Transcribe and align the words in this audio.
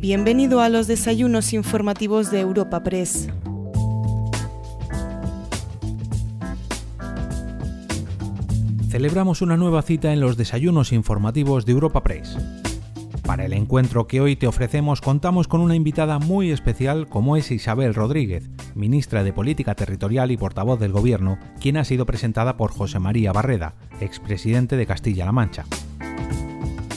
Bienvenido 0.00 0.62
a 0.62 0.70
los 0.70 0.86
desayunos 0.86 1.52
informativos 1.52 2.30
de 2.30 2.40
Europa 2.40 2.82
Press. 2.82 3.28
Celebramos 8.88 9.42
una 9.42 9.58
nueva 9.58 9.82
cita 9.82 10.14
en 10.14 10.20
los 10.20 10.38
desayunos 10.38 10.94
informativos 10.94 11.66
de 11.66 11.72
Europa 11.72 12.02
Press. 12.02 12.34
Para 13.26 13.44
el 13.44 13.52
encuentro 13.52 14.06
que 14.06 14.22
hoy 14.22 14.36
te 14.36 14.46
ofrecemos 14.46 15.02
contamos 15.02 15.48
con 15.48 15.60
una 15.60 15.76
invitada 15.76 16.18
muy 16.18 16.50
especial 16.50 17.06
como 17.06 17.36
es 17.36 17.50
Isabel 17.50 17.92
Rodríguez, 17.92 18.48
ministra 18.74 19.22
de 19.22 19.34
Política 19.34 19.74
Territorial 19.74 20.30
y 20.30 20.38
portavoz 20.38 20.80
del 20.80 20.92
Gobierno, 20.92 21.38
quien 21.60 21.76
ha 21.76 21.84
sido 21.84 22.06
presentada 22.06 22.56
por 22.56 22.72
José 22.72 23.00
María 23.00 23.32
Barreda, 23.32 23.74
expresidente 24.00 24.78
de 24.78 24.86
Castilla-La 24.86 25.32
Mancha. 25.32 25.66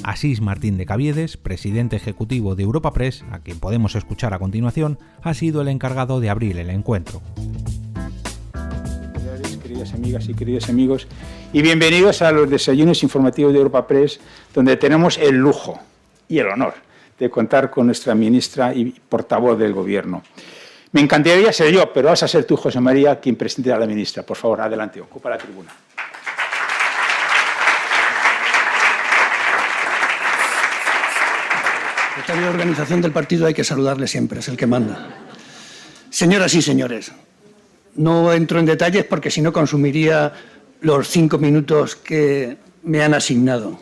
Asís 0.03 0.41
Martín 0.41 0.77
de 0.77 0.85
Caviedes, 0.85 1.37
presidente 1.37 1.95
ejecutivo 1.95 2.55
de 2.55 2.63
Europa 2.63 2.91
Press, 2.91 3.23
a 3.31 3.39
quien 3.39 3.59
podemos 3.59 3.95
escuchar 3.95 4.33
a 4.33 4.39
continuación, 4.39 4.99
ha 5.21 5.33
sido 5.33 5.61
el 5.61 5.69
encargado 5.69 6.19
de 6.19 6.29
abrir 6.29 6.57
el 6.57 6.69
encuentro. 6.69 7.21
Queridas 9.61 9.93
amigas 9.93 10.27
y 10.27 10.33
queridos 10.33 10.69
amigos, 10.69 11.07
y 11.53 11.61
bienvenidos 11.61 12.21
a 12.21 12.31
los 12.31 12.49
desayunos 12.49 13.01
informativos 13.01 13.53
de 13.53 13.59
Europa 13.59 13.87
Press, 13.87 14.19
donde 14.53 14.75
tenemos 14.77 15.17
el 15.17 15.35
lujo 15.35 15.79
y 16.27 16.39
el 16.39 16.47
honor 16.47 16.73
de 17.17 17.29
contar 17.29 17.71
con 17.71 17.85
nuestra 17.85 18.13
ministra 18.13 18.73
y 18.73 18.85
portavoz 18.85 19.57
del 19.57 19.73
Gobierno. 19.73 20.23
Me 20.91 21.01
encantaría 21.01 21.51
ser 21.51 21.71
yo, 21.71 21.91
pero 21.91 22.09
vas 22.09 22.21
a 22.21 22.27
ser 22.27 22.45
tú, 22.45 22.55
José 22.55 22.79
María, 22.79 23.19
quien 23.19 23.35
presente 23.35 23.71
a 23.71 23.79
la 23.79 23.87
ministra. 23.87 24.23
Por 24.23 24.37
favor, 24.37 24.61
adelante, 24.61 25.01
ocupa 25.01 25.29
la 25.29 25.37
tribuna. 25.37 25.71
Secretario 32.23 32.43
de 32.43 32.55
organización 32.55 33.01
del 33.01 33.11
partido 33.11 33.47
hay 33.47 33.53
que 33.53 33.65
saludarle 33.65 34.07
siempre, 34.07 34.39
es 34.39 34.47
el 34.47 34.55
que 34.55 34.65
manda. 34.65 35.09
Señoras 36.09 36.53
y 36.53 36.61
señores, 36.61 37.11
no 37.95 38.31
entro 38.31 38.59
en 38.59 38.65
detalles 38.65 39.03
porque 39.03 39.29
si 39.29 39.41
no 39.41 39.51
consumiría 39.51 40.31
los 40.79 41.09
cinco 41.09 41.37
minutos 41.37 41.97
que 41.97 42.55
me 42.83 43.03
han 43.03 43.13
asignado. 43.13 43.77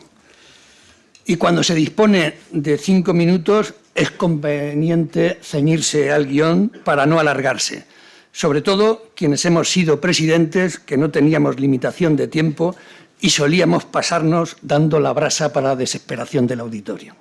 Y 1.24 1.36
cuando 1.36 1.62
se 1.62 1.76
dispone 1.76 2.34
de 2.52 2.80
cinco 2.80 3.14
minutos 3.14 3.76
es 3.94 4.10
conveniente 4.10 5.38
ceñirse 5.44 6.12
al 6.12 6.26
guion 6.26 6.72
para 6.84 7.06
no 7.06 7.20
alargarse. 7.20 7.86
Sobre 8.32 8.62
todo 8.62 9.12
quienes 9.16 9.46
hemos 9.46 9.70
sido 9.70 10.02
presidentes, 10.02 10.80
que 10.80 10.98
no 10.98 11.12
teníamos 11.12 11.60
limitación 11.60 12.16
de 12.16 12.28
tiempo 12.28 12.76
y 13.20 13.30
solíamos 13.30 13.86
pasarnos 13.86 14.58
dando 14.64 15.00
la 15.00 15.14
brasa 15.14 15.54
para 15.54 15.70
la 15.70 15.76
desesperación 15.76 16.48
del 16.48 16.62
auditorio. 16.62 17.16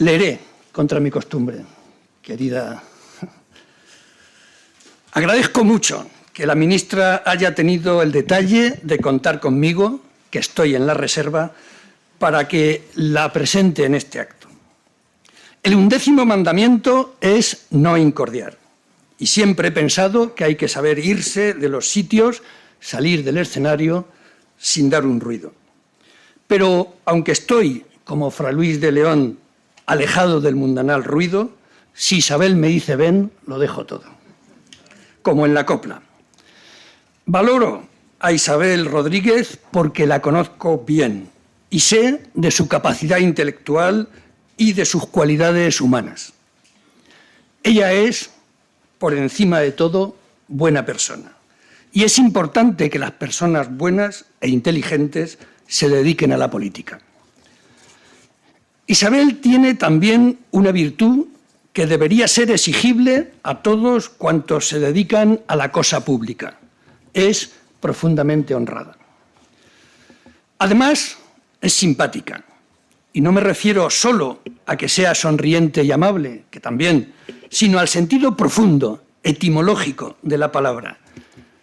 Leeré 0.00 0.40
contra 0.72 0.98
mi 0.98 1.10
costumbre, 1.10 1.60
querida. 2.22 2.82
Agradezco 5.12 5.62
mucho 5.62 6.08
que 6.32 6.46
la 6.46 6.54
ministra 6.54 7.22
haya 7.26 7.54
tenido 7.54 8.00
el 8.00 8.10
detalle 8.10 8.80
de 8.82 8.98
contar 8.98 9.40
conmigo, 9.40 10.00
que 10.30 10.38
estoy 10.38 10.74
en 10.74 10.86
la 10.86 10.94
reserva, 10.94 11.52
para 12.18 12.48
que 12.48 12.88
la 12.94 13.30
presente 13.30 13.84
en 13.84 13.94
este 13.94 14.20
acto. 14.20 14.48
El 15.62 15.74
undécimo 15.74 16.24
mandamiento 16.24 17.16
es 17.20 17.66
no 17.68 17.98
incordiar. 17.98 18.56
Y 19.18 19.26
siempre 19.26 19.68
he 19.68 19.72
pensado 19.72 20.34
que 20.34 20.44
hay 20.44 20.56
que 20.56 20.68
saber 20.68 20.98
irse 20.98 21.52
de 21.52 21.68
los 21.68 21.90
sitios, 21.90 22.42
salir 22.80 23.22
del 23.22 23.36
escenario 23.36 24.06
sin 24.56 24.88
dar 24.88 25.04
un 25.04 25.20
ruido. 25.20 25.52
Pero 26.46 26.96
aunque 27.04 27.32
estoy, 27.32 27.84
como 28.02 28.30
Fra 28.30 28.50
Luis 28.50 28.80
de 28.80 28.92
León, 28.92 29.39
alejado 29.90 30.40
del 30.40 30.54
mundanal 30.54 31.02
ruido, 31.02 31.50
si 31.94 32.18
Isabel 32.18 32.54
me 32.54 32.68
dice 32.68 32.94
ven, 32.94 33.32
lo 33.44 33.58
dejo 33.58 33.86
todo. 33.86 34.04
Como 35.22 35.46
en 35.46 35.52
la 35.52 35.66
copla. 35.66 36.00
Valoro 37.26 37.88
a 38.20 38.30
Isabel 38.30 38.86
Rodríguez 38.86 39.58
porque 39.72 40.06
la 40.06 40.22
conozco 40.22 40.84
bien 40.86 41.28
y 41.70 41.80
sé 41.80 42.22
de 42.34 42.52
su 42.52 42.68
capacidad 42.68 43.18
intelectual 43.18 44.08
y 44.56 44.74
de 44.74 44.84
sus 44.84 45.06
cualidades 45.08 45.80
humanas. 45.80 46.34
Ella 47.64 47.92
es, 47.92 48.30
por 48.98 49.12
encima 49.12 49.58
de 49.58 49.72
todo, 49.72 50.16
buena 50.46 50.86
persona. 50.86 51.32
Y 51.92 52.04
es 52.04 52.16
importante 52.18 52.90
que 52.90 53.00
las 53.00 53.10
personas 53.10 53.76
buenas 53.76 54.26
e 54.40 54.50
inteligentes 54.50 55.38
se 55.66 55.88
dediquen 55.88 56.32
a 56.32 56.36
la 56.36 56.48
política. 56.48 57.00
Isabel 58.90 59.38
tiene 59.40 59.74
también 59.74 60.40
una 60.50 60.72
virtud 60.72 61.28
que 61.72 61.86
debería 61.86 62.26
ser 62.26 62.50
exigible 62.50 63.30
a 63.44 63.62
todos 63.62 64.08
cuantos 64.08 64.66
se 64.66 64.80
dedican 64.80 65.38
a 65.46 65.54
la 65.54 65.70
cosa 65.70 66.04
pública. 66.04 66.58
Es 67.14 67.52
profundamente 67.78 68.52
honrada. 68.52 68.98
Además, 70.58 71.18
es 71.60 71.72
simpática. 71.72 72.42
Y 73.12 73.20
no 73.20 73.30
me 73.30 73.40
refiero 73.40 73.88
solo 73.90 74.40
a 74.66 74.76
que 74.76 74.88
sea 74.88 75.14
sonriente 75.14 75.84
y 75.84 75.92
amable, 75.92 76.46
que 76.50 76.58
también, 76.58 77.12
sino 77.48 77.78
al 77.78 77.86
sentido 77.86 78.36
profundo, 78.36 79.04
etimológico 79.22 80.16
de 80.22 80.36
la 80.36 80.50
palabra. 80.50 80.98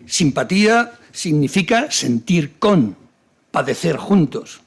Simpatía 0.05 0.93
significa 1.11 1.91
sentir 1.91 2.57
con, 2.57 2.95
padecer 3.51 3.97
juntos. 3.97 4.61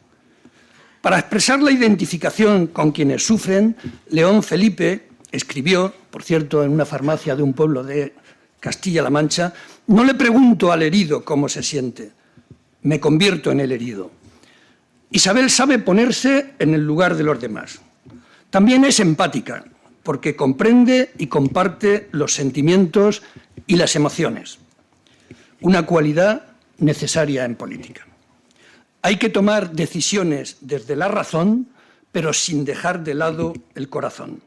Para 1.01 1.19
expresar 1.19 1.63
la 1.63 1.71
identificación 1.71 2.67
con 2.67 2.93
quienes 2.93 3.25
sufren, 3.25 3.75
León 4.11 4.43
Felipe 4.43 5.09
escribió, 5.33 5.95
por 6.11 6.23
cierto, 6.23 6.63
en 6.63 6.73
una 6.73 6.85
farmacia 6.85 7.35
de 7.35 7.43
un 7.43 7.55
pueblo 7.55 7.83
de 7.83 8.15
Castilla-La 8.61 9.09
Mancha, 9.09 9.55
no 9.87 10.05
le 10.05 10.15
pregunto 10.15 10.71
al 10.71 10.83
herido 10.83 11.25
cómo 11.25 11.49
se 11.49 11.63
siente, 11.63 12.13
me 12.83 13.01
convierto 13.01 13.51
en 13.51 13.61
el 13.61 13.73
herido. 13.73 14.11
Isabel 15.11 15.51
sabe 15.51 15.79
ponerse 15.79 16.53
en 16.59 16.75
el 16.75 16.87
lugar 16.87 17.17
de 17.17 17.25
los 17.25 17.41
demás. 17.41 17.81
También 18.51 18.85
es 18.85 19.01
empática, 19.01 19.65
porque 20.03 20.37
comprende 20.37 21.13
y 21.17 21.29
comparte 21.29 22.09
los 22.13 22.35
sentimientos 22.35 23.23
y 23.67 23.77
las 23.77 23.97
emociones, 23.97 24.59
una 25.61 25.87
cualidad 25.87 26.47
necesaria 26.79 27.45
en 27.45 27.55
política. 27.55 28.07
Hay 29.03 29.17
que 29.17 29.31
tomar 29.31 29.73
decisiones 29.73 30.59
desde 30.61 30.97
la 30.97 31.09
razón, 31.09 31.69
pero 32.13 32.33
sin 32.33 32.65
dejar 32.65 33.03
de 33.03 33.15
lado 33.15 33.55
el 33.75 33.89
corazón. 33.89 34.43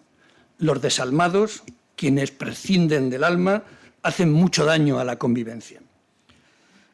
Los 0.59 0.81
desalmados, 0.81 1.63
quienes 1.95 2.31
prescinden 2.31 3.09
del 3.09 3.23
alma, 3.23 3.63
hacen 4.03 4.31
mucho 4.31 4.65
daño 4.65 4.99
a 4.99 5.05
la 5.05 5.17
convivencia. 5.17 5.81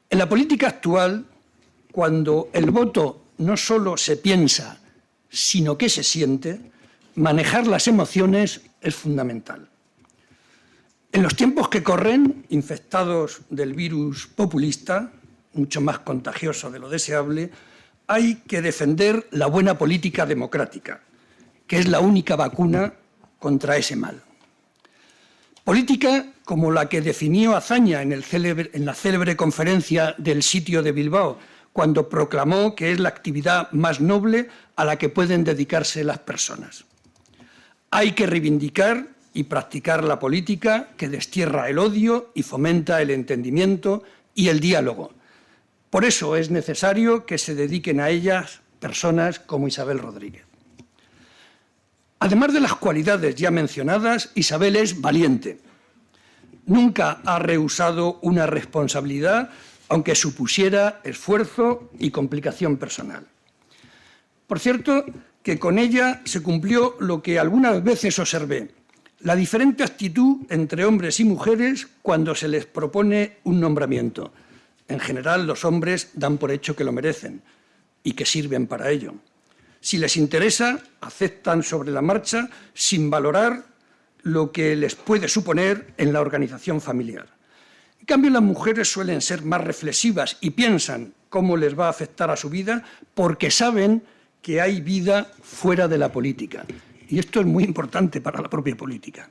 En 0.10 0.18
la 0.18 0.30
política 0.30 0.68
actual, 0.70 1.26
cuando 1.92 2.50
el 2.54 2.72
voto 2.72 3.26
no 3.40 3.58
solo 3.58 3.98
se 3.98 4.18
piensa, 4.18 4.80
sino 5.30 5.78
que 5.78 5.90
se 5.90 6.04
siente, 6.04 6.72
manejar 7.16 7.68
las 7.68 7.88
emociones 7.88 8.62
es 8.82 8.96
fundamental. 8.96 9.68
En 11.12 11.24
los 11.24 11.36
tiempos 11.36 11.70
que 11.70 11.84
corren, 11.84 12.46
infectados 12.50 13.42
del 13.50 13.74
virus 13.74 14.28
populista, 14.28 15.12
mucho 15.54 15.82
más 15.82 16.00
contagioso 16.00 16.70
de 16.72 16.80
lo 16.80 16.90
deseable, 16.90 17.52
hay 18.08 18.36
que 18.48 18.62
defender 18.62 19.28
la 19.32 19.48
buena 19.48 19.78
política 19.78 20.26
democrática, 20.26 21.02
que 21.68 21.78
es 21.78 21.88
la 21.88 22.00
única 22.00 22.36
vacuna 22.36 22.94
contra 23.38 23.78
ese 23.78 23.96
mal. 23.96 24.22
Política 25.64 26.26
como 26.44 26.72
la 26.72 26.90
que 26.90 27.02
definió 27.02 27.56
Azaña 27.56 28.02
en, 28.02 28.12
en, 28.12 28.86
la 28.86 28.96
célebre 28.96 29.36
conferencia 29.38 30.16
del 30.18 30.42
sitio 30.42 30.82
de 30.82 30.92
Bilbao, 30.92 31.38
cuando 31.72 32.10
proclamó 32.10 32.74
que 32.74 32.92
es 32.92 33.00
la 33.00 33.10
actividad 33.10 33.72
más 33.72 34.02
noble 34.02 34.50
a 34.76 34.86
la 34.86 34.98
que 34.98 35.10
pueden 35.10 35.44
dedicarse 35.44 36.04
las 36.04 36.18
personas. 36.18 36.86
Hay 37.92 38.14
que 38.14 38.26
reivindicar 38.26 39.10
y 39.34 39.44
practicar 39.44 40.04
la 40.04 40.18
política 40.18 40.90
que 40.98 41.08
destierra 41.08 41.70
el 41.70 41.78
odio 41.78 42.32
y 42.34 42.42
fomenta 42.42 43.02
el 43.02 43.12
entendimiento 43.12 44.04
y 44.34 44.48
el 44.48 44.60
diálogo, 44.60 45.14
por 45.90 46.06
eso 46.06 46.36
es 46.36 46.52
necesario 46.52 47.26
que 47.26 47.38
se 47.38 47.56
dediquen 47.56 48.00
a 48.00 48.10
ellas 48.10 48.62
personas 48.80 49.40
como 49.40 49.68
Isabel 49.68 50.00
Rodríguez. 50.00 50.44
Además 52.20 52.54
de 52.54 52.60
las 52.60 52.76
cualidades 52.76 53.36
ya 53.36 53.50
mencionadas, 53.50 54.32
Isabel 54.36 54.76
es 54.76 55.02
valiente. 55.02 55.60
Nunca 56.66 57.22
ha 57.26 57.40
rehusado 57.40 58.20
una 58.22 58.46
responsabilidad, 58.46 59.50
aunque 59.88 60.14
supusiera 60.14 61.02
esfuerzo 61.04 61.90
y 61.98 62.12
complicación 62.12 62.78
personal. 62.78 63.26
Por 64.46 64.60
cierto, 64.60 65.06
que 65.42 65.58
con 65.58 65.80
ella 65.80 66.22
se 66.26 66.44
cumplió 66.44 66.98
lo 67.00 67.24
que 67.24 67.40
algunas 67.40 67.84
veces 67.84 68.20
observé, 68.20 68.76
la 69.22 69.36
diferente 69.36 69.84
actitud 69.84 70.46
entre 70.50 70.86
hombres 70.86 71.20
y 71.20 71.26
mujeres 71.26 71.88
cuando 72.02 72.36
se 72.36 72.48
les 72.48 72.66
propone 72.66 73.38
un 73.44 73.60
nombramiento 73.60 74.32
en 74.90 75.00
general, 75.00 75.46
los 75.46 75.64
hombres 75.66 76.10
dan 76.16 76.38
por 76.38 76.52
hecho 76.52 76.76
que 76.76 76.84
lo 76.84 76.92
merecen 76.92 77.42
y 78.04 78.14
que 78.14 78.26
sirven 78.26 78.68
para 78.68 78.90
ello. 78.90 79.14
Si 79.80 79.98
les 79.98 80.18
interesa, 80.18 80.80
aceptan 81.00 81.64
sobre 81.64 81.92
la 81.92 82.02
marcha 82.02 82.50
sin 82.74 83.10
valorar 83.10 83.64
lo 84.24 84.52
que 84.52 84.76
les 84.76 84.96
puede 84.96 85.28
suponer 85.28 85.94
en 85.98 86.12
la 86.12 86.22
organización 86.22 86.82
familiar. 86.82 87.28
En 88.00 88.06
cambio, 88.06 88.32
las 88.32 88.42
mujeres 88.42 88.92
suelen 88.92 89.22
ser 89.22 89.44
más 89.44 89.64
reflexivas 89.64 90.38
y 90.42 90.50
piensan 90.50 91.14
cómo 91.30 91.56
les 91.56 91.78
va 91.78 91.86
a 91.86 91.92
afectar 91.92 92.32
a 92.32 92.36
su 92.36 92.50
vida 92.50 92.84
porque 93.14 93.52
saben 93.52 94.04
que 94.42 94.60
hay 94.60 94.82
vida 94.82 95.32
fuera 95.42 95.88
de 95.88 96.00
la 96.00 96.12
política. 96.12 96.66
Y 97.08 97.20
esto 97.20 97.40
es 97.40 97.46
muy 97.46 97.64
importante 97.64 98.22
para 98.22 98.42
la 98.42 98.50
propia 98.50 98.76
política. 98.76 99.30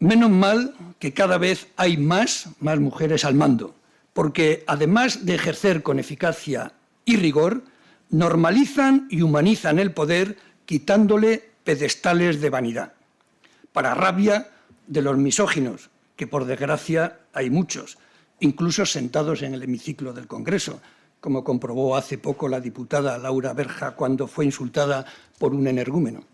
Menos 0.00 0.30
mal 0.30 0.74
que 0.98 1.12
cada 1.12 1.38
vez 1.38 1.68
hay 1.76 1.96
más, 1.96 2.48
más 2.60 2.78
mujeres 2.78 3.24
al 3.24 3.34
mando, 3.34 3.74
porque 4.12 4.64
además 4.66 5.24
de 5.24 5.34
ejercer 5.34 5.82
con 5.82 5.98
eficacia 5.98 6.72
y 7.04 7.16
rigor, 7.16 7.64
normalizan 8.10 9.06
y 9.10 9.22
humanizan 9.22 9.78
el 9.78 9.92
poder 9.92 10.36
quitándole 10.66 11.50
pedestales 11.64 12.40
de 12.40 12.50
vanidad, 12.50 12.92
para 13.72 13.94
rabia 13.94 14.50
de 14.86 15.02
los 15.02 15.16
misóginos, 15.16 15.90
que 16.16 16.26
por 16.26 16.44
desgracia 16.44 17.20
hay 17.32 17.50
muchos, 17.50 17.98
incluso 18.40 18.84
sentados 18.84 19.42
en 19.42 19.54
el 19.54 19.62
hemiciclo 19.62 20.12
del 20.12 20.26
Congreso, 20.26 20.80
como 21.20 21.44
comprobó 21.44 21.96
hace 21.96 22.18
poco 22.18 22.48
la 22.48 22.60
diputada 22.60 23.16
Laura 23.16 23.52
Berja 23.54 23.92
cuando 23.92 24.26
fue 24.26 24.44
insultada 24.44 25.06
por 25.38 25.54
un 25.54 25.66
energúmeno. 25.68 26.24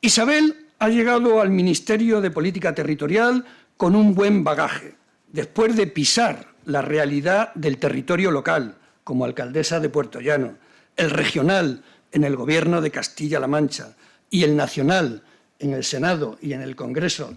Isabel 0.00 0.66
ha 0.78 0.88
llegado 0.88 1.40
al 1.40 1.50
Ministerio 1.50 2.20
de 2.20 2.30
Política 2.30 2.74
Territorial 2.74 3.44
con 3.76 3.94
un 3.94 4.14
buen 4.14 4.42
bagaje, 4.42 4.96
después 5.28 5.76
de 5.76 5.86
pisar 5.86 6.49
la 6.64 6.82
realidad 6.82 7.52
del 7.54 7.78
territorio 7.78 8.30
local, 8.30 8.76
como 9.04 9.24
alcaldesa 9.24 9.80
de 9.80 9.88
Puerto 9.88 10.20
Llano, 10.20 10.56
el 10.96 11.10
regional 11.10 11.82
en 12.12 12.24
el 12.24 12.36
Gobierno 12.36 12.80
de 12.80 12.90
Castilla-La 12.90 13.46
Mancha 13.46 13.96
y 14.28 14.44
el 14.44 14.56
nacional 14.56 15.22
en 15.58 15.74
el 15.74 15.84
Senado 15.84 16.38
y 16.40 16.52
en 16.52 16.62
el 16.62 16.76
Congreso, 16.76 17.34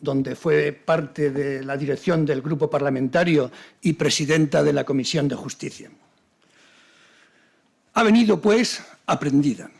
donde 0.00 0.36
fue 0.36 0.72
parte 0.72 1.30
de 1.30 1.64
la 1.64 1.76
dirección 1.76 2.24
del 2.24 2.42
grupo 2.42 2.68
parlamentario 2.70 3.50
y 3.82 3.94
presidenta 3.94 4.62
de 4.62 4.72
la 4.72 4.84
Comisión 4.84 5.28
de 5.28 5.36
Justicia. 5.36 5.90
Ha 7.94 8.02
venido, 8.02 8.40
pues, 8.40 8.82
aprendida. 9.06 9.70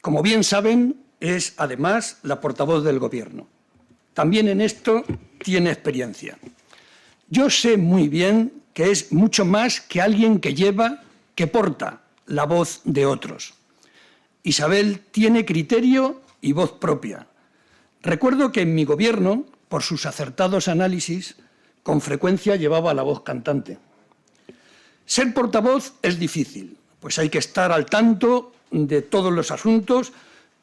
Como 0.00 0.22
bien 0.22 0.44
saben, 0.44 1.02
es 1.18 1.54
además 1.56 2.18
la 2.22 2.40
portavoz 2.40 2.84
del 2.84 2.98
Gobierno. 2.98 3.48
También 4.12 4.48
en 4.48 4.60
esto 4.60 5.04
tiene 5.42 5.70
experiencia. 5.70 6.38
Yo 7.28 7.50
sé 7.50 7.76
muy 7.76 8.08
bien 8.08 8.62
que 8.72 8.90
es 8.90 9.12
mucho 9.12 9.44
más 9.44 9.80
que 9.80 10.00
alguien 10.00 10.38
que 10.38 10.54
lleva, 10.54 11.02
que 11.34 11.46
porta 11.46 12.02
la 12.26 12.44
voz 12.44 12.80
de 12.84 13.06
otros. 13.06 13.54
Isabel 14.42 15.00
tiene 15.10 15.44
criterio 15.44 16.20
y 16.40 16.52
voz 16.52 16.72
propia. 16.72 17.26
Recuerdo 18.02 18.52
que 18.52 18.60
en 18.60 18.74
mi 18.74 18.84
gobierno, 18.84 19.44
por 19.68 19.82
sus 19.82 20.06
acertados 20.06 20.68
análisis, 20.68 21.36
con 21.82 22.00
frecuencia 22.00 22.56
llevaba 22.56 22.94
la 22.94 23.02
voz 23.02 23.22
cantante. 23.22 23.78
Ser 25.04 25.34
portavoz 25.34 25.94
es 26.02 26.18
difícil, 26.18 26.76
pues 27.00 27.18
hay 27.18 27.28
que 27.28 27.38
estar 27.38 27.72
al 27.72 27.86
tanto 27.86 28.52
de 28.70 29.02
todos 29.02 29.32
los 29.32 29.50
asuntos 29.50 30.12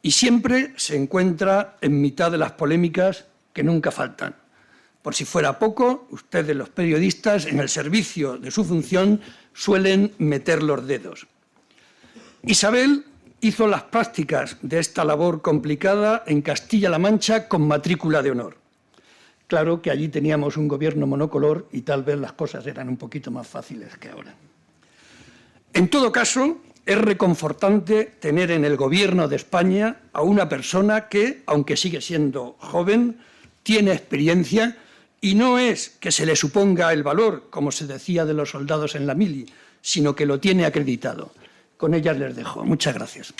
y 0.02 0.12
siempre 0.12 0.72
se 0.76 0.96
encuentra 0.96 1.76
en 1.80 2.00
mitad 2.00 2.30
de 2.30 2.38
las 2.38 2.52
polémicas 2.52 3.24
que 3.52 3.62
nunca 3.62 3.90
faltan. 3.90 4.36
Por 5.04 5.14
si 5.14 5.26
fuera 5.26 5.58
poco, 5.58 6.06
ustedes 6.12 6.56
los 6.56 6.70
periodistas, 6.70 7.44
en 7.44 7.60
el 7.60 7.68
servicio 7.68 8.38
de 8.38 8.50
su 8.50 8.64
función, 8.64 9.20
suelen 9.52 10.12
meter 10.16 10.62
los 10.62 10.86
dedos. 10.86 11.26
Isabel 12.42 13.04
hizo 13.42 13.68
las 13.68 13.82
prácticas 13.82 14.56
de 14.62 14.78
esta 14.78 15.04
labor 15.04 15.42
complicada 15.42 16.24
en 16.26 16.40
Castilla-La 16.40 16.98
Mancha 16.98 17.48
con 17.48 17.68
matrícula 17.68 18.22
de 18.22 18.30
honor. 18.30 18.56
Claro 19.46 19.82
que 19.82 19.90
allí 19.90 20.08
teníamos 20.08 20.56
un 20.56 20.68
gobierno 20.68 21.06
monocolor 21.06 21.68
y 21.70 21.82
tal 21.82 22.02
vez 22.02 22.18
las 22.18 22.32
cosas 22.32 22.66
eran 22.66 22.88
un 22.88 22.96
poquito 22.96 23.30
más 23.30 23.46
fáciles 23.46 23.98
que 23.98 24.08
ahora. 24.08 24.34
En 25.74 25.88
todo 25.88 26.10
caso, 26.12 26.62
es 26.86 26.96
reconfortante 26.96 28.06
tener 28.20 28.50
en 28.50 28.64
el 28.64 28.78
gobierno 28.78 29.28
de 29.28 29.36
España 29.36 29.98
a 30.14 30.22
una 30.22 30.48
persona 30.48 31.10
que, 31.10 31.42
aunque 31.44 31.76
sigue 31.76 32.00
siendo 32.00 32.56
joven, 32.58 33.18
tiene 33.62 33.92
experiencia 33.92 34.78
y 35.24 35.34
no 35.34 35.58
es 35.58 35.88
que 35.88 36.12
se 36.12 36.26
le 36.26 36.36
suponga 36.36 36.92
el 36.92 37.02
valor, 37.02 37.44
como 37.48 37.72
se 37.72 37.86
decía 37.86 38.26
de 38.26 38.34
los 38.34 38.50
soldados 38.50 38.94
en 38.94 39.06
la 39.06 39.14
mili, 39.14 39.50
sino 39.80 40.14
que 40.14 40.26
lo 40.26 40.38
tiene 40.38 40.66
acreditado. 40.66 41.32
Con 41.78 41.94
ellas 41.94 42.18
les 42.18 42.36
dejo. 42.36 42.62
Muchas 42.62 42.92
gracias. 42.92 43.32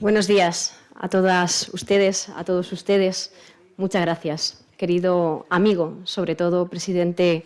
Buenos 0.00 0.26
días 0.26 0.74
a 0.94 1.10
todas 1.10 1.68
ustedes, 1.74 2.30
a 2.30 2.42
todos 2.44 2.72
ustedes. 2.72 3.30
Muchas 3.76 4.00
gracias 4.00 4.64
querido 4.78 5.44
amigo, 5.50 5.98
sobre 6.04 6.34
todo 6.34 6.68
presidente 6.68 7.44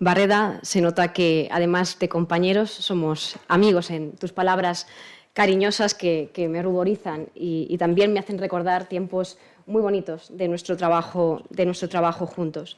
Barreda. 0.00 0.58
Se 0.64 0.80
nota 0.80 1.12
que, 1.12 1.48
además 1.52 2.00
de 2.00 2.08
compañeros, 2.08 2.72
somos 2.72 3.36
amigos 3.46 3.90
en 3.90 4.10
tus 4.16 4.32
palabras 4.32 4.88
cariñosas 5.32 5.94
que, 5.94 6.30
me 6.50 6.62
ruborizan 6.62 7.28
y, 7.34 7.76
también 7.78 8.12
me 8.12 8.20
hacen 8.20 8.38
recordar 8.38 8.88
tiempos 8.88 9.38
muy 9.66 9.80
bonitos 9.80 10.36
de 10.36 10.48
nuestro 10.48 10.76
trabajo, 10.76 11.42
de 11.50 11.66
nuestro 11.66 11.88
trabajo 11.88 12.26
juntos. 12.26 12.76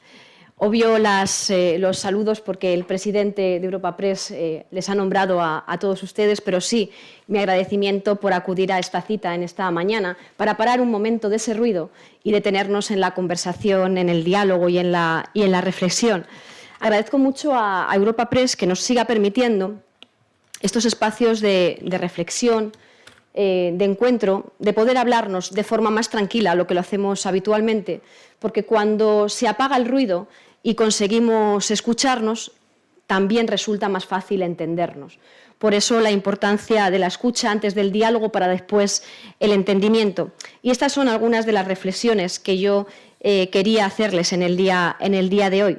Obvio 0.57 0.95
eh, 0.95 1.77
los 1.79 1.99
saludos 1.99 2.39
porque 2.39 2.73
el 2.73 2.85
presidente 2.85 3.59
de 3.59 3.65
Europa 3.65 3.97
Press 3.97 4.31
eh, 4.31 4.65
les 4.71 4.87
ha 4.89 4.95
nombrado 4.95 5.41
a, 5.41 5.77
todos 5.81 6.01
ustedes, 6.01 6.39
pero 6.39 6.61
sí 6.61 6.91
mi 7.27 7.39
agradecimiento 7.39 8.15
por 8.15 8.31
acudir 8.31 8.71
a 8.71 8.79
esta 8.79 9.01
cita 9.01 9.35
en 9.35 9.43
esta 9.43 9.69
mañana 9.69 10.17
para 10.37 10.55
parar 10.55 10.79
un 10.79 10.89
momento 10.89 11.27
de 11.27 11.35
ese 11.35 11.53
ruido 11.53 11.89
y 12.23 12.31
detenernos 12.31 12.89
en 12.89 13.01
la 13.01 13.13
conversación, 13.13 13.97
en 13.97 14.07
el 14.07 14.23
diálogo 14.23 14.69
y 14.69 14.77
en 14.77 14.93
la, 14.93 15.29
y 15.33 15.43
en 15.43 15.51
la 15.51 15.59
reflexión. 15.59 16.25
Agradezco 16.79 17.17
mucho 17.17 17.53
a, 17.53 17.89
Europa 17.93 18.29
Press 18.29 18.55
que 18.55 18.67
nos 18.67 18.79
siga 18.79 19.05
permitiendo 19.05 19.81
estos 20.61 20.85
espacios 20.85 21.41
de, 21.41 21.79
reflexión, 21.99 22.71
eh, 23.33 23.71
de 23.75 23.85
encuentro, 23.85 24.53
de 24.59 24.73
poder 24.73 24.97
hablarnos 24.97 25.51
de 25.51 25.63
forma 25.63 25.89
más 25.89 26.09
tranquila, 26.09 26.55
lo 26.55 26.67
que 26.67 26.73
lo 26.73 26.79
hacemos 26.79 27.25
habitualmente, 27.25 28.01
porque 28.39 28.63
cuando 28.63 29.29
se 29.29 29.47
apaga 29.47 29.77
el 29.77 29.87
ruido 29.87 30.27
y 30.63 30.75
conseguimos 30.75 31.69
escucharnos, 31.71 32.53
también 33.07 33.47
resulta 33.47 33.89
más 33.89 34.05
fácil 34.05 34.41
entendernos. 34.41 35.19
Por 35.59 35.73
eso 35.73 36.01
la 36.01 36.11
importancia 36.11 36.89
de 36.91 36.99
la 36.99 37.07
escucha 37.07 37.49
antes 37.49 37.75
del 37.75 37.91
diálogo 37.91 38.31
para 38.31 38.47
después 38.47 39.03
el 39.39 39.51
entendimiento. 39.51 40.31
Y 40.61 40.71
estas 40.71 40.91
son 40.91 41.07
algunas 41.07 41.45
de 41.45 41.53
las 41.53 41.67
reflexiones 41.67 42.39
que 42.39 42.57
yo 42.57 42.87
eh, 43.21 43.49
quería 43.49 43.85
hacerles 43.85 44.33
en 44.33 44.41
el, 44.41 44.57
día, 44.57 44.95
en 44.99 45.13
el 45.13 45.29
día 45.29 45.49
de 45.49 45.63
hoy. 45.63 45.77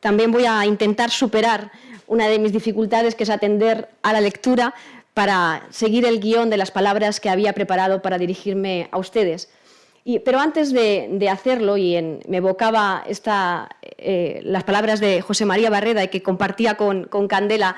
También 0.00 0.32
voy 0.32 0.46
a 0.46 0.64
intentar 0.64 1.10
superar 1.10 1.70
una 2.06 2.28
de 2.28 2.38
mis 2.38 2.52
dificultades, 2.52 3.14
que 3.14 3.24
es 3.24 3.30
atender 3.30 3.88
a 4.02 4.12
la 4.12 4.20
lectura 4.20 4.74
para 5.14 5.66
seguir 5.70 6.06
el 6.06 6.20
guion 6.20 6.50
de 6.50 6.56
las 6.56 6.70
palabras 6.70 7.20
que 7.20 7.28
había 7.28 7.52
preparado 7.52 8.02
para 8.02 8.18
dirigirme 8.18 8.88
a 8.92 8.98
ustedes. 8.98 9.50
Pero 10.24 10.40
antes 10.40 10.72
de, 10.72 11.28
hacerlo, 11.30 11.76
y 11.76 12.00
me 12.26 12.38
evocaba 12.38 13.04
eh, 14.00 14.40
las 14.44 14.62
palabras 14.62 15.00
de 15.00 15.20
José 15.22 15.44
María 15.44 15.70
Barreda 15.70 16.04
y 16.04 16.08
que 16.08 16.22
compartía 16.22 16.76
con, 16.76 17.08
Candela 17.26 17.74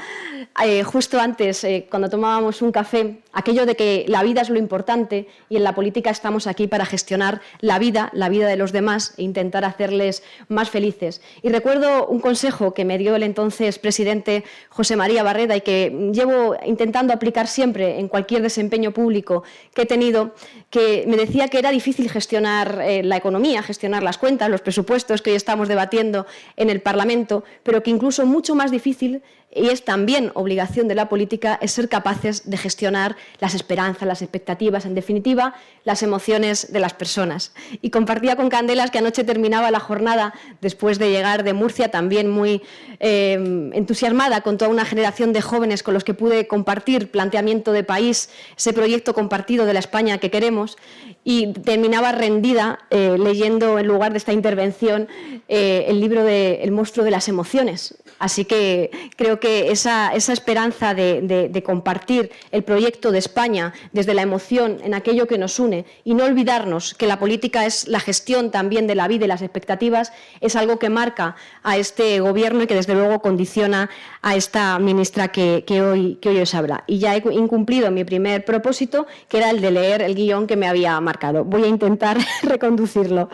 eh, 0.62 0.82
justo 0.82 1.18
antes, 1.18 1.64
eh, 1.64 1.86
cuando 1.88 2.10
tomábamos 2.10 2.60
un 2.60 2.72
café, 2.72 3.20
aquello 3.32 3.64
de 3.64 3.74
que 3.74 4.04
la 4.06 4.22
vida 4.22 4.42
es 4.42 4.50
lo 4.50 4.58
importante 4.58 5.28
y 5.48 5.56
en 5.56 5.64
la 5.64 5.74
política 5.74 6.10
estamos 6.10 6.46
aquí 6.46 6.66
para 6.66 6.84
gestionar 6.84 7.40
la 7.60 7.78
vida, 7.78 8.10
la 8.12 8.28
vida 8.28 8.48
de 8.48 8.56
los 8.56 8.70
demás 8.70 9.14
e 9.16 9.22
intentar 9.22 9.64
hacerles 9.64 10.22
más 10.48 10.68
felices. 10.68 11.22
Y 11.42 11.48
recuerdo 11.48 12.06
un 12.06 12.20
consejo 12.20 12.74
que 12.74 12.84
me 12.84 12.98
dio 12.98 13.16
el 13.16 13.22
entonces 13.22 13.78
presidente 13.78 14.44
José 14.68 14.96
María 14.96 15.22
Barreda 15.22 15.56
y 15.56 15.62
que 15.62 16.10
llevo 16.12 16.54
intentando 16.66 17.14
aplicar 17.14 17.46
siempre 17.46 17.98
en 17.98 18.08
cualquier 18.08 18.42
desempeño 18.42 18.90
público 18.90 19.42
que 19.72 19.82
he 19.82 19.86
tenido, 19.86 20.34
que 20.68 21.04
me 21.06 21.16
decía 21.16 21.48
que 21.48 21.58
era 21.58 21.70
difícil 21.70 22.10
gestionar 22.10 22.84
la 23.02 23.16
economía, 23.16 23.62
gestionar 23.62 24.02
las 24.02 24.18
cuentas, 24.18 24.50
los 24.50 24.60
presupuestos 24.60 25.22
que 25.22 25.30
hoy 25.30 25.36
estamos 25.36 25.66
debatiendo 25.66 26.09
en 26.56 26.70
el 26.70 26.80
Parlamento, 26.80 27.44
pero 27.62 27.82
que 27.82 27.90
incluso 27.90 28.26
mucho 28.26 28.54
más 28.54 28.70
difícil 28.70 29.22
y 29.52 29.68
es 29.68 29.84
también 29.84 30.30
obligación 30.34 30.86
de 30.86 30.94
la 30.94 31.08
política 31.08 31.58
es 31.60 31.72
ser 31.72 31.88
capaces 31.88 32.48
de 32.48 32.56
gestionar 32.56 33.16
las 33.40 33.54
esperanzas, 33.54 34.06
las 34.06 34.22
expectativas, 34.22 34.86
en 34.86 34.94
definitiva, 34.94 35.54
las 35.84 36.02
emociones 36.02 36.72
de 36.72 36.78
las 36.78 36.94
personas. 36.94 37.52
Y 37.82 37.90
compartía 37.90 38.36
con 38.36 38.48
Candelas 38.48 38.90
que 38.90 38.98
anoche 38.98 39.24
terminaba 39.24 39.70
la 39.70 39.80
jornada 39.80 40.34
después 40.60 40.98
de 40.98 41.10
llegar 41.10 41.42
de 41.42 41.52
Murcia, 41.52 41.90
también 41.90 42.30
muy 42.30 42.62
eh, 43.00 43.70
entusiasmada 43.72 44.42
con 44.42 44.56
toda 44.56 44.70
una 44.70 44.84
generación 44.84 45.32
de 45.32 45.40
jóvenes 45.40 45.82
con 45.82 45.94
los 45.94 46.04
que 46.04 46.14
pude 46.14 46.46
compartir 46.46 47.10
planteamiento 47.10 47.72
de 47.72 47.82
país, 47.82 48.30
ese 48.56 48.72
proyecto 48.72 49.14
compartido 49.14 49.66
de 49.66 49.72
la 49.72 49.80
España 49.80 50.18
que 50.18 50.30
queremos, 50.30 50.76
y 51.24 51.52
terminaba 51.52 52.12
rendida 52.12 52.78
eh, 52.90 53.16
leyendo 53.18 53.78
en 53.78 53.86
lugar 53.86 54.12
de 54.12 54.18
esta 54.18 54.32
intervención 54.32 55.08
eh, 55.48 55.86
el 55.88 56.00
libro 56.00 56.24
de 56.24 56.62
El 56.62 56.70
monstruo 56.70 57.04
de 57.04 57.10
las 57.10 57.28
emociones. 57.28 57.96
Así 58.18 58.44
que 58.44 58.90
creo 59.16 59.39
que 59.40 59.70
esa, 59.70 60.14
esperanza 60.14 60.94
de, 60.94 61.62
compartir 61.64 62.30
el 62.52 62.62
proyecto 62.62 63.10
de 63.10 63.18
España 63.18 63.72
desde 63.92 64.14
la 64.14 64.22
emoción 64.22 64.78
en 64.82 64.94
aquello 64.94 65.26
que 65.26 65.38
nos 65.38 65.58
une 65.58 65.84
y 66.04 66.14
no 66.14 66.24
olvidarnos 66.24 66.94
que 66.94 67.06
la 67.06 67.18
política 67.18 67.66
es 67.66 67.88
la 67.88 68.00
gestión 68.00 68.50
también 68.50 68.86
de 68.86 68.94
la 68.94 69.08
vida 69.08 69.24
y 69.24 69.28
las 69.28 69.42
expectativas 69.42 70.12
es 70.40 70.56
algo 70.56 70.78
que 70.78 70.90
marca 70.90 71.36
a 71.62 71.76
este 71.76 72.20
gobierno 72.20 72.62
y 72.62 72.66
que 72.66 72.74
desde 72.74 72.94
luego 72.94 73.20
condiciona 73.20 73.90
a 74.22 74.36
esta 74.36 74.78
ministra 74.78 75.28
que, 75.28 75.64
hoy, 75.82 76.18
que 76.20 76.28
hoy 76.28 76.40
os 76.40 76.54
habla. 76.54 76.84
Y 76.86 76.98
ya 76.98 77.16
he 77.16 77.22
incumplido 77.32 77.90
mi 77.90 78.04
primer 78.04 78.44
propósito, 78.44 79.06
que 79.28 79.38
era 79.38 79.50
el 79.50 79.60
de 79.60 79.70
leer 79.70 80.02
el 80.02 80.14
guion 80.14 80.46
que 80.46 80.56
me 80.56 80.68
había 80.68 81.00
marcado. 81.00 81.44
Voy 81.44 81.64
a 81.64 81.68
intentar 81.68 82.18
reconducirlo. 82.42 83.28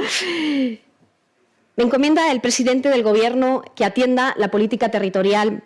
Me 1.76 1.84
encomienda 1.84 2.32
el 2.32 2.40
presidente 2.40 2.88
del 2.88 3.02
Gobierno 3.02 3.62
que 3.74 3.84
atienda 3.84 4.34
la 4.38 4.50
política 4.50 4.90
territorial 4.90 5.62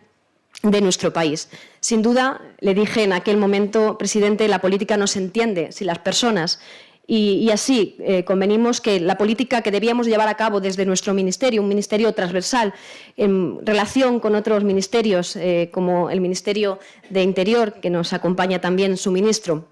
de 0.62 0.80
nuestro 0.80 1.12
país. 1.12 1.48
Sin 1.80 2.02
duda, 2.02 2.40
le 2.60 2.74
dije 2.74 3.04
en 3.04 3.12
aquel 3.12 3.36
momento, 3.36 3.96
presidente, 3.96 4.46
la 4.48 4.60
política 4.60 4.96
no 4.96 5.06
se 5.06 5.18
entiende 5.18 5.72
si 5.72 5.84
las 5.84 5.98
personas 5.98 6.60
y, 7.12 7.50
así 7.50 7.96
eh, 7.98 8.24
convenimos 8.24 8.80
que 8.80 9.00
la 9.00 9.18
política 9.18 9.62
que 9.62 9.72
debíamos 9.72 10.06
llevar 10.06 10.28
a 10.28 10.36
cabo 10.36 10.60
desde 10.60 10.86
nuestro 10.86 11.12
ministerio, 11.12 11.60
un 11.60 11.66
ministerio 11.66 12.12
transversal 12.12 12.72
en 13.16 13.58
relación 13.66 14.20
con 14.20 14.36
otros 14.36 14.62
ministerios, 14.62 15.34
eh, 15.34 15.70
como 15.72 16.08
el 16.08 16.20
Ministerio 16.20 16.78
de 17.08 17.24
Interior, 17.24 17.80
que 17.80 17.90
nos 17.90 18.12
acompaña 18.12 18.60
también 18.60 18.96
su 18.96 19.10
ministro, 19.10 19.66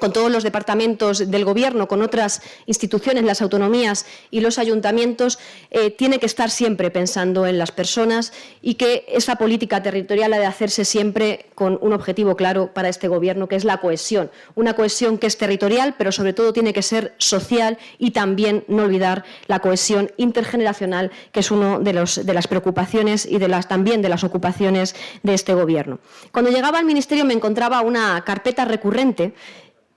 con 0.00 0.12
todos 0.12 0.30
los 0.30 0.42
departamentos 0.42 1.30
del 1.30 1.44
Gobierno, 1.44 1.86
con 1.86 2.02
otras 2.02 2.42
instituciones, 2.66 3.24
las 3.24 3.42
autonomías 3.42 4.06
y 4.30 4.40
los 4.40 4.58
ayuntamientos, 4.58 5.38
eh, 5.70 5.90
tiene 5.90 6.18
que 6.18 6.26
estar 6.26 6.50
siempre 6.50 6.90
pensando 6.90 7.46
en 7.46 7.58
las 7.58 7.70
personas 7.70 8.32
y 8.60 8.74
que 8.74 9.04
esa 9.08 9.36
política 9.36 9.82
territorial 9.82 10.32
ha 10.32 10.38
de 10.38 10.46
hacerse 10.46 10.84
siempre 10.84 11.46
con 11.54 11.78
un 11.80 11.92
objetivo 11.92 12.36
claro 12.36 12.72
para 12.74 12.88
este 12.88 13.06
Gobierno, 13.06 13.46
que 13.46 13.56
es 13.56 13.64
la 13.64 13.78
cohesión. 13.78 14.30
Una 14.54 14.74
cohesión 14.74 15.18
que 15.18 15.26
es 15.26 15.38
territorial, 15.38 15.94
pero 15.96 16.10
sobre 16.10 16.32
todo 16.32 16.52
tiene 16.52 16.72
que 16.72 16.82
ser 16.82 17.14
social 17.18 17.78
y 17.98 18.10
también 18.10 18.64
no 18.66 18.82
olvidar 18.82 19.24
la 19.46 19.60
cohesión 19.60 20.10
intergeneracional, 20.16 21.12
que 21.32 21.40
es 21.40 21.50
una 21.50 21.78
de, 21.78 21.92
de 21.92 22.34
las 22.34 22.48
preocupaciones 22.48 23.26
y 23.26 23.38
de 23.38 23.48
las, 23.48 23.68
también 23.68 24.02
de 24.02 24.08
las 24.08 24.24
ocupaciones 24.24 24.96
de 25.22 25.34
este 25.34 25.54
Gobierno. 25.54 25.98
Cuando 26.32 26.50
llegaba 26.50 26.78
al 26.78 26.84
Ministerio 26.84 27.24
me 27.24 27.34
encontraba 27.34 27.82
una 27.82 28.22
carpeta 28.24 28.64
recurrente 28.64 29.34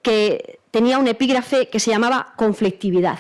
que 0.03 0.60
tenía 0.69 1.00
un 1.00 1.07
epígrafe 1.07 1.69
que 1.69 1.79
se 1.79 1.89
llamaba 1.89 2.33
conflictividad. 2.36 3.19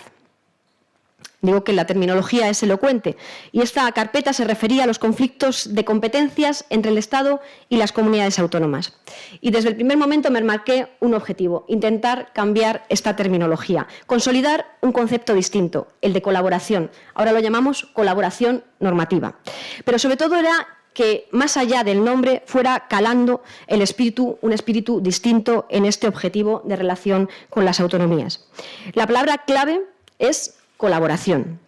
Digo 1.43 1.65
que 1.65 1.73
la 1.73 1.85
terminología 1.85 2.47
es 2.47 2.63
elocuente. 2.63 3.17
Y 3.51 3.61
esta 3.61 3.91
carpeta 3.91 4.31
se 4.31 4.45
refería 4.45 4.85
a 4.85 4.87
los 4.87 4.97
conflictos 4.97 5.75
de 5.75 5.83
competencias 5.83 6.65
entre 6.69 6.89
el 6.91 6.97
Estado 6.97 7.41
y 7.67 7.75
las 7.75 7.91
comunidades 7.91 8.39
autónomas. 8.39 8.93
Y 9.41 9.51
desde 9.51 9.67
el 9.67 9.75
primer 9.75 9.97
momento 9.97 10.31
me 10.31 10.41
marqué 10.41 10.87
un 11.01 11.13
objetivo, 11.13 11.65
intentar 11.67 12.31
cambiar 12.31 12.85
esta 12.87 13.17
terminología, 13.17 13.87
consolidar 14.07 14.77
un 14.79 14.93
concepto 14.93 15.33
distinto, 15.33 15.89
el 16.01 16.13
de 16.13 16.21
colaboración. 16.21 16.91
Ahora 17.13 17.33
lo 17.33 17.41
llamamos 17.41 17.89
colaboración 17.91 18.63
normativa. 18.79 19.35
Pero 19.83 19.99
sobre 19.99 20.15
todo 20.15 20.37
era 20.37 20.65
que 20.93 21.27
más 21.31 21.57
allá 21.57 21.83
del 21.83 22.03
nombre 22.03 22.43
fuera 22.45 22.87
calando 22.87 23.43
el 23.67 23.81
espíritu, 23.81 24.37
un 24.41 24.53
espíritu 24.53 25.01
distinto 25.01 25.65
en 25.69 25.85
este 25.85 26.07
objetivo 26.07 26.61
de 26.65 26.75
relación 26.75 27.29
con 27.49 27.65
las 27.65 27.79
autonomías. 27.79 28.47
La 28.93 29.07
palabra 29.07 29.39
clave 29.39 29.81
es 30.19 30.55
colaboración. 30.77 31.59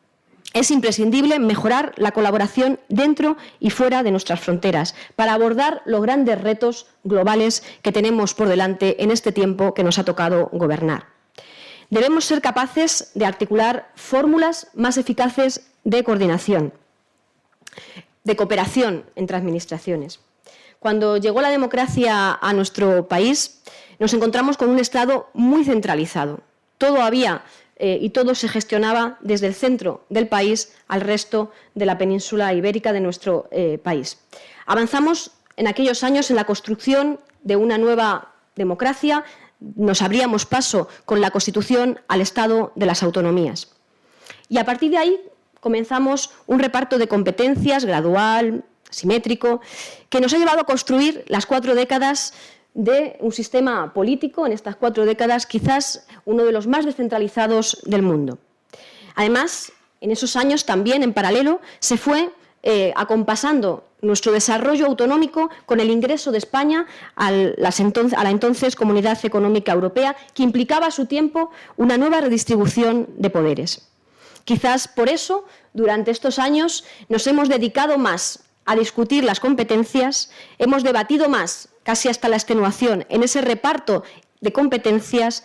Es 0.53 0.71
imprescindible 0.71 1.37
mejorar 1.39 1.93
la 1.97 2.11
colaboración 2.11 2.79
dentro 2.87 3.35
y 3.59 3.71
fuera 3.71 4.03
de 4.03 4.11
nuestras 4.11 4.39
fronteras 4.39 4.95
para 5.17 5.33
abordar 5.33 5.81
los 5.85 6.01
grandes 6.01 6.39
retos 6.39 6.87
globales 7.03 7.61
que 7.81 7.91
tenemos 7.91 8.33
por 8.33 8.47
delante 8.47 9.03
en 9.03 9.11
este 9.11 9.33
tiempo 9.33 9.73
que 9.73 9.83
nos 9.83 9.99
ha 9.99 10.05
tocado 10.05 10.49
gobernar. 10.53 11.07
Debemos 11.89 12.23
ser 12.25 12.41
capaces 12.41 13.11
de 13.15 13.25
articular 13.25 13.91
fórmulas 13.95 14.69
más 14.73 14.97
eficaces 14.97 15.67
de 15.83 16.03
coordinación 16.03 16.71
de 18.25 18.35
cooperación 18.35 19.05
entre 19.15 19.37
administraciones. 19.37 20.19
Cuando 20.79 21.17
llegó 21.17 21.41
la 21.41 21.49
democracia 21.49 22.33
a 22.33 22.53
nuestro 22.53 23.07
país, 23.07 23.61
nos 23.97 24.13
encontramos 24.13 24.57
con 24.57 24.69
un 24.69 24.79
Estado 24.79 25.29
muy 25.33 25.63
centralizado. 25.63 26.41
Todo 26.77 27.01
había 27.01 27.43
eh, 27.77 27.97
y 28.01 28.09
todo 28.09 28.35
se 28.35 28.49
gestionaba 28.49 29.17
desde 29.21 29.47
el 29.47 29.53
centro 29.53 30.05
del 30.09 30.27
país 30.27 30.73
al 30.87 31.01
resto 31.01 31.51
de 31.73 31.85
la 31.85 31.97
península 31.97 32.53
ibérica 32.53 32.93
de 32.93 32.99
nuestro 32.99 33.47
eh, 33.51 33.77
país. 33.77 34.19
Avanzamos 34.65 35.31
en 35.57 35.67
aquellos 35.67 36.03
años 36.03 36.29
en 36.29 36.35
la 36.35 36.45
construcción 36.45 37.19
de 37.43 37.55
una 37.55 37.77
nueva 37.77 38.33
democracia, 38.55 39.23
nos 39.59 40.01
abríamos 40.01 40.45
paso 40.45 40.87
con 41.05 41.21
la 41.21 41.31
Constitución 41.31 41.99
al 42.07 42.21
Estado 42.21 42.71
de 42.75 42.85
las 42.85 43.03
autonomías. 43.03 43.69
Y 44.49 44.57
a 44.57 44.65
partir 44.65 44.91
de 44.91 44.97
ahí 44.97 45.19
comenzamos 45.65 46.29
un 46.45 46.59
reparto 46.59 46.99
de 46.99 47.07
competencias 47.07 47.85
gradual, 47.85 48.63
simétrico, 48.91 49.61
que 50.11 50.21
nos 50.21 50.31
ha 50.31 50.37
llevado 50.37 50.59
a 50.59 50.65
construir 50.65 51.25
las 51.27 51.47
cuatro 51.47 51.73
décadas 51.73 52.35
de 52.75 53.17
un 53.19 53.31
sistema 53.31 53.91
político, 53.91 54.45
en 54.45 54.51
estas 54.53 54.75
cuatro 54.75 55.07
décadas 55.07 55.47
quizás 55.47 56.05
uno 56.23 56.45
de 56.45 56.51
los 56.51 56.67
más 56.67 56.85
descentralizados 56.85 57.81
del 57.83 58.03
mundo. 58.03 58.37
Además, 59.15 59.71
en 60.01 60.11
esos 60.11 60.35
años 60.35 60.67
también, 60.67 61.01
en 61.01 61.13
paralelo, 61.13 61.59
se 61.79 61.97
fue 61.97 62.29
eh, 62.61 62.93
acompasando 62.95 63.85
nuestro 64.01 64.33
desarrollo 64.33 64.85
autonómico 64.85 65.49
con 65.65 65.79
el 65.79 65.89
ingreso 65.89 66.31
de 66.31 66.37
España 66.37 66.85
a 67.15 67.31
la 67.31 68.29
entonces 68.29 68.75
Comunidad 68.75 69.17
Económica 69.25 69.71
Europea, 69.71 70.15
que 70.35 70.43
implicaba 70.43 70.85
a 70.85 70.91
su 70.91 71.07
tiempo 71.07 71.49
una 71.75 71.97
nueva 71.97 72.21
redistribución 72.21 73.07
de 73.17 73.31
poderes. 73.31 73.94
Quizás 74.45 74.87
por 74.87 75.09
eso, 75.09 75.45
durante 75.73 76.11
estos 76.11 76.39
años, 76.39 76.85
nos 77.09 77.27
hemos 77.27 77.49
dedicado 77.49 77.97
más 77.97 78.43
a 78.65 78.75
discutir 78.75 79.23
las 79.23 79.39
competencias, 79.39 80.31
hemos 80.59 80.83
debatido 80.83 81.29
más, 81.29 81.69
casi 81.83 82.09
hasta 82.09 82.29
la 82.29 82.35
extenuación, 82.35 83.05
en 83.09 83.23
ese 83.23 83.41
reparto 83.41 84.03
de 84.41 84.53
competencias 84.53 85.43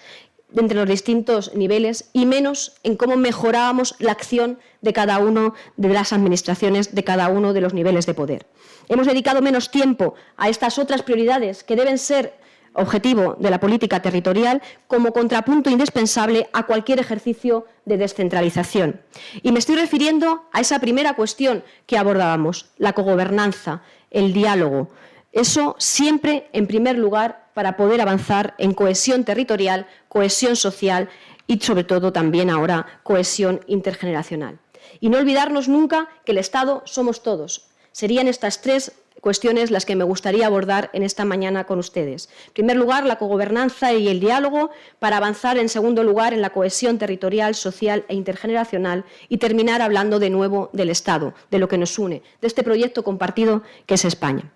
entre 0.54 0.76
los 0.76 0.88
distintos 0.88 1.54
niveles 1.54 2.11
y 2.12 2.26
menos 2.26 2.75
en 2.83 2.97
cómo 2.97 3.16
mejorábamos 3.16 3.95
la 3.99 4.12
acción 4.12 4.59
de 4.80 4.92
cada 4.92 5.19
uno 5.19 5.54
de 5.76 5.88
las 5.88 6.12
administraciones, 6.12 6.95
de 6.95 7.04
cada 7.04 7.28
uno 7.28 7.52
de 7.52 7.61
los 7.61 7.73
niveles 7.73 8.04
de 8.07 8.14
poder. 8.14 8.47
Hemos 8.88 9.07
dedicado 9.07 9.42
menos 9.42 9.71
tiempo 9.71 10.14
a 10.37 10.49
estas 10.49 10.78
otras 10.78 11.02
prioridades 11.02 11.62
que 11.62 11.76
deben 11.76 11.99
ser 11.99 12.35
objetivo 12.75 13.37
de 13.39 13.50
la 13.50 13.61
política 13.61 14.00
territorial 14.00 14.62
como 14.87 15.12
contrapunto 15.12 15.71
indispensable 15.71 16.49
a 16.53 16.67
cualquier 16.67 17.00
ejercicio 17.00 17.67
de 17.85 17.97
descentralización. 17.97 19.00
Y 19.43 19.53
me 19.53 19.59
estoy 19.59 19.77
refiriendo 19.77 20.45
a 20.53 20.61
esa 20.61 20.79
primera 20.79 21.15
cuestión 21.15 21.65
que 21.87 21.99
abordábamos, 21.99 22.71
la 22.79 22.93
cogobernanza, 22.93 23.83
el 24.11 24.33
diálogo. 24.33 24.91
Eso 25.33 25.77
siempre 25.79 26.49
en 26.53 26.67
primer 26.67 26.99
lugar 26.99 27.50
para 27.55 27.77
poder 27.77 28.00
avanzar 28.00 28.55
en 28.59 28.75
cohesión 28.75 29.25
territorial, 29.25 29.87
cohesión 30.09 30.57
social 30.57 31.09
y 31.47 31.61
sobre 31.61 31.85
todo 31.85 32.12
también 32.12 32.50
ahora 32.50 33.00
cohesión 33.03 33.61
intergeneracional. 33.67 34.59
Y 35.00 35.09
no 35.09 35.19
olvidarnos 35.19 35.69
nunca 35.69 36.09
que 36.25 36.33
el 36.33 36.39
Estado 36.39 36.83
somos 36.85 37.23
todos. 37.23 37.71
Serían 37.93 38.29
estas 38.29 38.61
tres 38.61 38.93
cuestiones 39.21 39.71
las 39.71 39.87
que 39.87 39.97
me 39.97 40.05
gustaría 40.05 40.47
abordar 40.47 40.91
en 40.93 41.03
esta 41.03 41.25
mañana 41.25 41.65
con 41.65 41.79
ustedes. 41.79 42.29
En 42.49 42.53
primer 42.55 42.77
lugar, 42.77 43.05
la 43.07 43.17
cogobernanza 43.17 43.93
y 43.93 44.09
el 44.09 44.21
diálogo 44.21 44.71
para 44.99 45.17
avanzar, 45.17 45.59
en 45.59 45.69
segundo 45.69 46.03
lugar, 46.05 46.33
en 46.33 46.43
la 46.43 46.50
cohesión 46.50 46.99
territorial, 46.99 47.55
social 47.55 48.05
e 48.09 48.15
intergeneracional 48.15 49.05
y 49.29 49.39
terminar 49.39 49.83
hablando 49.83 50.19
de 50.19 50.31
nuevo 50.31 50.71
del 50.73 50.91
Estado, 50.91 51.35
de 51.50 51.59
lo 51.59 51.69
que 51.69 51.79
nos 51.79 51.99
une, 51.99 52.23
de 52.41 52.47
este 52.47 52.62
proyecto 52.62 53.05
compartido 53.05 53.62
que 53.87 53.95
es 53.95 54.05
España. 54.05 54.50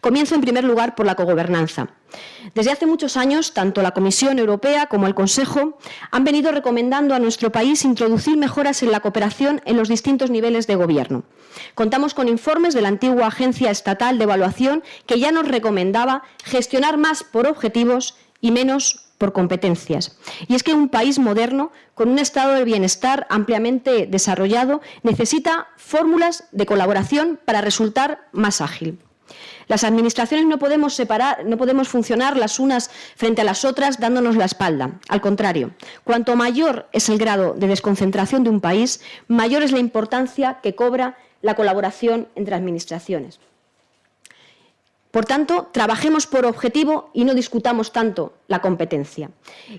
Comienzo 0.00 0.34
en 0.34 0.40
primer 0.40 0.64
lugar 0.64 0.94
por 0.94 1.06
la 1.06 1.14
cogobernanza. 1.14 1.88
Desde 2.54 2.72
hace 2.72 2.86
muchos 2.86 3.16
años, 3.16 3.54
tanto 3.54 3.82
la 3.82 3.92
Comisión 3.92 4.38
Europea 4.38 4.86
como 4.86 5.06
el 5.06 5.14
Consejo 5.14 5.78
han 6.10 6.24
venido 6.24 6.52
recomendando 6.52 7.14
a 7.14 7.18
nuestro 7.18 7.50
país 7.50 7.84
introducir 7.84 8.36
mejoras 8.36 8.82
en 8.82 8.92
la 8.92 9.00
cooperación 9.00 9.60
en 9.64 9.76
los 9.76 9.88
distintos 9.88 10.30
niveles 10.30 10.66
de 10.66 10.76
gobierno. 10.76 11.24
Contamos 11.74 12.14
con 12.14 12.28
informes 12.28 12.74
de 12.74 12.82
la 12.82 12.88
antigua 12.88 13.26
Agencia 13.26 13.70
Estatal 13.70 14.18
de 14.18 14.24
Evaluación 14.24 14.82
que 15.06 15.18
ya 15.18 15.32
nos 15.32 15.48
recomendaba 15.48 16.22
gestionar 16.44 16.96
más 16.96 17.24
por 17.24 17.46
objetivos 17.46 18.16
y 18.40 18.50
menos 18.50 19.06
por 19.18 19.32
competencias. 19.32 20.18
Y 20.46 20.54
es 20.54 20.62
que 20.62 20.74
un 20.74 20.88
país 20.88 21.18
moderno, 21.18 21.72
con 21.94 22.10
un 22.10 22.18
estado 22.18 22.52
de 22.52 22.64
bienestar 22.64 23.26
ampliamente 23.30 24.06
desarrollado, 24.06 24.80
necesita 25.02 25.68
fórmulas 25.76 26.44
de 26.52 26.66
colaboración 26.66 27.40
para 27.44 27.62
resultar 27.62 28.28
más 28.32 28.60
ágil. 28.60 28.98
Las 29.68 29.82
administraciones 29.82 30.46
no 30.46 30.58
podemos 30.58 30.94
separar, 30.94 31.44
no 31.44 31.56
podemos 31.56 31.88
funcionar 31.88 32.36
las 32.36 32.60
unas 32.60 32.90
frente 33.16 33.40
a 33.40 33.44
las 33.44 33.64
otras 33.64 33.98
dándonos 33.98 34.36
la 34.36 34.44
espalda. 34.44 34.92
Al 35.08 35.20
contrario, 35.20 35.72
cuanto 36.04 36.36
mayor 36.36 36.88
es 36.92 37.08
el 37.08 37.18
grado 37.18 37.54
de 37.54 37.66
desconcentración 37.66 38.44
de 38.44 38.50
un 38.50 38.60
país, 38.60 39.00
mayor 39.26 39.62
es 39.62 39.72
la 39.72 39.80
importancia 39.80 40.60
que 40.62 40.74
cobra 40.74 41.18
la 41.42 41.54
colaboración 41.54 42.28
entre 42.36 42.54
administraciones. 42.54 43.40
Por 45.16 45.24
tanto, 45.24 45.70
trabajemos 45.72 46.26
por 46.26 46.44
objetivo 46.44 47.08
y 47.14 47.24
no 47.24 47.32
discutamos 47.32 47.90
tanto 47.90 48.34
la 48.48 48.60
competencia. 48.60 49.30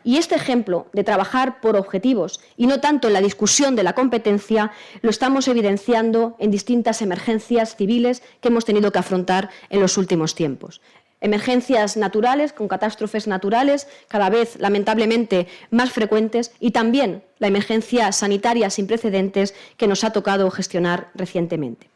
Y 0.04 0.18
este 0.18 0.34
ejemplo 0.34 0.88
de 0.94 1.04
trabajar 1.04 1.62
por 1.62 1.76
objetivos 1.76 2.40
y 2.58 2.66
no 2.66 2.80
tanto 2.80 3.06
en 3.06 3.14
la 3.14 3.22
discusión 3.22 3.76
de 3.76 3.84
la 3.84 3.94
competencia 3.94 4.72
lo 5.04 5.12
estamos 5.12 5.48
evidenciando 5.48 6.36
en 6.40 6.50
distintas 6.50 7.04
emergencias 7.04 7.76
civiles 7.76 8.24
que 8.42 8.48
hemos 8.48 8.66
tenido 8.66 8.92
que 8.92 8.98
afrontar 8.98 9.52
en 9.70 9.80
los 9.80 10.00
últimos 10.00 10.34
tiempos. 10.34 10.82
Emergencias 11.22 11.98
naturales, 11.98 12.52
con 12.52 12.68
catástrofes 12.68 13.28
naturales 13.28 13.88
cada 14.08 14.32
vez 14.32 14.58
lamentablemente 14.60 15.46
más 15.70 15.92
frecuentes 15.92 16.52
y 16.60 16.72
también 16.72 17.24
la 17.38 17.46
emergencia 17.46 18.12
sanitaria 18.12 18.72
sin 18.72 18.88
precedentes 18.88 19.54
que 19.78 19.86
nos 19.86 20.04
ha 20.04 20.10
tocado 20.10 20.50
gestionar 20.50 21.12
recientemente 21.14 21.92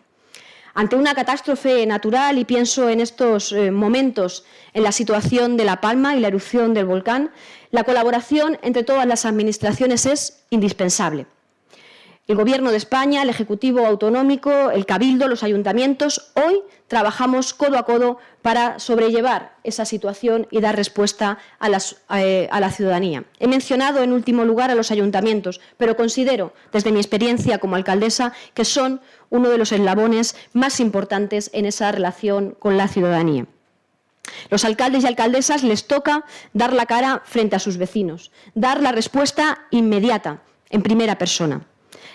ante 0.74 0.96
una 0.96 1.14
catástrofe 1.14 1.86
natural, 1.86 2.38
y 2.38 2.46
pienso 2.46 2.90
en 2.90 3.02
estos 3.02 3.52
eh, 3.52 3.72
momentos 3.72 4.46
en 4.74 4.84
la 4.84 4.92
situación 4.92 5.58
de 5.58 5.66
La 5.66 5.82
Palma 5.82 6.16
y 6.16 6.20
la 6.20 6.28
erupción 6.28 6.74
del 6.74 6.86
volcán, 6.86 7.32
la 7.72 7.84
colaboración 7.84 8.58
entre 8.62 8.84
todas 8.84 9.06
las 9.06 9.26
administraciones 9.26 10.06
es 10.06 10.44
indispensable. 10.50 11.26
El 12.28 12.36
Gobierno 12.36 12.70
de 12.70 12.78
España, 12.78 13.24
el 13.24 13.30
Ejecutivo 13.30 13.86
Autonómico, 13.86 14.70
el 14.70 14.86
Cabildo, 14.86 15.28
los 15.28 15.44
ayuntamientos, 15.44 16.32
hoy 16.36 16.62
trabajamos 16.88 17.56
codo 17.56 17.80
a 17.80 17.84
codo 17.84 18.20
para 18.44 18.78
sobrellevar 18.78 19.56
esa 19.64 19.86
situación 19.86 20.48
y 20.52 20.62
dar 20.62 20.76
respuesta 20.76 21.40
a, 21.60 21.70
eh, 22.20 22.48
a, 22.52 22.60
la 22.60 22.72
ciudadanía. 22.72 23.24
He 23.40 23.48
mencionado 23.48 24.04
en 24.04 24.14
último 24.14 24.46
lugar 24.46 24.70
a 24.70 24.76
los 24.76 24.92
ayuntamientos, 24.92 25.62
pero 25.78 25.98
considero, 25.98 26.54
desde 26.72 26.92
mi 26.92 27.00
experiencia 27.00 27.58
como 27.58 27.76
alcaldesa, 27.76 28.34
que 28.54 28.66
son 28.66 29.02
uno 29.30 29.50
de 29.50 29.58
los 29.58 29.72
eslabones 29.72 30.36
más 30.54 30.80
importantes 30.80 31.50
en 31.54 31.66
esa 31.66 31.92
relación 31.92 32.56
con 32.60 32.78
la 32.78 32.88
ciudadanía. 32.88 33.48
Los 34.52 34.64
alcaldes 34.64 35.04
y 35.04 35.08
alcaldesas 35.08 35.64
les 35.64 35.88
toca 35.88 36.24
dar 36.54 36.72
la 36.72 36.86
cara 36.86 37.24
frente 37.26 37.56
a 37.56 37.60
sus 37.60 37.78
vecinos, 37.78 38.32
dar 38.54 38.80
la 38.82 38.92
respuesta 38.92 39.66
inmediata, 39.72 40.44
en 40.70 40.84
primera 40.84 41.18
persona. 41.18 41.66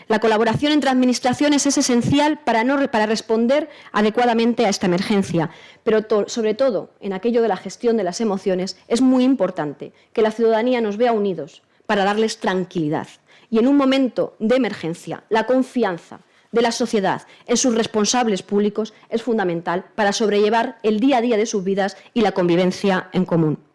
La 0.09 0.21
colaboración 0.21 0.71
entre 0.71 0.91
administraciones 0.91 1.67
es 1.67 1.79
esencial 1.79 2.39
para, 2.39 2.65
para 2.91 3.07
responder 3.07 3.69
adecuadamente 3.91 4.65
a 4.65 4.69
esta 4.69 4.87
emergencia, 4.87 5.51
pero 5.83 6.07
sobre 6.29 6.55
todo 6.55 6.91
en 7.01 7.13
aquello 7.13 7.43
de 7.43 7.49
la 7.49 7.57
gestión 7.57 7.97
de 7.97 8.05
las 8.05 8.21
emociones 8.21 8.77
es 8.87 9.01
muy 9.01 9.25
importante 9.25 9.93
que 10.13 10.23
la 10.23 10.31
ciudadanía 10.31 10.81
nos 10.81 10.97
vea 10.97 11.13
unidos 11.13 11.63
para 11.87 12.05
darles 12.05 12.39
tranquilidad. 12.39 13.09
Y 13.51 13.59
en 13.59 13.67
un 13.67 13.77
momento 13.77 14.37
de 14.39 14.57
emergencia, 14.57 15.25
la 15.29 15.47
confianza 15.47 16.21
de 16.53 16.63
la 16.63 16.71
sociedad 16.71 17.23
en 17.47 17.57
sus 17.57 17.75
responsables 17.75 18.43
públicos 18.43 18.95
es 19.11 19.23
fundamental 19.23 19.87
para 19.97 20.13
sobrellevar 20.13 20.79
el 20.85 21.01
día 21.01 21.19
a 21.19 21.21
día 21.21 21.37
de 21.37 21.47
sus 21.47 21.65
vidas 21.65 21.97
y 22.15 22.21
la 22.21 22.33
convivencia 22.33 23.09
en 23.13 23.25
común. 23.25 23.66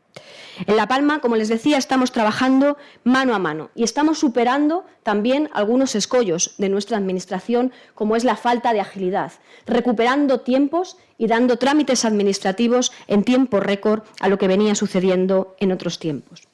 En 0.65 0.75
La 0.75 0.87
Palma, 0.87 1.19
como 1.21 1.35
les 1.35 1.49
decía, 1.49 1.77
estamos 1.77 2.11
trabajando 2.11 2.77
mano 3.03 3.33
a 3.35 3.39
mano 3.39 3.69
y 3.75 3.83
estamos 3.83 4.19
superando 4.19 4.85
también 5.03 5.49
algunos 5.53 5.95
escollos 5.95 6.55
de 6.57 6.69
nuestra 6.69 6.97
Administración, 6.97 7.71
como 7.95 8.15
es 8.15 8.23
la 8.23 8.35
falta 8.35 8.73
de 8.73 8.79
agilidad, 8.79 9.33
recuperando 9.65 10.41
tiempos 10.41 10.97
y 11.17 11.27
dando 11.27 11.57
trámites 11.57 12.05
administrativos 12.05 12.91
en 13.07 13.23
tiempo 13.23 13.59
récord 13.59 14.03
a 14.19 14.29
lo 14.29 14.37
que 14.37 14.47
venía 14.47 14.75
sucediendo 14.75 15.55
en 15.59 15.71
otros 15.71 15.99
tiempos. 15.99 16.47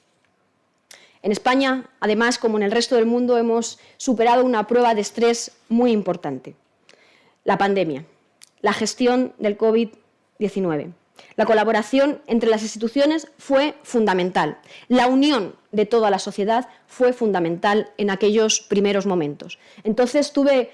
En 1.23 1.31
España, 1.31 1.89
además, 1.99 2.37
como 2.37 2.57
en 2.57 2.63
el 2.63 2.71
resto 2.71 2.95
del 2.95 3.05
mundo, 3.05 3.37
hemos 3.37 3.79
superado 3.97 4.45
una 4.45 4.67
prueba 4.67 4.93
de 4.93 5.01
estrés 5.01 5.51
muy 5.67 5.91
importante, 5.91 6.55
la 7.43 7.57
pandemia, 7.57 8.05
la 8.61 8.73
gestión 8.73 9.33
del 9.39 9.57
COVID-19. 9.57 10.93
La 11.35 11.45
colaboración 11.45 12.21
entre 12.27 12.49
las 12.49 12.63
instituciones 12.63 13.27
fue 13.37 13.75
fundamental. 13.83 14.59
La 14.87 15.07
unión 15.07 15.55
de 15.71 15.85
toda 15.85 16.09
la 16.09 16.19
sociedad 16.19 16.69
fue 16.87 17.13
fundamental 17.13 17.91
en 17.97 18.09
aquellos 18.09 18.61
primeros 18.61 19.05
momentos. 19.05 19.59
Entonces 19.83 20.33
tuve 20.33 20.71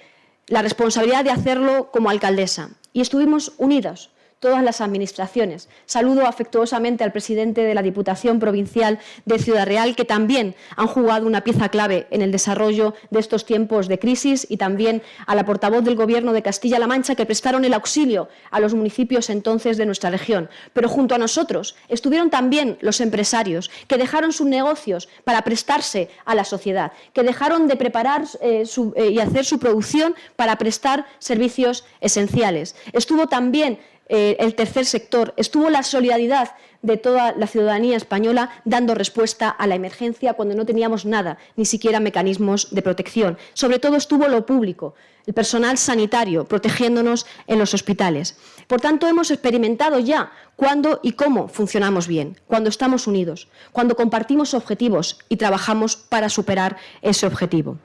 la 0.47 0.61
responsabilidad 0.61 1.23
de 1.23 1.31
hacerlo 1.31 1.89
como 1.91 2.09
alcaldesa 2.09 2.71
y 2.93 3.01
estuvimos 3.01 3.53
unidos 3.57 4.12
todas 4.43 4.61
las 4.61 4.81
administraciones. 4.81 5.69
Saludo 5.85 6.27
afectuosamente 6.27 7.05
al 7.05 7.13
presidente 7.13 7.63
de 7.63 7.73
la 7.73 7.81
Diputación 7.81 8.39
Provincial 8.39 8.99
de 9.23 9.39
Ciudad 9.39 9.65
Real, 9.65 9.95
que 9.95 10.03
también 10.03 10.53
han 10.75 10.87
jugado 10.87 11.25
una 11.25 11.45
pieza 11.45 11.69
clave 11.69 12.07
en 12.11 12.21
el 12.21 12.33
desarrollo 12.33 12.93
de 13.09 13.21
estos 13.21 13.45
tiempos 13.45 13.87
de 13.87 13.99
crisis, 13.99 14.45
y 14.49 14.57
también 14.57 15.01
a 15.27 15.33
la 15.33 15.45
portavoz 15.45 15.85
del 15.85 15.95
Gobierno 15.95 16.33
de 16.33 16.41
Castilla-La 16.41 16.87
Mancha, 16.87 17.15
que 17.15 17.25
prestaron 17.25 17.63
el 17.63 17.73
auxilio 17.73 18.27
a 18.51 18.59
los 18.59 18.73
municipios 18.73 19.29
entonces 19.29 19.77
de 19.77 19.85
nuestra 19.85 20.09
región. 20.09 20.49
Pero 20.73 20.89
junto 20.89 21.15
a 21.15 21.17
nosotros 21.17 21.77
estuvieron 21.87 22.29
también 22.29 22.77
los 22.81 22.99
empresarios, 22.99 23.71
que 23.87 23.97
dejaron 23.97 24.33
sus 24.33 24.47
negocios 24.47 25.07
para 25.23 25.43
prestarse 25.43 26.09
a 26.25 26.35
la 26.35 26.43
sociedad, 26.43 26.91
que 27.13 27.23
dejaron 27.23 27.69
de 27.69 27.77
preparar 27.77 28.25
eh, 28.41 28.65
eh, 28.97 29.09
y 29.09 29.19
hacer 29.19 29.45
su 29.45 29.57
producción 29.57 30.15
para 30.35 30.57
prestar 30.57 31.05
servicios 31.19 31.85
esenciales. 32.01 32.75
Estuvo 32.91 33.27
también 33.27 33.79
eh, 34.09 34.35
el 34.39 34.55
tercer 34.55 34.85
sector, 34.85 35.33
estuvo 35.37 35.69
la 35.69 35.83
solidaridad 35.83 36.51
de 36.81 36.97
toda 36.97 37.33
la 37.33 37.47
ciudadanía 37.47 37.95
española 37.95 38.49
dando 38.65 38.93
respuesta 38.93 39.49
a 39.49 39.65
la 39.67 39.75
emergencia 39.75 40.33
cuando 40.33 40.53
no 40.53 40.65
teníamos 40.65 41.05
nada, 41.05 41.37
ni 41.55 41.65
siquiera 41.65 42.01
mecanismos 42.01 42.75
de 42.75 42.81
protección. 42.81 43.37
Sobre 43.53 43.79
todo 43.79 43.95
estuvo 43.95 44.27
lo 44.27 44.45
público, 44.45 44.93
el 45.25 45.33
personal 45.33 45.77
sanitario 45.77 46.45
protegiéndonos 46.45 47.25
en 47.47 47.57
los 47.57 47.73
hospitales. 47.73 48.37
Por 48.67 48.81
tanto, 48.81 49.07
hemos 49.07 49.31
experimentado 49.31 49.99
ya 49.99 50.31
cuándo 50.57 50.99
y 51.01 51.13
cómo 51.13 51.47
funcionamos 51.47 52.07
bien, 52.07 52.37
cuando 52.47 52.69
estamos 52.69 53.07
unidos, 53.07 53.47
cuando 53.71 53.95
compartimos 53.95 54.53
objetivos 54.53 55.19
y 55.29 55.37
trabajamos 55.37 55.95
para 55.95 56.27
superar 56.27 56.75
ese 57.01 57.25
objetivo. 57.25 57.77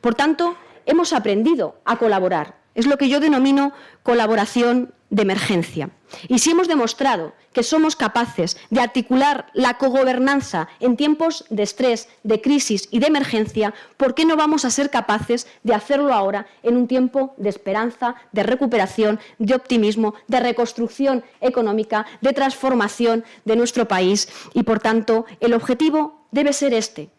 Por 0.00 0.14
tanto, 0.14 0.56
hemos 0.86 1.12
aprendido 1.12 1.76
a 1.84 1.98
colaborar. 1.98 2.63
Es 2.74 2.86
lo 2.86 2.98
que 2.98 3.08
yo 3.08 3.20
denomino 3.20 3.72
colaboración 4.02 4.92
de 5.10 5.22
emergencia. 5.22 5.90
Y 6.28 6.40
si 6.40 6.50
hemos 6.50 6.68
demostrado 6.68 7.34
que 7.52 7.62
somos 7.62 7.94
capaces 7.94 8.56
de 8.70 8.80
articular 8.80 9.46
la 9.52 9.78
cogobernanza 9.78 10.68
en 10.80 10.96
tiempos 10.96 11.44
de 11.50 11.62
estrés, 11.62 12.08
de 12.24 12.40
crisis 12.40 12.88
y 12.90 12.98
de 12.98 13.06
emergencia, 13.06 13.74
¿por 13.96 14.14
qué 14.14 14.24
no 14.24 14.36
vamos 14.36 14.64
a 14.64 14.70
ser 14.70 14.90
capaces 14.90 15.46
de 15.62 15.74
hacerlo 15.74 16.12
ahora 16.12 16.46
en 16.62 16.76
un 16.76 16.88
tiempo 16.88 17.34
de 17.36 17.48
esperanza, 17.48 18.16
de 18.32 18.42
recuperación, 18.42 19.20
de 19.38 19.54
optimismo, 19.54 20.14
de 20.26 20.40
reconstrucción 20.40 21.24
económica, 21.40 22.06
de 22.20 22.32
transformación 22.32 23.24
de 23.44 23.56
nuestro 23.56 23.86
país? 23.86 24.28
Y, 24.52 24.64
por 24.64 24.80
tanto, 24.80 25.26
el 25.38 25.54
objetivo 25.54 26.26
debe 26.32 26.52
ser 26.52 26.74
este, 26.74 27.10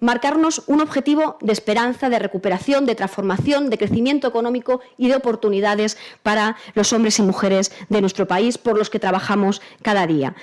marcarnos 0.00 0.62
un 0.66 0.80
objetivo 0.80 1.38
de 1.40 1.52
esperanza, 1.52 2.08
de 2.08 2.18
recuperación, 2.18 2.86
de 2.86 2.94
transformación, 2.94 3.70
de 3.70 3.78
crecimiento 3.78 4.28
económico 4.28 4.80
y 4.96 5.08
de 5.08 5.16
oportunidades 5.16 5.98
para 6.22 6.56
los 6.74 6.92
hombres 6.92 7.18
y 7.18 7.22
mujeres 7.22 7.72
de 7.88 8.00
nuestro 8.00 8.26
país 8.26 8.58
por 8.58 8.78
los 8.78 8.90
que 8.90 9.00
trabajamos 9.00 9.60
cada 9.82 10.06
día. 10.06 10.34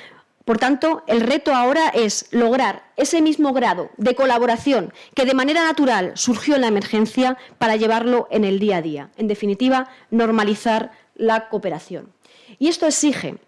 Por 0.46 0.60
tanto, 0.60 1.04
el 1.08 1.22
reto 1.22 1.56
ahora 1.56 1.90
es 1.90 2.28
lograr 2.30 2.84
ese 2.98 3.20
mismo 3.20 3.52
grado 3.52 3.90
de 3.98 4.14
colaboración 4.14 4.94
que 5.16 5.26
de 5.26 5.34
manera 5.34 5.64
natural 5.64 6.12
surgió 6.14 6.56
en 6.56 6.62
la 6.62 6.68
emergencia 6.68 7.38
para 7.58 7.76
llevarlo 7.78 8.28
en 8.30 8.46
el 8.46 8.60
día 8.60 8.78
a 8.78 8.82
día. 8.84 9.10
En 9.18 9.28
definitiva, 9.28 9.90
normalizar 10.12 10.92
la 11.16 11.50
cooperación. 11.50 12.14
Y 12.60 12.68
esto 12.68 12.86
exige 12.86 13.40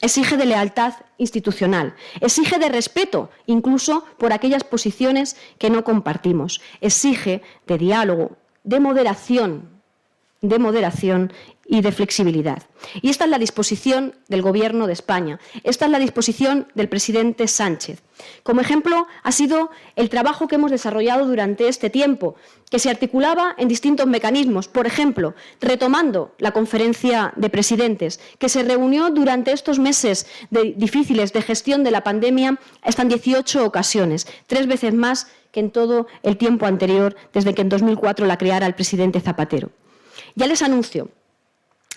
exige 0.00 0.36
de 0.36 0.46
lealtad 0.46 0.94
institucional, 1.18 1.94
exige 2.20 2.58
de 2.58 2.68
respeto, 2.68 3.30
incluso 3.46 4.04
por 4.18 4.32
aquellas 4.32 4.64
posiciones 4.64 5.36
que 5.58 5.70
no 5.70 5.84
compartimos, 5.84 6.60
exige 6.80 7.42
de 7.66 7.78
diálogo, 7.78 8.36
de 8.64 8.80
moderación, 8.80 9.79
de 10.42 10.58
moderación 10.58 11.32
y 11.66 11.82
de 11.82 11.92
flexibilidad. 11.92 12.64
Y 13.00 13.10
esta 13.10 13.24
es 13.24 13.30
la 13.30 13.38
disposición 13.38 14.16
del 14.26 14.42
Gobierno 14.42 14.88
de 14.88 14.92
España, 14.92 15.38
esta 15.62 15.84
es 15.84 15.90
la 15.90 16.00
disposición 16.00 16.66
del 16.74 16.88
presidente 16.88 17.46
Sánchez. 17.46 18.02
Como 18.42 18.60
ejemplo, 18.60 19.06
ha 19.22 19.32
sido 19.32 19.70
el 19.96 20.08
trabajo 20.08 20.48
que 20.48 20.56
hemos 20.56 20.72
desarrollado 20.72 21.26
durante 21.26 21.68
este 21.68 21.88
tiempo, 21.88 22.34
que 22.70 22.78
se 22.78 22.90
articulaba 22.90 23.54
en 23.56 23.68
distintos 23.68 24.06
mecanismos. 24.06 24.66
Por 24.66 24.86
ejemplo, 24.86 25.34
retomando 25.60 26.34
la 26.38 26.50
conferencia 26.50 27.32
de 27.36 27.50
presidentes, 27.50 28.18
que 28.38 28.48
se 28.48 28.64
reunió 28.64 29.10
durante 29.10 29.52
estos 29.52 29.78
meses 29.78 30.26
difíciles 30.50 31.32
de 31.32 31.42
gestión 31.42 31.84
de 31.84 31.92
la 31.92 32.02
pandemia 32.02 32.58
hasta 32.82 33.02
en 33.02 33.08
18 33.10 33.64
ocasiones, 33.64 34.26
tres 34.46 34.66
veces 34.66 34.92
más 34.92 35.28
que 35.52 35.60
en 35.60 35.70
todo 35.70 36.06
el 36.22 36.36
tiempo 36.36 36.66
anterior, 36.66 37.16
desde 37.32 37.54
que 37.54 37.62
en 37.62 37.68
2004 37.68 38.26
la 38.26 38.38
creara 38.38 38.66
el 38.66 38.74
presidente 38.74 39.20
Zapatero. 39.20 39.70
Ya 40.36 40.46
les 40.46 40.62
anuncio 40.62 41.08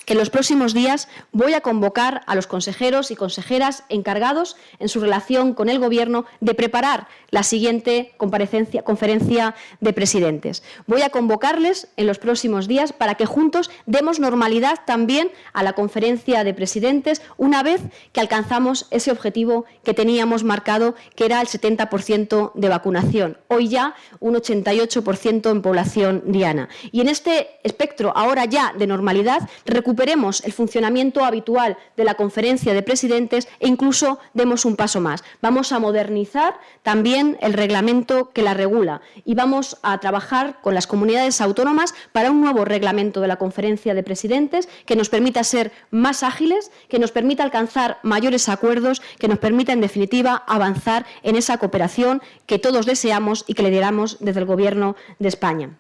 que 0.06 0.14
en 0.14 0.20
los 0.20 0.30
próximos 0.30 0.74
días 0.74 1.08
voy 1.32 1.54
a 1.54 1.62
convocar 1.62 2.22
a 2.28 2.36
los 2.36 2.48
consejeros 2.48 3.12
y 3.12 3.16
consejeras 3.16 3.84
encargados 3.90 4.56
en 4.80 4.90
su 4.90 5.00
relación 5.00 5.54
con 5.54 5.70
el 5.70 5.80
Gobierno 5.80 6.26
de 6.40 6.54
preparar 6.54 7.08
la 7.30 7.44
siguiente 7.44 8.14
conferencia 8.18 9.56
de 9.80 9.94
presidentes. 9.94 10.64
Voy 10.88 11.02
a 11.02 11.10
convocarles 11.10 11.88
en 11.98 12.08
los 12.08 12.20
próximos 12.20 12.68
días 12.68 12.94
para 12.94 13.16
que 13.16 13.26
juntos 13.26 13.72
demos 13.86 14.20
normalidad 14.20 14.80
también 14.86 15.32
a 15.54 15.64
la 15.64 15.74
conferencia 15.74 16.44
de 16.44 16.54
presidentes 16.54 17.22
una 17.38 17.64
vez 17.64 17.82
que 18.12 18.22
alcanzamos 18.22 18.88
ese 18.92 19.12
objetivo 19.12 19.66
que 19.84 19.94
teníamos 19.94 20.44
marcado, 20.44 20.96
que 21.16 21.26
era 21.26 21.42
el 21.42 21.48
70% 21.48 22.52
de 22.54 22.70
vacunación. 22.70 23.38
Hoy 23.48 23.68
ya 23.70 23.96
un 24.20 24.36
88% 24.36 25.52
en 25.52 25.62
población 25.62 26.24
diana. 26.26 26.70
Y 26.92 27.02
en 27.02 27.10
este 27.10 27.60
espectro 27.64 28.14
ahora 28.16 28.46
ya 28.46 28.74
de 28.78 28.88
normalidad, 28.88 29.50
recuperemos 29.94 30.44
el 30.44 30.54
funcionamiento 30.54 31.24
habitual 31.24 31.78
de 31.96 32.04
la 32.04 32.16
conferencia 32.16 32.74
de 32.74 32.82
presidentes 32.82 33.48
e 33.60 33.68
incluso 33.68 34.18
demos 34.34 34.66
un 34.66 34.76
paso 34.76 35.00
más. 35.00 35.24
Vamos 35.40 35.72
a 35.72 35.78
modernizar 35.78 36.60
también 36.82 37.38
el 37.42 37.54
reglamento 37.54 38.32
que 38.34 38.42
la 38.42 38.56
regula 38.56 39.02
y 39.24 39.36
vamos 39.36 39.78
a 39.84 40.00
trabajar 40.00 40.60
con 40.62 40.74
las 40.74 40.88
comunidades 40.88 41.42
autónomas 41.42 41.94
para 42.12 42.32
un 42.32 42.42
nuevo 42.42 42.66
reglamento 42.66 43.22
de 43.22 43.28
la 43.28 43.36
conferencia 43.36 43.94
de 43.94 44.02
presidentes 44.02 44.68
que 44.88 44.96
nos 44.96 45.10
permita 45.10 45.44
ser 45.44 45.72
más 45.92 46.24
ágiles, 46.24 46.72
que 46.90 46.98
nos 46.98 47.12
permita 47.12 47.44
alcanzar 47.44 48.00
mayores 48.02 48.50
acuerdos, 48.50 49.00
que 49.20 49.28
nos 49.28 49.38
permita, 49.38 49.74
en 49.74 49.82
definitiva, 49.82 50.44
avanzar 50.48 51.06
en 51.22 51.36
esa 51.36 51.60
cooperación 51.60 52.24
que 52.48 52.58
todos 52.58 52.88
deseamos 52.88 53.46
y 53.46 53.54
que 53.54 53.62
lideramos 53.62 54.18
desde 54.22 54.40
el 54.40 54.48
Gobierno 54.48 54.96
de 55.20 55.28
España. 55.28 55.78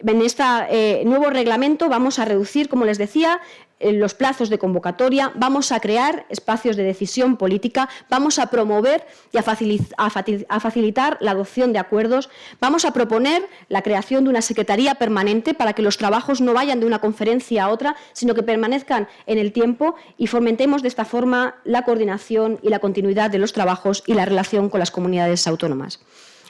En 0.00 0.22
este 0.22 1.04
nuevo 1.04 1.28
reglamento 1.28 1.88
vamos 1.88 2.20
a 2.20 2.24
reducir, 2.24 2.68
como 2.68 2.84
les 2.84 2.98
decía, 2.98 3.40
eh, 3.80 3.92
los 3.92 4.14
plazos 4.14 4.48
de 4.48 4.58
convocatoria, 4.58 5.32
vamos 5.34 5.70
a 5.70 5.80
crear 5.80 6.24
espacios 6.28 6.76
de 6.76 6.82
decisión 6.82 7.36
política, 7.36 7.88
vamos 8.08 8.38
a 8.38 8.46
promover 8.46 9.06
y 9.32 9.38
a, 9.38 9.42
facilitar 9.42 11.16
la 11.20 11.30
adopción 11.32 11.72
de 11.72 11.78
acuerdos, 11.78 12.28
vamos 12.60 12.84
a 12.84 12.92
proponer 12.92 13.48
la 13.68 13.82
creación 13.82 14.24
de 14.24 14.30
una 14.30 14.42
secretaría 14.42 14.96
permanente 14.96 15.52
para 15.52 15.74
que 15.74 15.82
los 15.82 15.96
trabajos 15.96 16.40
no 16.40 16.54
vayan 16.54 16.80
de 16.80 16.86
una 16.86 17.00
conferencia 17.00 17.64
a 17.64 17.68
otra, 17.68 17.96
sino 18.12 18.34
que 18.34 18.42
permanezcan 18.42 19.08
en 19.26 19.38
el 19.38 19.52
tiempo 19.52 19.94
y 20.16 20.26
fomentemos 20.26 20.82
de 20.82 20.88
esta 20.88 21.04
forma 21.04 21.56
la 21.64 21.82
coordinación 21.82 22.58
y 22.62 22.68
la 22.68 22.80
continuidad 22.80 23.30
de 23.30 23.38
los 23.38 23.52
trabajos 23.52 24.02
y 24.06 24.14
la 24.14 24.24
relación 24.24 24.70
con 24.70 24.80
las 24.80 24.90
comunidades 24.90 25.46
autónomas. 25.46 26.00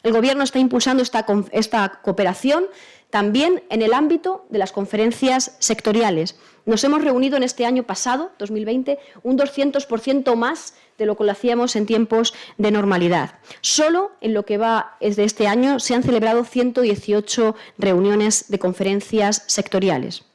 El 0.03 0.13
Gobierno 0.13 0.45
está 0.45 0.61
impulsando 0.61 1.03
esta, 1.03 1.27
esta 1.51 2.01
cooperación 2.03 2.65
también 3.11 3.63
en 3.71 3.83
el 3.83 3.95
ámbito 3.95 4.47
de 4.51 4.59
las 4.59 4.73
conferencias 4.73 5.57
sectoriales. 5.59 6.37
Nos 6.67 6.85
hemos 6.85 7.03
reunido 7.03 7.37
en 7.37 7.43
este 7.43 7.65
año 7.65 7.85
pasado, 7.85 8.33
2020, 8.39 8.99
un 9.23 9.39
200% 9.39 10.37
más 10.37 10.75
de 10.99 11.07
lo 11.07 11.17
que 11.17 11.25
lo 11.25 11.33
hacíamos 11.33 11.77
en 11.77 11.87
tiempos 11.87 12.35
de 12.59 12.71
normalidad. 12.71 13.39
Solo 13.63 14.13
en 14.21 14.35
lo 14.35 14.45
que 14.45 14.59
va 14.59 14.97
desde 15.01 15.25
este 15.25 15.47
año 15.47 15.81
se 15.81 15.95
han 15.95 16.03
celebrado 16.03 16.45
118 16.45 17.55
reuniones 17.79 18.51
de 18.51 18.59
conferencias 18.59 19.45
sectoriales. 19.47 20.28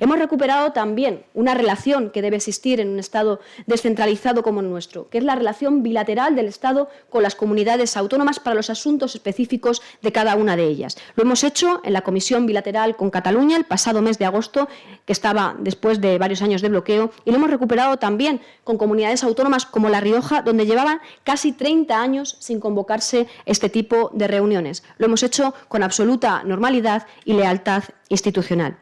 Hemos 0.00 0.18
recuperado 0.18 0.72
también 0.72 1.24
una 1.34 1.54
relación 1.54 2.10
que 2.10 2.22
debe 2.22 2.36
existir 2.36 2.80
en 2.80 2.88
un 2.88 2.98
Estado 2.98 3.40
descentralizado 3.66 4.42
como 4.42 4.60
el 4.60 4.70
nuestro, 4.70 5.08
que 5.08 5.18
es 5.18 5.24
la 5.24 5.34
relación 5.34 5.82
bilateral 5.82 6.36
del 6.36 6.46
Estado 6.46 6.88
con 7.10 7.22
las 7.22 7.34
comunidades 7.34 7.96
autónomas 7.96 8.40
para 8.40 8.54
los 8.54 8.70
asuntos 8.70 9.14
específicos 9.14 9.82
de 10.00 10.12
cada 10.12 10.36
una 10.36 10.56
de 10.56 10.64
ellas. 10.64 10.96
Lo 11.14 11.24
hemos 11.24 11.44
hecho 11.44 11.80
en 11.84 11.92
la 11.92 12.02
Comisión 12.02 12.46
Bilateral 12.46 12.96
con 12.96 13.10
Cataluña 13.10 13.56
el 13.56 13.64
pasado 13.64 14.02
mes 14.02 14.18
de 14.18 14.24
agosto, 14.24 14.68
que 15.04 15.12
estaba 15.12 15.56
después 15.58 16.00
de 16.00 16.18
varios 16.18 16.42
años 16.42 16.62
de 16.62 16.68
bloqueo, 16.68 17.10
y 17.24 17.30
lo 17.30 17.36
hemos 17.36 17.50
recuperado 17.50 17.98
también 17.98 18.40
con 18.64 18.78
comunidades 18.78 19.24
autónomas 19.24 19.66
como 19.66 19.88
La 19.88 20.00
Rioja, 20.00 20.42
donde 20.42 20.66
llevaban 20.66 21.00
casi 21.24 21.52
30 21.52 22.00
años 22.00 22.36
sin 22.40 22.60
convocarse 22.60 23.26
este 23.46 23.68
tipo 23.68 24.10
de 24.12 24.28
reuniones. 24.28 24.82
Lo 24.98 25.06
hemos 25.06 25.22
hecho 25.22 25.54
con 25.68 25.82
absoluta 25.82 26.42
normalidad 26.44 27.06
y 27.24 27.34
lealtad 27.34 27.84
institucional. 28.08 28.78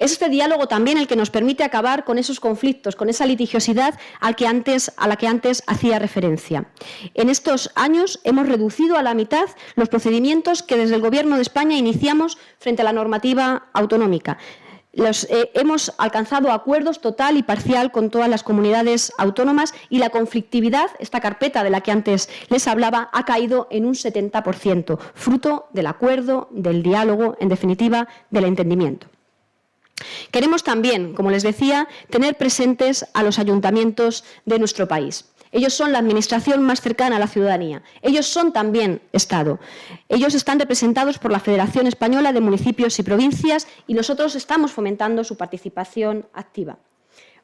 Es 0.00 0.12
este 0.12 0.28
diálogo 0.28 0.66
también 0.66 0.98
el 0.98 1.06
que 1.06 1.14
nos 1.14 1.30
permite 1.30 1.62
acabar 1.62 2.04
con 2.04 2.18
esos 2.18 2.40
conflictos, 2.40 2.96
con 2.96 3.08
esa 3.08 3.26
litigiosidad 3.26 3.94
a 4.20 4.30
la 4.30 4.34
que 4.34 5.26
antes 5.28 5.62
hacía 5.66 6.00
referencia. 6.00 6.66
En 7.14 7.28
estos 7.28 7.70
años 7.76 8.20
hemos 8.24 8.48
reducido 8.48 8.96
a 8.96 9.04
la 9.04 9.14
mitad 9.14 9.46
los 9.76 9.88
procedimientos 9.88 10.64
que 10.64 10.76
desde 10.76 10.96
el 10.96 11.00
Gobierno 11.00 11.36
de 11.36 11.42
España 11.42 11.76
iniciamos 11.76 12.38
frente 12.58 12.82
a 12.82 12.84
la 12.84 12.92
normativa 12.92 13.68
autonómica. 13.72 14.38
Eh, 14.96 15.50
hemos 15.54 15.92
alcanzado 15.98 16.52
acuerdos 16.52 17.00
total 17.00 17.36
y 17.36 17.42
parcial 17.42 17.90
con 17.90 18.10
todas 18.10 18.28
las 18.28 18.42
comunidades 18.42 19.12
autónomas 19.18 19.74
y 19.90 19.98
la 19.98 20.10
conflictividad, 20.10 20.90
esta 20.98 21.20
carpeta 21.20 21.64
de 21.64 21.70
la 21.70 21.80
que 21.80 21.90
antes 21.92 22.28
les 22.48 22.68
hablaba, 22.68 23.10
ha 23.12 23.24
caído 23.24 23.66
en 23.70 23.86
un 23.86 23.94
70%, 23.94 24.98
fruto 25.14 25.68
del 25.72 25.86
acuerdo, 25.86 26.48
del 26.50 26.82
diálogo, 26.82 27.36
en 27.40 27.48
definitiva, 27.48 28.08
del 28.30 28.44
entendimiento. 28.44 29.13
Queremos 30.30 30.64
también, 30.64 31.14
como 31.14 31.30
les 31.30 31.42
decía, 31.42 31.88
tener 32.10 32.36
presentes 32.36 33.06
a 33.14 33.22
los 33.22 33.38
ayuntamientos 33.38 34.24
de 34.44 34.58
nuestro 34.58 34.88
país. 34.88 35.26
Ellos 35.52 35.72
son 35.72 35.92
la 35.92 35.98
administración 36.00 36.64
más 36.64 36.80
cercana 36.80 37.16
a 37.16 37.20
la 37.20 37.28
ciudadanía. 37.28 37.84
Ellos 38.02 38.26
son 38.26 38.52
también 38.52 39.00
Estado. 39.12 39.60
Ellos 40.08 40.34
están 40.34 40.58
representados 40.58 41.18
por 41.18 41.30
la 41.30 41.38
Federación 41.38 41.86
Española 41.86 42.32
de 42.32 42.40
Municipios 42.40 42.98
y 42.98 43.04
Provincias 43.04 43.68
y 43.86 43.94
nosotros 43.94 44.34
estamos 44.34 44.72
fomentando 44.72 45.22
su 45.22 45.36
participación 45.36 46.26
activa. 46.32 46.78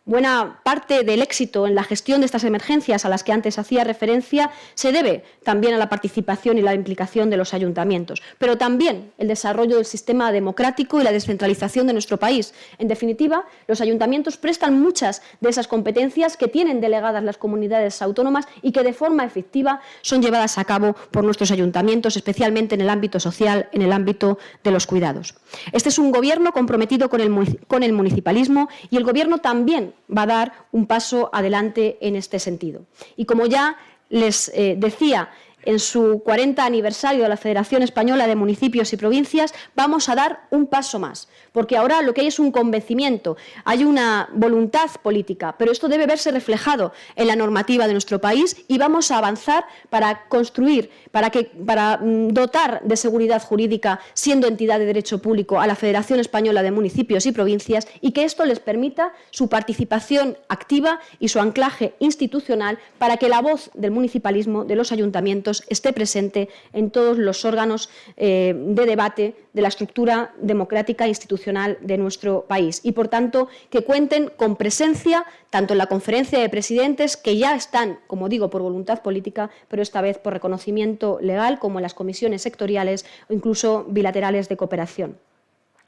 Buena 0.06 0.60
parte 0.64 1.04
del 1.04 1.20
éxito 1.20 1.66
en 1.66 1.74
la 1.74 1.84
gestión 1.84 2.20
de 2.20 2.26
estas 2.26 2.44
emergencias 2.44 3.04
a 3.04 3.10
las 3.10 3.22
que 3.22 3.32
antes 3.32 3.58
hacía 3.58 3.84
referencia 3.84 4.50
se 4.74 4.92
debe 4.92 5.24
también 5.44 5.74
a 5.74 5.78
la 5.78 5.90
participación 5.90 6.56
y 6.56 6.62
la 6.62 6.74
implicación 6.74 7.28
de 7.28 7.36
los 7.36 7.52
ayuntamientos, 7.52 8.22
pero 8.38 8.56
también 8.56 9.12
el 9.18 9.28
desarrollo 9.28 9.76
del 9.76 9.84
sistema 9.84 10.32
democrático 10.32 10.98
y 10.98 11.04
la 11.04 11.12
descentralización 11.12 11.86
de 11.86 11.92
nuestro 11.92 12.16
país. 12.16 12.54
En 12.78 12.88
definitiva, 12.88 13.44
los 13.68 13.82
ayuntamientos 13.82 14.38
prestan 14.38 14.80
muchas 14.80 15.20
de 15.40 15.50
esas 15.50 15.68
competencias 15.68 16.38
que 16.38 16.48
tienen 16.48 16.80
delegadas 16.80 17.22
las 17.22 17.36
comunidades 17.36 18.00
autónomas 18.00 18.46
y 18.62 18.72
que 18.72 18.82
de 18.82 18.94
forma 18.94 19.24
efectiva 19.24 19.80
son 20.00 20.22
llevadas 20.22 20.56
a 20.56 20.64
cabo 20.64 20.96
por 21.10 21.24
nuestros 21.24 21.50
ayuntamientos, 21.50 22.16
especialmente 22.16 22.74
en 22.74 22.80
el 22.80 22.88
ámbito 22.88 23.20
social, 23.20 23.68
en 23.72 23.82
el 23.82 23.92
ámbito 23.92 24.38
de 24.64 24.70
los 24.70 24.86
cuidados. 24.86 25.34
Este 25.72 25.90
es 25.90 25.98
un 25.98 26.10
gobierno 26.10 26.52
comprometido 26.52 27.10
con 27.10 27.20
el, 27.20 27.58
con 27.68 27.82
el 27.82 27.92
municipalismo 27.92 28.70
y 28.88 28.96
el 28.96 29.04
gobierno 29.04 29.38
también 29.38 29.89
va 30.08 30.22
a 30.22 30.26
dar 30.26 30.52
un 30.72 30.86
paso 30.86 31.30
adelante 31.32 31.98
en 32.00 32.16
este 32.16 32.38
sentido. 32.38 32.86
Y 33.16 33.24
como 33.24 33.46
ya 33.46 33.76
les 34.08 34.50
eh, 34.54 34.74
decía, 34.76 35.30
en 35.64 35.78
su 35.78 36.22
40 36.24 36.64
aniversario 36.64 37.22
de 37.22 37.28
la 37.28 37.36
Federación 37.36 37.82
Española 37.82 38.26
de 38.26 38.36
Municipios 38.36 38.92
y 38.92 38.96
Provincias, 38.96 39.54
vamos 39.74 40.08
a 40.08 40.14
dar 40.14 40.46
un 40.50 40.66
paso 40.66 40.98
más, 40.98 41.28
porque 41.52 41.76
ahora 41.76 42.02
lo 42.02 42.14
que 42.14 42.22
hay 42.22 42.26
es 42.28 42.38
un 42.38 42.52
convencimiento, 42.52 43.36
hay 43.64 43.84
una 43.84 44.28
voluntad 44.32 44.90
política, 45.02 45.54
pero 45.58 45.72
esto 45.72 45.88
debe 45.88 46.06
verse 46.06 46.30
reflejado 46.30 46.92
en 47.16 47.26
la 47.26 47.36
normativa 47.36 47.86
de 47.86 47.92
nuestro 47.92 48.20
país 48.20 48.64
y 48.68 48.78
vamos 48.78 49.10
a 49.10 49.18
avanzar 49.18 49.64
para 49.88 50.28
construir, 50.28 50.90
para, 51.10 51.30
que, 51.30 51.50
mm, 51.54 52.28
dotar 52.28 52.82
de 52.82 52.96
seguridad 52.96 53.42
jurídica, 53.42 54.00
siendo 54.14 54.46
entidad 54.46 54.78
de 54.78 54.86
derecho 54.86 55.20
público, 55.20 55.60
a 55.60 55.66
la 55.66 55.74
Federación 55.74 56.20
Española 56.20 56.62
de 56.62 56.70
Municipios 56.70 57.26
y 57.26 57.32
Provincias 57.32 57.88
y 58.00 58.12
que 58.12 58.24
esto 58.24 58.44
les 58.44 58.60
permita 58.60 59.12
su 59.30 59.48
participación 59.48 60.38
activa 60.48 61.00
y 61.18 61.28
su 61.28 61.40
anclaje 61.40 61.94
institucional 61.98 62.78
para 62.98 63.16
que 63.16 63.28
la 63.28 63.40
voz 63.40 63.70
del 63.74 63.90
municipalismo, 63.90 64.64
de 64.64 64.76
los 64.76 64.92
ayuntamientos, 64.92 65.64
esté 65.68 65.92
presente 65.92 66.48
en 66.72 66.90
todos 66.90 67.18
los 67.18 67.44
órganos 67.44 67.90
eh, 68.16 68.54
de 68.56 68.86
debate 68.86 69.34
de 69.52 69.62
la 69.62 69.68
estructura 69.68 70.32
democrática 70.40 71.04
e 71.04 71.08
institucional 71.08 71.78
de 71.80 71.98
nuestro 71.98 72.44
país 72.46 72.80
y, 72.84 72.92
por 72.92 73.08
tanto, 73.08 73.48
que 73.70 73.84
cuenten 73.84 74.30
con 74.36 74.56
presencia 74.56 75.24
tanto 75.50 75.74
en 75.74 75.78
la 75.78 75.86
conferencia 75.86 76.38
de 76.38 76.48
presidentes, 76.48 77.16
que 77.16 77.36
ya 77.36 77.54
están, 77.54 77.98
como 78.06 78.28
digo, 78.28 78.50
por 78.50 78.62
voluntad 78.62 79.02
política, 79.02 79.50
pero 79.68 79.82
esta 79.82 80.00
vez 80.00 80.18
por 80.18 80.32
reconocimiento 80.32 81.18
legal, 81.20 81.58
como 81.58 81.78
en 81.78 81.82
las 81.82 81.94
comisiones 81.94 82.42
sectoriales 82.42 83.04
o 83.28 83.32
incluso 83.32 83.84
bilaterales 83.88 84.48
de 84.48 84.56
cooperación. 84.56 85.18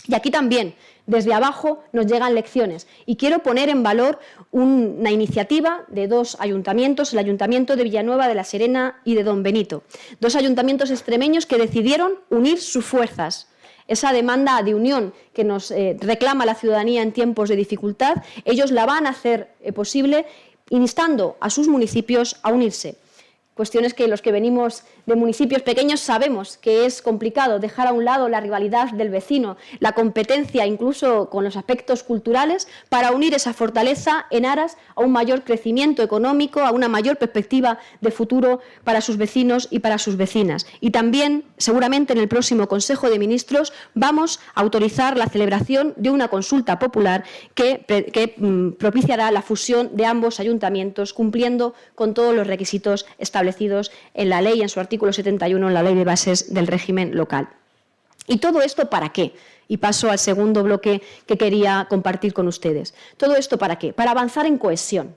Y 0.09 0.14
aquí 0.16 0.33
también, 0.33 0.75
desde 1.07 1.33
abajo, 1.33 1.85
nos 1.92 2.07
llegan 2.07 2.35
lecciones. 2.35 2.88
Y 3.07 3.16
quiero 3.16 3.40
poner 3.40 3.68
en 3.68 3.85
valor 3.85 4.18
una 4.51 5.12
iniciativa 5.12 5.85
de 5.88 6.09
dos 6.09 6.37
ayuntamientos, 6.40 7.12
el 7.12 7.20
Ayuntamiento 7.20 7.77
de 7.77 7.85
Villanueva 7.85 8.27
de 8.27 8.35
la 8.35 8.42
Serena 8.42 9.01
y 9.05 9.14
de 9.14 9.22
Don 9.22 9.44
Benito. 9.44 9.85
Dos 10.18 10.35
ayuntamientos 10.35 10.90
extremeños 10.90 11.46
que 11.46 11.57
decidieron 11.59 12.14
unir 12.31 12.61
sus 12.61 12.85
fuerzas. 12.85 13.46
Esa 13.88 14.12
demanda 14.12 14.62
de 14.62 14.74
unión 14.74 15.12
que 15.32 15.44
nos 15.44 15.70
eh, 15.70 15.96
reclama 16.00 16.46
la 16.46 16.54
ciudadanía 16.54 17.02
en 17.02 17.12
tiempos 17.12 17.48
de 17.48 17.56
dificultad, 17.56 18.22
ellos 18.44 18.70
la 18.70 18.86
van 18.86 19.06
a 19.06 19.10
hacer 19.10 19.48
eh, 19.60 19.72
posible 19.72 20.26
instando 20.70 21.36
a 21.40 21.50
sus 21.50 21.68
municipios 21.68 22.36
a 22.42 22.52
unirse. 22.52 22.96
Cuestiones 23.54 23.92
que 23.92 24.08
los 24.08 24.22
que 24.22 24.32
venimos 24.32 24.84
de 25.06 25.14
municipios 25.14 25.62
pequeños 25.62 26.00
sabemos 26.00 26.56
que 26.56 26.86
es 26.86 27.02
complicado 27.02 27.58
dejar 27.58 27.86
a 27.86 27.92
un 27.92 28.04
lado 28.04 28.28
la 28.28 28.40
rivalidad 28.40 28.90
del 28.92 29.10
vecino, 29.10 29.56
la 29.78 29.92
competencia 29.92 30.66
incluso 30.66 31.28
con 31.28 31.44
los 31.44 31.56
aspectos 31.56 32.02
culturales, 32.02 32.66
para 32.88 33.12
unir 33.12 33.34
esa 33.34 33.52
fortaleza 33.52 34.26
en 34.30 34.46
aras 34.46 34.78
a 34.94 35.02
un 35.02 35.12
mayor 35.12 35.44
crecimiento 35.44 36.02
económico, 36.02 36.60
a 36.60 36.72
una 36.72 36.88
mayor 36.88 37.18
perspectiva 37.18 37.78
de 38.00 38.10
futuro 38.10 38.60
para 38.84 39.00
sus 39.00 39.18
vecinos 39.18 39.68
y 39.70 39.80
para 39.80 39.98
sus 39.98 40.16
vecinas. 40.16 40.66
Y 40.80 40.90
también, 40.90 41.44
seguramente 41.58 42.12
en 42.12 42.20
el 42.20 42.28
próximo 42.28 42.68
Consejo 42.68 43.10
de 43.10 43.18
Ministros, 43.18 43.72
vamos 43.94 44.40
a 44.54 44.62
autorizar 44.62 45.16
la 45.16 45.26
celebración 45.26 45.92
de 45.96 46.10
una 46.10 46.28
consulta 46.28 46.78
popular 46.78 47.24
que, 47.54 47.84
mm, 48.36 48.72
propiciará 48.72 49.30
la 49.30 49.42
fusión 49.42 49.90
de 49.94 50.06
ambos 50.06 50.40
ayuntamientos, 50.40 51.12
cumpliendo 51.12 51.74
con 51.94 52.14
todos 52.14 52.34
los 52.34 52.46
requisitos 52.46 53.06
establecidos 53.18 53.41
en 54.14 54.28
la 54.28 54.40
ley, 54.40 54.62
en 54.62 54.68
su 54.68 54.81
artículo 54.81 55.12
71, 55.12 55.68
en 55.68 55.74
la 55.74 55.83
ley 55.83 55.94
de 55.94 56.05
bases 56.05 56.52
del 56.52 56.66
régimen 56.66 57.16
local. 57.16 57.48
¿Y 58.26 58.38
todo 58.38 58.62
esto 58.62 58.88
para 58.88 59.11
qué? 59.11 59.35
Y 59.68 59.78
paso 59.78 60.11
al 60.11 60.18
segundo 60.18 60.62
bloque 60.62 61.02
que 61.26 61.38
quería 61.38 61.87
compartir 61.88 62.33
con 62.33 62.46
ustedes. 62.46 62.94
¿Todo 63.16 63.37
esto 63.37 63.59
para 63.59 63.76
qué? 63.78 63.92
Para 63.92 64.11
avanzar 64.11 64.46
en 64.46 64.59
cohesión, 64.59 65.14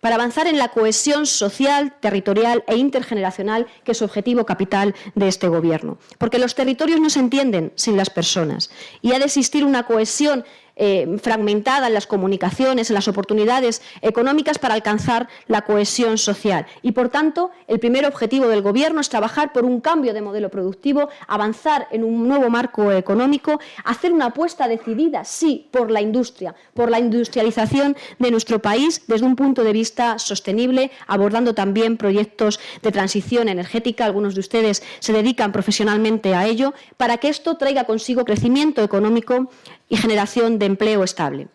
para 0.00 0.16
avanzar 0.16 0.46
en 0.46 0.58
la 0.58 0.68
cohesión 0.68 1.26
social, 1.26 1.94
territorial 2.00 2.64
e 2.66 2.76
intergeneracional, 2.76 3.66
que 3.84 3.92
es 3.92 4.02
objetivo 4.02 4.46
capital 4.46 4.94
de 5.14 5.28
este 5.28 5.48
Gobierno. 5.48 5.98
Porque 6.18 6.38
los 6.38 6.54
territorios 6.54 7.00
no 7.00 7.10
se 7.10 7.20
entienden 7.20 7.72
sin 7.74 7.96
las 7.96 8.10
personas 8.10 8.70
y 9.02 9.12
ha 9.12 9.18
de 9.18 9.24
existir 9.24 9.64
una 9.64 9.86
cohesión 9.86 10.44
eh, 10.76 11.16
fragmentada 11.22 11.86
en 11.86 11.94
las 11.94 12.06
comunicaciones, 12.06 12.90
en 12.90 12.94
las 12.94 13.08
oportunidades 13.08 13.82
económicas 14.02 14.58
para 14.58 14.74
alcanzar 14.74 15.28
la 15.48 15.62
cohesión 15.62 16.18
social. 16.18 16.66
Y, 16.82 16.92
por 16.92 17.08
tanto, 17.08 17.50
el 17.66 17.80
primer 17.80 18.06
objetivo 18.06 18.48
del 18.48 18.62
Gobierno 18.62 19.00
es 19.00 19.08
trabajar 19.08 19.52
por 19.52 19.64
un 19.64 19.80
cambio 19.80 20.12
de 20.14 20.20
modelo 20.20 20.50
productivo, 20.50 21.08
avanzar 21.26 21.88
en 21.90 22.04
un 22.04 22.28
nuevo 22.28 22.50
marco 22.50 22.92
económico, 22.92 23.58
hacer 23.84 24.12
una 24.12 24.26
apuesta 24.26 24.68
decidida, 24.68 25.24
sí, 25.24 25.68
por 25.70 25.90
la 25.90 26.00
industria, 26.00 26.54
por 26.74 26.90
la 26.90 27.00
industrialización 27.00 27.96
de 28.18 28.30
nuestro 28.30 28.60
país 28.60 29.02
desde 29.06 29.26
un 29.26 29.36
punto 29.36 29.64
de 29.64 29.72
vista 29.72 30.18
sostenible, 30.18 30.90
abordando 31.06 31.54
también 31.54 31.96
proyectos 31.96 32.60
de 32.82 32.92
transición 32.92 33.48
energética. 33.48 34.04
Algunos 34.04 34.34
de 34.34 34.40
ustedes 34.40 34.82
se 34.98 35.12
dedican 35.12 35.52
profesionalmente 35.52 36.34
a 36.34 36.46
ello, 36.46 36.74
para 36.96 37.16
que 37.18 37.28
esto 37.28 37.56
traiga 37.56 37.84
consigo 37.84 38.24
crecimiento 38.24 38.82
económico 38.82 39.50
y 39.88 39.96
generación 39.96 40.58
de 40.58 40.66
empleo 40.66 41.04
estable. 41.04 41.48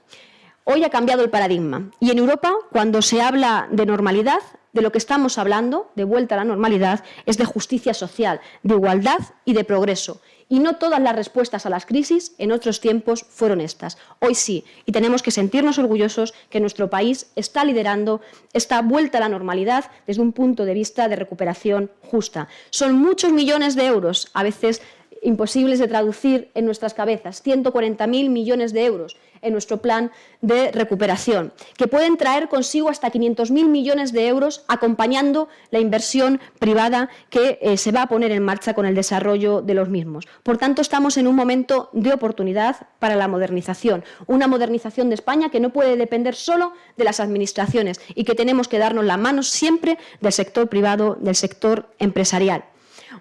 Hoy 0.64 0.84
ha 0.84 0.90
cambiado 0.90 1.24
el 1.24 1.30
paradigma 1.30 1.90
y 2.00 2.12
en 2.12 2.20
Europa, 2.20 2.54
cuando 2.72 3.02
se 3.02 3.22
habla 3.22 3.68
de 3.72 3.86
normalidad, 3.86 4.40
de 4.74 4.82
lo 4.82 4.92
que 4.92 5.00
estamos 5.00 5.38
hablando, 5.38 5.92
de 5.96 6.04
vuelta 6.04 6.36
a 6.36 6.38
la 6.38 6.46
normalidad, 6.46 7.04
es 7.26 7.38
de 7.38 7.46
justicia 7.46 7.94
social, 7.94 8.40
de 8.64 8.76
igualdad 8.76 9.20
y 9.44 9.54
de 9.54 9.64
progreso. 9.64 10.22
Y 10.48 10.60
no 10.60 10.76
todas 10.76 11.00
las 11.00 11.16
respuestas 11.16 11.66
a 11.66 11.70
las 11.70 11.86
crisis 11.86 12.36
en 12.38 12.52
otros 12.52 12.82
tiempos 12.82 13.26
fueron 13.30 13.62
estas. 13.62 13.98
Hoy 14.20 14.36
sí, 14.36 14.66
y 14.86 14.92
tenemos 14.92 15.24
que 15.24 15.32
sentirnos 15.32 15.80
orgullosos 15.80 16.34
que 16.50 16.60
nuestro 16.60 16.90
país 16.90 17.32
está 17.36 17.64
liderando 17.64 18.22
esta 18.54 18.82
vuelta 18.82 19.18
a 19.18 19.22
la 19.22 19.30
normalidad 19.30 19.86
desde 20.08 20.22
un 20.22 20.34
punto 20.34 20.66
de 20.66 20.74
vista 20.74 21.08
de 21.08 21.16
recuperación 21.16 21.90
justa. 22.02 22.50
Son 22.70 22.96
muchos 22.96 23.32
millones 23.32 23.76
de 23.76 23.86
euros, 23.86 24.30
a 24.34 24.44
veces 24.44 24.82
imposibles 25.22 25.80
de 25.80 25.88
traducir 25.88 26.50
en 26.56 26.66
nuestras 26.66 26.94
cabezas, 26.94 27.44
140.000 27.44 28.30
millones 28.30 28.74
de 28.74 28.86
euros 28.86 29.18
en 29.42 29.54
nuestro 29.54 29.82
plan 29.82 30.12
de 30.42 30.72
recuperación, 30.72 31.54
que 31.78 31.88
pueden 31.88 32.18
traer 32.18 32.48
consigo 32.48 32.90
hasta 32.90 33.12
500.000 33.12 33.68
millones 33.68 34.12
de 34.12 34.28
euros 34.28 34.64
acompañando 34.68 35.48
la 35.72 35.80
inversión 35.80 36.40
privada 36.60 37.10
que 37.30 37.60
eh, 37.62 37.78
se 37.78 37.92
va 37.92 38.04
a 38.04 38.08
poner 38.08 38.32
en 38.32 38.44
marcha 38.44 38.74
con 38.74 38.86
el 38.86 38.96
desarrollo 38.96 39.62
de 39.62 39.74
los 39.74 39.90
mismos. 39.90 40.28
Por 40.44 40.58
tanto, 40.58 40.82
estamos 40.82 41.18
en 41.18 41.28
un 41.28 41.36
momento 41.36 41.90
de 41.94 42.14
oportunidad 42.14 42.88
para 43.00 43.16
la 43.16 43.28
modernización, 43.28 44.04
una 44.28 44.48
modernización 44.48 45.10
de 45.10 45.16
España 45.16 45.50
que 45.50 45.60
no 45.60 45.72
puede 45.72 45.98
depender 45.98 46.36
solo 46.36 46.74
de 46.98 47.04
las 47.04 47.20
administraciones 47.20 48.00
y 48.16 48.24
que 48.24 48.36
tenemos 48.36 48.68
que 48.68 48.80
darnos 48.80 49.06
la 49.06 49.18
mano 49.18 49.44
siempre 49.44 49.98
del 50.20 50.32
sector 50.32 50.70
privado, 50.70 51.18
del 51.20 51.36
sector 51.36 51.90
empresarial 52.00 52.66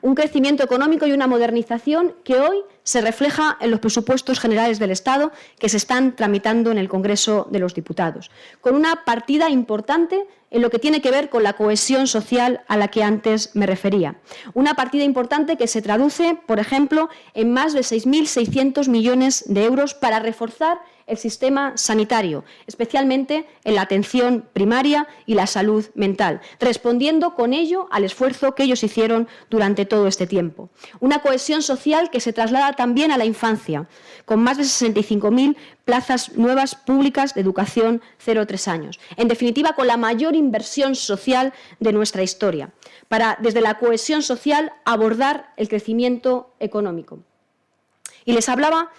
un 0.03 0.14
crecimiento 0.14 0.62
económico 0.62 1.07
y 1.07 1.12
una 1.12 1.26
modernización 1.26 2.14
que 2.24 2.38
hoy 2.38 2.59
se 2.83 3.00
refleja 3.00 3.57
en 3.61 3.70
los 3.70 3.81
presupuestos 3.81 4.40
generales 4.40 4.79
del 4.79 4.90
Estado 4.90 5.33
que 5.59 5.68
se 5.68 5.76
están 5.76 6.16
tramitando 6.16 6.70
en 6.70 6.79
el 6.79 6.88
Congreso 6.88 7.46
de 7.50 7.59
los 7.59 7.74
Diputados, 7.74 8.31
con 8.61 8.74
una 8.74 9.05
partida 9.05 9.50
importante 9.50 10.26
en 10.50 10.62
lo 10.62 10.70
que 10.70 10.79
tiene 10.79 11.00
que 11.00 11.11
ver 11.11 11.31
con 11.31 11.42
la 11.42 11.53
cohesión 11.53 12.07
social 12.07 12.62
a 12.66 12.76
la 12.76 12.88
que 12.88 13.05
antes 13.05 13.55
me 13.55 13.66
refería. 13.66 14.16
Una 14.55 14.74
partida 14.74 15.05
importante 15.05 15.57
que 15.57 15.68
se 15.68 15.83
traduce, 15.83 16.38
por 16.46 16.59
ejemplo, 16.59 17.09
en 17.35 17.53
más 17.53 17.72
de 17.72 17.81
6.600 17.81 18.88
millones 18.88 19.44
de 19.46 19.64
euros 19.64 19.94
para 19.94 20.18
reforzar 20.18 20.81
el 21.06 21.16
sistema 21.16 21.76
sanitario, 21.76 22.44
especialmente 22.66 23.46
en 23.64 23.74
la 23.74 23.82
atención 23.82 24.48
primaria 24.52 25.08
y 25.26 25.34
la 25.34 25.46
salud 25.46 25.86
mental, 25.94 26.40
respondiendo 26.58 27.34
con 27.34 27.52
ello 27.52 27.88
al 27.90 28.04
esfuerzo 28.04 28.54
que 28.54 28.62
ellos 28.62 28.82
hicieron 28.84 29.28
durante 29.50 29.86
todo 29.86 30.06
este 30.06 30.26
tiempo. 30.26 30.70
Una 31.00 31.20
cohesión 31.20 31.62
social 31.62 32.10
que 32.10 32.20
se 32.20 32.32
traslada 32.32 32.74
también 32.74 33.12
a 33.12 33.18
la 33.18 33.24
infancia, 33.24 33.88
con 34.24 34.42
más 34.42 34.56
de 34.56 34.64
65.000 34.64 35.56
plazas 35.84 36.36
nuevas 36.36 36.74
públicas 36.74 37.34
de 37.34 37.40
educación 37.40 38.00
0-3 38.24 38.68
años. 38.68 39.00
En 39.16 39.28
definitiva, 39.28 39.72
con 39.72 39.86
la 39.86 39.96
mayor 39.96 40.36
inversión 40.36 40.94
social 40.94 41.52
de 41.80 41.92
nuestra 41.92 42.22
historia, 42.22 42.72
para, 43.08 43.36
desde 43.40 43.60
la 43.60 43.78
cohesión 43.78 44.22
social, 44.22 44.72
abordar 44.84 45.52
el 45.56 45.68
crecimiento 45.68 46.54
económico. 46.60 47.20
Y 48.24 48.32
les 48.32 48.48
hablaba 48.48 48.90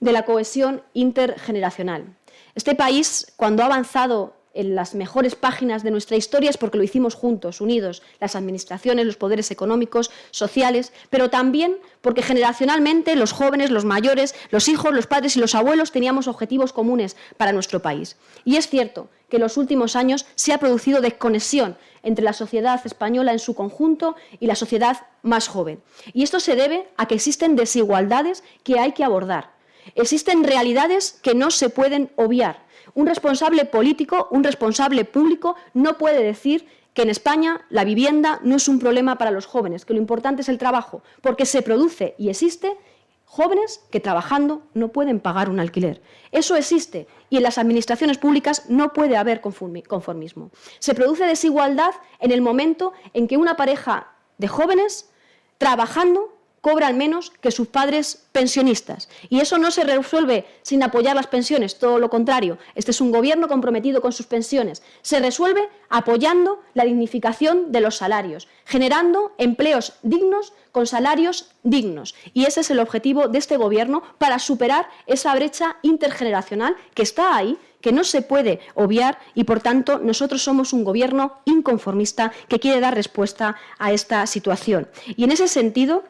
de 0.00 0.12
la 0.12 0.24
cohesión 0.24 0.82
intergeneracional. 0.94 2.16
Este 2.54 2.74
país, 2.74 3.32
cuando 3.36 3.62
ha 3.62 3.66
avanzado 3.66 4.34
en 4.54 4.74
las 4.74 4.94
mejores 4.94 5.36
páginas 5.36 5.82
de 5.82 5.90
nuestra 5.90 6.16
historia 6.16 6.50
es 6.50 6.56
porque 6.56 6.78
lo 6.78 6.84
hicimos 6.84 7.14
juntos, 7.14 7.60
unidos, 7.60 8.02
las 8.18 8.34
administraciones, 8.34 9.06
los 9.06 9.16
poderes 9.16 9.50
económicos, 9.50 10.10
sociales, 10.30 10.92
pero 11.08 11.30
también 11.30 11.76
porque 12.00 12.22
generacionalmente 12.22 13.14
los 13.14 13.32
jóvenes, 13.32 13.70
los 13.70 13.84
mayores, 13.84 14.34
los 14.50 14.68
hijos, 14.68 14.92
los 14.92 15.06
padres 15.06 15.36
y 15.36 15.40
los 15.40 15.54
abuelos 15.54 15.92
teníamos 15.92 16.26
objetivos 16.26 16.72
comunes 16.72 17.16
para 17.36 17.52
nuestro 17.52 17.80
país. 17.80 18.16
Y 18.44 18.56
es 18.56 18.68
cierto 18.68 19.08
que 19.28 19.36
en 19.36 19.42
los 19.42 19.56
últimos 19.56 19.94
años 19.94 20.26
se 20.34 20.52
ha 20.52 20.58
producido 20.58 21.00
desconexión 21.00 21.76
entre 22.02 22.24
la 22.24 22.32
sociedad 22.32 22.80
española 22.84 23.32
en 23.32 23.38
su 23.38 23.54
conjunto 23.54 24.16
y 24.40 24.46
la 24.46 24.56
sociedad 24.56 25.06
más 25.22 25.46
joven. 25.46 25.80
Y 26.12 26.24
esto 26.24 26.40
se 26.40 26.56
debe 26.56 26.88
a 26.96 27.06
que 27.06 27.14
existen 27.14 27.54
desigualdades 27.54 28.42
que 28.64 28.80
hay 28.80 28.92
que 28.92 29.04
abordar 29.04 29.59
Existen 29.94 30.44
realidades 30.44 31.18
que 31.22 31.34
no 31.34 31.50
se 31.50 31.70
pueden 31.70 32.10
obviar. 32.16 32.64
Un 32.94 33.06
responsable 33.06 33.64
político, 33.64 34.28
un 34.30 34.44
responsable 34.44 35.04
público, 35.04 35.56
no 35.74 35.98
puede 35.98 36.22
decir 36.22 36.66
que 36.94 37.02
en 37.02 37.10
España 37.10 37.66
la 37.70 37.84
vivienda 37.84 38.40
no 38.42 38.56
es 38.56 38.68
un 38.68 38.78
problema 38.78 39.16
para 39.16 39.30
los 39.30 39.46
jóvenes, 39.46 39.84
que 39.84 39.94
lo 39.94 40.00
importante 40.00 40.42
es 40.42 40.48
el 40.48 40.58
trabajo, 40.58 41.02
porque 41.20 41.46
se 41.46 41.62
produce 41.62 42.14
y 42.18 42.28
existe 42.28 42.76
jóvenes 43.24 43.80
que 43.92 44.00
trabajando 44.00 44.62
no 44.74 44.88
pueden 44.88 45.20
pagar 45.20 45.50
un 45.50 45.60
alquiler. 45.60 46.02
Eso 46.32 46.56
existe 46.56 47.06
y 47.28 47.36
en 47.36 47.44
las 47.44 47.58
administraciones 47.58 48.18
públicas 48.18 48.68
no 48.68 48.92
puede 48.92 49.16
haber 49.16 49.40
conformismo. 49.40 50.50
Se 50.80 50.94
produce 50.94 51.24
desigualdad 51.24 51.92
en 52.18 52.32
el 52.32 52.42
momento 52.42 52.92
en 53.14 53.28
que 53.28 53.36
una 53.36 53.56
pareja 53.56 54.08
de 54.38 54.48
jóvenes 54.48 55.10
trabajando 55.58 56.36
cobran 56.60 56.98
menos 56.98 57.30
que 57.40 57.50
sus 57.50 57.68
padres 57.68 58.26
pensionistas. 58.32 59.08
Y 59.28 59.40
eso 59.40 59.58
no 59.58 59.70
se 59.70 59.84
resuelve 59.84 60.46
sin 60.62 60.82
apoyar 60.82 61.16
las 61.16 61.26
pensiones, 61.26 61.78
todo 61.78 61.98
lo 61.98 62.10
contrario. 62.10 62.58
Este 62.74 62.90
es 62.90 63.00
un 63.00 63.12
gobierno 63.12 63.48
comprometido 63.48 64.00
con 64.00 64.12
sus 64.12 64.26
pensiones. 64.26 64.82
Se 65.02 65.20
resuelve 65.20 65.68
apoyando 65.88 66.60
la 66.74 66.84
dignificación 66.84 67.72
de 67.72 67.80
los 67.80 67.96
salarios, 67.96 68.48
generando 68.64 69.32
empleos 69.38 69.94
dignos 70.02 70.52
con 70.72 70.86
salarios 70.86 71.50
dignos. 71.62 72.14
Y 72.34 72.44
ese 72.44 72.60
es 72.60 72.70
el 72.70 72.78
objetivo 72.78 73.28
de 73.28 73.38
este 73.38 73.56
gobierno 73.56 74.02
para 74.18 74.38
superar 74.38 74.88
esa 75.06 75.34
brecha 75.34 75.76
intergeneracional 75.82 76.76
que 76.94 77.02
está 77.02 77.36
ahí 77.36 77.58
que 77.80 77.92
no 77.92 78.04
se 78.04 78.20
puede 78.22 78.60
obviar 78.74 79.18
y, 79.34 79.44
por 79.44 79.60
tanto, 79.60 79.98
nosotros 79.98 80.42
somos 80.42 80.74
un 80.74 80.84
gobierno 80.84 81.38
inconformista 81.46 82.30
que 82.48 82.60
quiere 82.60 82.80
dar 82.80 82.94
respuesta 82.94 83.56
a 83.78 83.92
esta 83.92 84.26
situación. 84.26 84.88
Y 85.16 85.24
en 85.24 85.32
ese 85.32 85.48
sentido, 85.48 86.04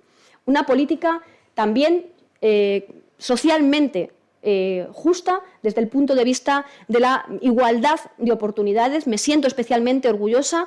Una 0.44 0.66
política 0.66 1.22
también 1.54 2.06
eh, 2.40 2.88
socialmente 3.18 4.10
eh, 4.44 4.88
justa 4.92 5.40
desde 5.62 5.80
el 5.80 5.86
punto 5.86 6.16
de 6.16 6.24
vista 6.24 6.66
de 6.88 6.98
la 6.98 7.24
igualdad 7.42 8.00
de 8.18 8.32
oportunidades. 8.32 9.06
Me 9.06 9.16
siento 9.16 9.46
especialmente 9.46 10.08
orgullosa 10.08 10.66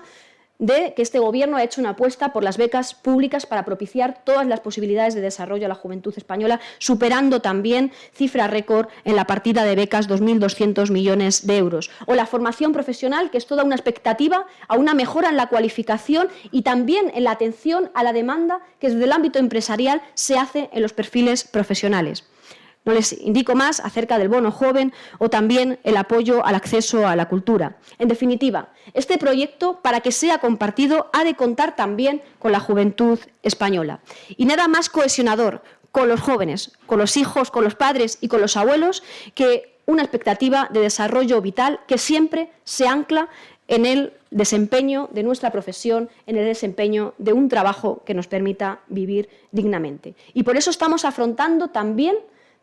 de 0.59 0.93
que 0.95 1.01
este 1.01 1.19
Gobierno 1.19 1.57
ha 1.57 1.63
hecho 1.63 1.81
una 1.81 1.91
apuesta 1.91 2.31
por 2.33 2.43
las 2.43 2.57
becas 2.57 2.93
públicas 2.93 3.45
para 3.45 3.65
propiciar 3.65 4.23
todas 4.23 4.45
las 4.47 4.59
posibilidades 4.59 5.13
de 5.13 5.21
desarrollo 5.21 5.65
a 5.65 5.69
la 5.69 5.75
juventud 5.75 6.13
española, 6.15 6.59
superando 6.77 7.41
también 7.41 7.91
cifra 8.13 8.47
récord 8.47 8.87
en 9.03 9.15
la 9.15 9.27
partida 9.27 9.63
de 9.63 9.75
becas 9.75 10.09
2.200 10.09 10.91
millones 10.91 11.45
de 11.45 11.57
euros. 11.57 11.89
O 12.05 12.15
la 12.15 12.25
formación 12.25 12.73
profesional, 12.73 13.31
que 13.31 13.37
es 13.37 13.47
toda 13.47 13.63
una 13.63 13.75
expectativa 13.75 14.45
a 14.67 14.77
una 14.77 14.93
mejora 14.93 15.29
en 15.29 15.37
la 15.37 15.47
cualificación 15.47 16.29
y 16.51 16.61
también 16.61 17.11
en 17.13 17.23
la 17.23 17.31
atención 17.31 17.91
a 17.93 18.03
la 18.03 18.13
demanda 18.13 18.59
que 18.79 18.89
desde 18.89 19.03
el 19.03 19.11
ámbito 19.11 19.39
empresarial 19.39 20.01
se 20.13 20.37
hace 20.37 20.69
en 20.71 20.81
los 20.81 20.93
perfiles 20.93 21.43
profesionales. 21.43 22.23
No 22.85 22.93
les 22.93 23.13
indico 23.13 23.55
más 23.55 23.79
acerca 23.79 24.17
del 24.17 24.29
bono 24.29 24.51
joven 24.51 24.93
o 25.17 25.29
también 25.29 25.79
el 25.83 25.97
apoyo 25.97 26.45
al 26.45 26.55
acceso 26.55 27.07
a 27.07 27.15
la 27.15 27.27
cultura. 27.27 27.77
En 27.97 28.07
definitiva, 28.07 28.69
este 28.93 29.17
proyecto, 29.17 29.81
para 29.81 30.01
que 30.01 30.11
sea 30.11 30.37
compartido, 30.37 31.09
ha 31.11 31.23
de 31.23 31.35
contar 31.35 31.75
también 31.75 32.21
con 32.39 32.51
la 32.51 32.59
juventud 32.59 33.19
española. 33.41 33.99
Y 34.37 34.45
nada 34.45 34.67
más 34.67 34.89
cohesionador 34.89 35.63
con 35.91 36.07
los 36.07 36.21
jóvenes, 36.21 36.73
con 36.85 36.99
los 36.99 37.17
hijos, 37.17 37.51
con 37.51 37.63
los 37.63 37.75
padres 37.75 38.17
y 38.21 38.27
con 38.27 38.41
los 38.41 38.55
abuelos 38.55 39.01
que 39.33 39.75
una 39.85 40.03
expectativa 40.03 40.69
de 40.71 40.81
desarrollo 40.81 41.41
vital 41.41 41.79
que 41.87 41.97
siempre 41.97 42.51
se 42.63 42.87
ancla 42.87 43.29
en 43.67 43.85
el 43.85 44.13
desempeño 44.29 45.09
de 45.11 45.23
nuestra 45.23 45.51
profesión, 45.51 46.09
en 46.27 46.37
el 46.37 46.45
desempeño 46.45 47.13
de 47.17 47.33
un 47.33 47.49
trabajo 47.49 48.03
que 48.05 48.13
nos 48.13 48.27
permita 48.27 48.81
vivir 48.87 49.29
dignamente. 49.51 50.15
Y 50.33 50.43
por 50.43 50.57
eso 50.57 50.69
estamos 50.69 51.05
afrontando 51.05 51.69
también 51.69 52.15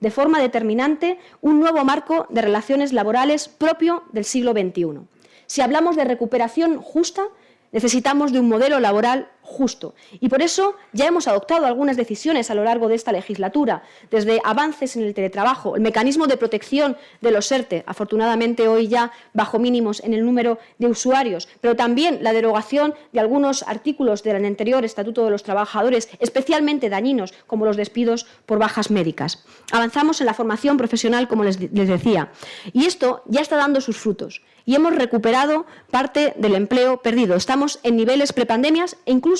de 0.03 0.11
forma 0.11 0.41
determinante 0.41 1.17
un 1.41 1.61
nuevo 1.61 1.85
marco 1.85 2.27
de 2.29 2.43
relaciones 2.43 2.93
laborales 2.93 3.47
propio 3.47 4.03
del 4.13 4.25
siglo 4.25 4.51
XXI. 4.51 5.07
Si 5.47 5.61
hablamos 5.61 5.95
de 5.95 6.05
recuperación 6.05 6.83
justa, 6.83 7.23
necesitamos 7.71 8.33
de 8.33 8.41
un 8.41 8.49
modelo 8.49 8.81
laboral 8.81 9.31
justo. 9.43 9.95
Y 10.21 10.29
por 10.29 10.41
eso 10.41 10.77
ya 10.93 11.07
hemos 11.07 11.29
adoptado 11.29 11.67
algunas 11.67 11.97
decisiones 11.97 12.51
a 12.51 12.55
lo 12.55 12.65
largo 12.65 12.89
de 12.89 12.95
esta 12.95 13.13
legislatura, 13.13 13.83
desde 14.11 14.41
avances 14.45 14.97
en 14.97 15.03
el 15.03 15.15
teletrabajo, 15.15 15.77
el 15.77 15.83
mecanismo 15.83 16.27
de 16.27 16.37
protección 16.37 16.97
de 17.21 17.31
los 17.33 17.51
ERTE, 17.51 17.85
afortunadamente 17.87 18.69
hoy 18.69 18.89
ya 18.89 19.13
bajo 19.35 19.59
mínimos 19.59 20.01
en 20.01 20.15
el 20.15 20.25
número 20.25 20.59
de 20.79 20.87
usuarios, 20.87 21.49
pero 21.61 21.77
también 21.77 22.21
la 22.23 22.33
derogación 22.33 22.95
de 23.13 23.21
algunos 23.21 23.63
artículos 23.65 24.23
del 24.23 24.45
anterior 24.45 24.85
Estatuto 24.85 25.25
de 25.25 25.31
los 25.31 25.43
Trabajadores, 25.43 26.09
especialmente 26.21 26.89
dañinos, 26.89 27.35
como 27.47 27.67
los 27.67 27.77
despidos 27.77 28.27
por 28.47 28.59
bajas 28.59 28.91
médicas. 28.91 29.45
Avanzamos 29.73 30.21
en 30.21 30.27
la 30.27 30.35
formación 30.35 30.77
profesional, 30.77 31.29
como 31.29 31.45
les, 31.45 31.61
les 31.61 31.89
decía, 31.89 32.31
y 32.73 32.87
esto 32.87 33.23
ya 33.27 33.41
está 33.41 33.57
dando 33.57 33.81
sus 33.81 33.97
frutos 33.97 34.43
y 34.65 34.75
hemos 34.75 34.95
recuperado 34.95 35.67
parte 35.91 36.35
del 36.37 36.55
empleo 36.55 37.03
perdido. 37.03 37.35
Estamos 37.35 37.81
en 37.83 37.97
niveles 37.97 38.33
prepandemias 38.33 38.97
e 39.07 39.13
incluso 39.13 39.32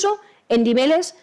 en 0.49 0.63
niveles 0.65 1.17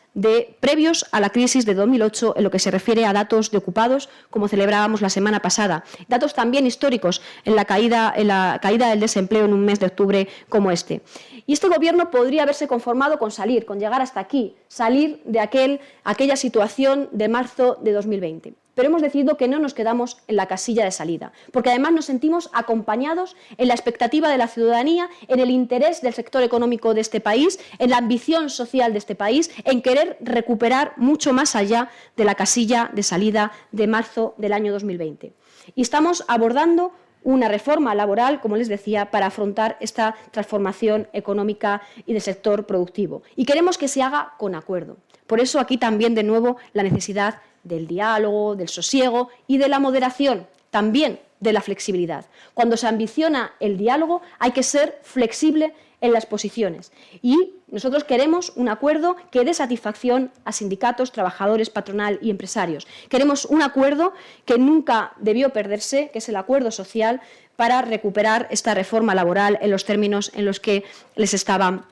previos 0.59 1.05
a 1.11 1.19
la 1.19 1.29
crisis 1.29 1.65
de 1.65 1.75
2008 1.75 2.33
en 2.37 2.43
lo 2.43 2.51
que 2.51 2.59
se 2.59 2.71
refiere 2.71 3.05
a 3.05 3.13
datos 3.13 3.51
de 3.51 3.57
ocupados, 3.57 4.09
como 4.29 4.47
celebrábamos 4.47 5.01
la 5.01 5.09
semana 5.09 5.41
pasada. 5.41 5.83
Datos 6.07 6.33
también 6.33 6.65
históricos 6.65 7.21
en 7.45 7.55
la 7.55 7.65
caída, 7.65 8.11
en 8.15 8.27
la 8.27 8.59
caída 8.61 8.89
del 8.89 8.99
desempleo 8.99 9.45
en 9.45 9.53
un 9.53 9.63
mes 9.63 9.79
de 9.79 9.85
octubre 9.85 10.27
como 10.49 10.71
este. 10.71 11.01
Y 11.45 11.53
este 11.53 11.67
Gobierno 11.67 12.09
podría 12.09 12.43
haberse 12.43 12.67
conformado 12.67 13.19
con 13.19 13.31
salir, 13.31 13.65
con 13.65 13.79
llegar 13.79 14.01
hasta 14.01 14.19
aquí, 14.19 14.55
salir 14.67 15.21
de 15.25 15.39
aquel, 15.39 15.79
aquella 16.03 16.35
situación 16.35 17.09
de 17.11 17.29
marzo 17.29 17.77
de 17.81 17.93
2020 17.93 18.53
pero 18.79 18.87
hemos 18.87 19.01
decidido 19.01 19.35
que 19.35 19.49
no 19.49 19.59
nos 19.59 19.73
quedamos 19.73 20.19
en 20.29 20.37
la 20.37 20.45
casilla 20.45 20.85
de 20.85 20.91
salida, 20.91 21.33
porque 21.51 21.69
además 21.69 21.91
nos 21.91 22.05
sentimos 22.05 22.49
acompañados 22.53 23.35
en 23.57 23.67
la 23.67 23.73
expectativa 23.73 24.29
de 24.29 24.37
la 24.37 24.47
ciudadanía, 24.47 25.09
en 25.27 25.41
el 25.41 25.49
interés 25.49 26.01
del 26.01 26.13
sector 26.13 26.43
económico 26.43 26.93
de 26.93 27.01
este 27.01 27.19
país, 27.19 27.59
en 27.77 27.89
la 27.89 27.97
ambición 27.97 28.49
social 28.49 28.93
de 28.93 28.99
este 28.99 29.15
país, 29.15 29.51
en 29.65 29.81
querer 29.81 30.15
recuperar 30.21 30.93
mucho 30.95 31.33
más 31.33 31.57
allá 31.57 31.89
de 32.15 32.23
la 32.23 32.35
casilla 32.35 32.89
de 32.93 33.03
salida 33.03 33.51
de 33.73 33.87
marzo 33.87 34.33
del 34.37 34.53
año 34.53 34.71
2020. 34.71 35.33
Y 35.75 35.81
estamos 35.81 36.23
abordando 36.29 36.93
una 37.21 37.49
reforma 37.49 37.93
laboral, 37.95 38.39
como 38.39 38.55
les 38.55 38.69
decía, 38.69 39.11
para 39.11 39.25
afrontar 39.25 39.75
esta 39.81 40.15
transformación 40.31 41.09
económica 41.11 41.81
y 42.05 42.13
del 42.13 42.21
sector 42.21 42.65
productivo. 42.65 43.23
Y 43.35 43.43
queremos 43.43 43.77
que 43.77 43.89
se 43.89 44.01
haga 44.01 44.35
con 44.37 44.55
acuerdo. 44.55 44.95
Por 45.29 45.39
eso 45.39 45.59
aquí 45.59 45.77
también, 45.77 46.15
de 46.15 46.23
nuevo, 46.23 46.57
la 46.73 46.81
necesidad 46.81 47.43
del 47.63 47.85
diálogo, 47.85 48.55
del 48.55 48.67
sosiego 48.67 49.29
y 49.45 49.59
de 49.59 49.69
la 49.69 49.77
moderación, 49.77 50.47
también 50.71 51.19
de 51.39 51.53
la 51.53 51.61
flexibilidad. 51.61 52.25
Cuando 52.55 52.77
se 52.77 52.87
ambiciona 52.87 53.53
el 53.59 53.77
diálogo 53.77 54.23
hay 54.39 54.53
que 54.53 54.63
ser 54.63 54.99
flexible 55.03 55.75
en 56.01 56.13
las 56.13 56.25
posiciones 56.25 56.91
y 57.21 57.51
nosotros 57.67 58.05
queremos 58.05 58.53
un 58.55 58.69
acuerdo 58.69 59.17
que 59.29 59.45
dé 59.45 59.53
satisfacción 59.53 60.31
a 60.45 60.51
sindicatos, 60.51 61.11
trabajadores, 61.11 61.69
patronal 61.69 62.17
y 62.23 62.31
empresarios. 62.31 62.87
Queremos 63.07 63.45
un 63.45 63.61
acuerdo 63.61 64.13
que 64.45 64.57
nunca 64.57 65.13
debió 65.17 65.51
perderse, 65.51 66.09
que 66.11 66.17
es 66.17 66.29
el 66.29 66.37
acuerdo 66.37 66.71
social, 66.71 67.21
para 67.55 67.83
recuperar 67.83 68.47
esta 68.49 68.73
reforma 68.73 69.13
laboral 69.13 69.59
en 69.61 69.69
los 69.69 69.85
términos 69.85 70.31
en 70.33 70.45
los 70.45 70.59
que 70.59 70.85
les 71.15 71.35
estaba 71.35 71.85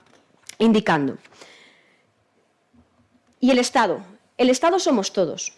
indicando. 0.58 1.18
Y 3.40 3.52
el 3.52 3.60
Estado. 3.60 4.00
El 4.38 4.50
Estado 4.50 4.80
somos 4.80 5.14
todos. 5.14 5.54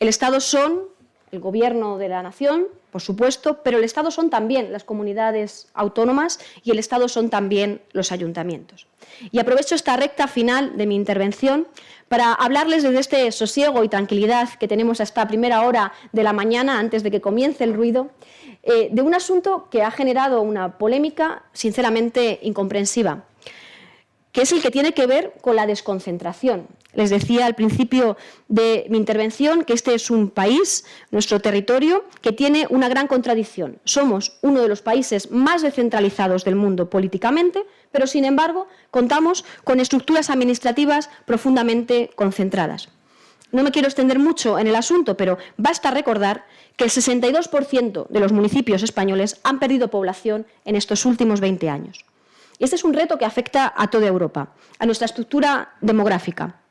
El 0.00 0.08
Estado 0.08 0.40
son 0.40 0.92
el 1.30 1.40
Gobierno 1.40 1.96
de 1.96 2.08
la 2.08 2.22
Nación, 2.22 2.66
por 2.90 3.00
supuesto, 3.00 3.62
pero 3.62 3.78
el 3.78 3.84
Estado 3.84 4.10
son 4.10 4.28
también 4.28 4.70
las 4.70 4.84
comunidades 4.84 5.68
autónomas 5.72 6.38
y 6.62 6.72
el 6.72 6.78
Estado 6.78 7.08
son 7.08 7.30
también 7.30 7.80
los 7.92 8.12
ayuntamientos. 8.12 8.86
Y 9.30 9.38
aprovecho 9.38 9.74
esta 9.74 9.96
recta 9.96 10.28
final 10.28 10.76
de 10.76 10.86
mi 10.86 10.94
intervención 10.94 11.66
para 12.08 12.34
hablarles 12.34 12.82
desde 12.82 12.98
este 12.98 13.32
sosiego 13.32 13.82
y 13.82 13.88
tranquilidad 13.88 14.50
que 14.60 14.68
tenemos 14.68 15.00
hasta 15.00 15.26
primera 15.26 15.62
hora 15.62 15.92
de 16.12 16.22
la 16.22 16.34
mañana, 16.34 16.78
antes 16.78 17.02
de 17.02 17.10
que 17.10 17.22
comience 17.22 17.64
el 17.64 17.72
ruido, 17.72 18.10
eh, 18.62 18.90
de 18.92 19.00
un 19.00 19.14
asunto 19.14 19.68
que 19.70 19.82
ha 19.82 19.90
generado 19.90 20.42
una 20.42 20.76
polémica 20.76 21.44
sinceramente 21.54 22.40
incomprensiva, 22.42 23.24
que 24.32 24.42
es 24.42 24.52
el 24.52 24.60
que 24.60 24.70
tiene 24.70 24.92
que 24.92 25.06
ver 25.06 25.32
con 25.40 25.56
la 25.56 25.66
desconcentración. 25.66 26.66
Les 26.94 27.10
decía 27.10 27.46
al 27.46 27.54
principio 27.54 28.16
de 28.48 28.86
mi 28.90 28.98
intervención 28.98 29.64
que 29.64 29.72
este 29.72 29.94
es 29.94 30.10
un 30.10 30.28
país, 30.28 30.84
nuestro 31.10 31.40
territorio, 31.40 32.04
que 32.20 32.32
tiene 32.32 32.66
una 32.68 32.88
gran 32.88 33.06
contradicción. 33.06 33.78
Somos 33.84 34.38
uno 34.42 34.60
de 34.60 34.68
los 34.68 34.82
países 34.82 35.30
más 35.30 35.62
descentralizados 35.62 36.44
del 36.44 36.56
mundo 36.56 36.90
políticamente, 36.90 37.64
pero 37.90 38.06
sin 38.06 38.24
embargo 38.24 38.68
contamos 38.90 39.44
con 39.64 39.80
estructuras 39.80 40.28
administrativas 40.28 41.08
profundamente 41.24 42.10
concentradas. 42.14 42.88
No 43.52 43.62
me 43.62 43.70
quiero 43.70 43.88
extender 43.88 44.18
mucho 44.18 44.58
en 44.58 44.66
el 44.66 44.76
asunto, 44.76 45.16
pero 45.16 45.36
basta 45.58 45.90
recordar 45.90 46.46
que 46.76 46.84
el 46.84 46.90
62% 46.90 48.08
de 48.08 48.20
los 48.20 48.32
municipios 48.32 48.82
españoles 48.82 49.40
han 49.44 49.58
perdido 49.58 49.88
población 49.88 50.46
en 50.64 50.74
estos 50.74 51.04
últimos 51.04 51.40
20 51.40 51.68
años. 51.68 52.04
Y 52.58 52.64
este 52.64 52.76
es 52.76 52.84
un 52.84 52.94
reto 52.94 53.18
que 53.18 53.26
afecta 53.26 53.72
a 53.76 53.90
toda 53.90 54.06
Europa, 54.06 54.54
a 54.78 54.86
nuestra 54.86 55.04
estructura 55.04 55.74
demográfica. 55.82 56.61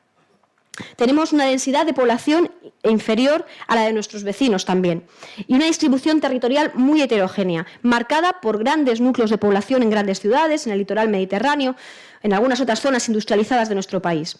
Tenemos 0.95 1.33
una 1.33 1.45
densidad 1.45 1.85
de 1.85 1.93
población 1.93 2.49
inferior 2.83 3.45
a 3.67 3.75
la 3.75 3.83
de 3.83 3.93
nuestros 3.93 4.23
vecinos 4.23 4.65
también 4.65 5.05
y 5.47 5.55
una 5.55 5.65
distribución 5.65 6.21
territorial 6.21 6.71
muy 6.75 7.01
heterogénea, 7.01 7.67
marcada 7.81 8.39
por 8.41 8.57
grandes 8.57 9.01
núcleos 9.01 9.29
de 9.29 9.37
población 9.37 9.83
en 9.83 9.89
grandes 9.89 10.21
ciudades, 10.21 10.65
en 10.65 10.73
el 10.73 10.79
litoral 10.79 11.09
mediterráneo, 11.09 11.75
en 12.23 12.33
algunas 12.33 12.61
otras 12.61 12.79
zonas 12.79 13.07
industrializadas 13.09 13.67
de 13.67 13.75
nuestro 13.75 14.01
país. 14.01 14.37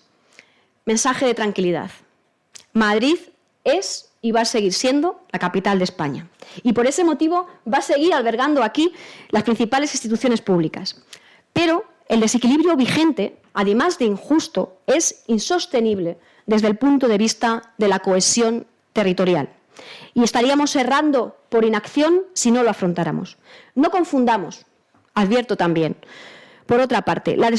Mensaje 0.85 1.25
de 1.25 1.33
tranquilidad. 1.33 1.91
Madrid 2.73 3.17
es 3.63 4.11
y 4.21 4.31
va 4.31 4.41
a 4.41 4.45
seguir 4.45 4.73
siendo 4.73 5.25
la 5.31 5.39
capital 5.39 5.79
de 5.79 5.83
España. 5.83 6.27
Y 6.63 6.73
por 6.73 6.85
ese 6.85 7.03
motivo 7.03 7.47
va 7.71 7.79
a 7.79 7.81
seguir 7.81 8.13
albergando 8.13 8.63
aquí 8.63 8.93
las 9.29 9.43
principales 9.43 9.93
instituciones 9.93 10.41
públicas. 10.41 11.03
Pero 11.53 11.83
el 12.07 12.19
desequilibrio 12.19 12.75
vigente, 12.75 13.40
además 13.53 13.97
de 13.97 14.05
injusto, 14.05 14.77
es 14.87 15.23
insostenible 15.27 16.17
desde 16.45 16.67
el 16.67 16.77
punto 16.77 17.07
de 17.07 17.17
vista 17.17 17.73
de 17.77 17.87
la 17.87 17.99
cohesión 17.99 18.67
territorial. 18.93 19.49
Y 20.13 20.23
estaríamos 20.23 20.75
errando 20.75 21.37
por 21.49 21.65
inacción 21.65 22.23
si 22.33 22.51
no 22.51 22.63
lo 22.63 22.69
afrontáramos. 22.69 23.37
No 23.75 23.89
confundamos, 23.89 24.65
advierto 25.13 25.57
también, 25.57 25.95
por 26.65 26.79
otra 26.79 27.01
parte, 27.01 27.35
la, 27.35 27.49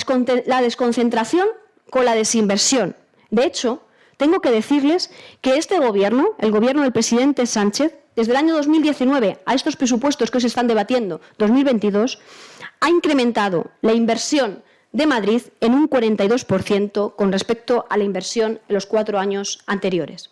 desconcentración 0.62 1.46
con 1.90 2.04
la 2.04 2.14
desinversión. 2.14 2.96
De 3.30 3.44
hecho, 3.44 3.82
tengo 4.16 4.40
que 4.40 4.50
decirles 4.50 5.10
que 5.40 5.56
este 5.56 5.78
gobierno, 5.78 6.30
el 6.38 6.50
gobierno 6.50 6.82
del 6.82 6.92
presidente 6.92 7.46
Sánchez, 7.46 7.94
desde 8.16 8.32
el 8.32 8.38
año 8.38 8.54
2019 8.54 9.40
a 9.44 9.54
estos 9.54 9.76
presupuestos 9.76 10.30
que 10.30 10.40
se 10.40 10.46
están 10.46 10.66
debatiendo, 10.66 11.20
2022, 11.36 12.20
ha 12.80 12.88
incrementado 12.88 13.70
la 13.82 13.92
inversión 13.92 14.62
de 14.92 15.06
Madrid 15.06 15.42
en 15.60 15.74
un 15.74 15.88
42% 15.88 17.16
con 17.16 17.32
respecto 17.32 17.86
a 17.90 17.96
la 17.96 18.04
inversión 18.04 18.60
en 18.68 18.74
los 18.74 18.86
cuatro 18.86 19.18
años 19.18 19.60
anteriores. 19.66 20.30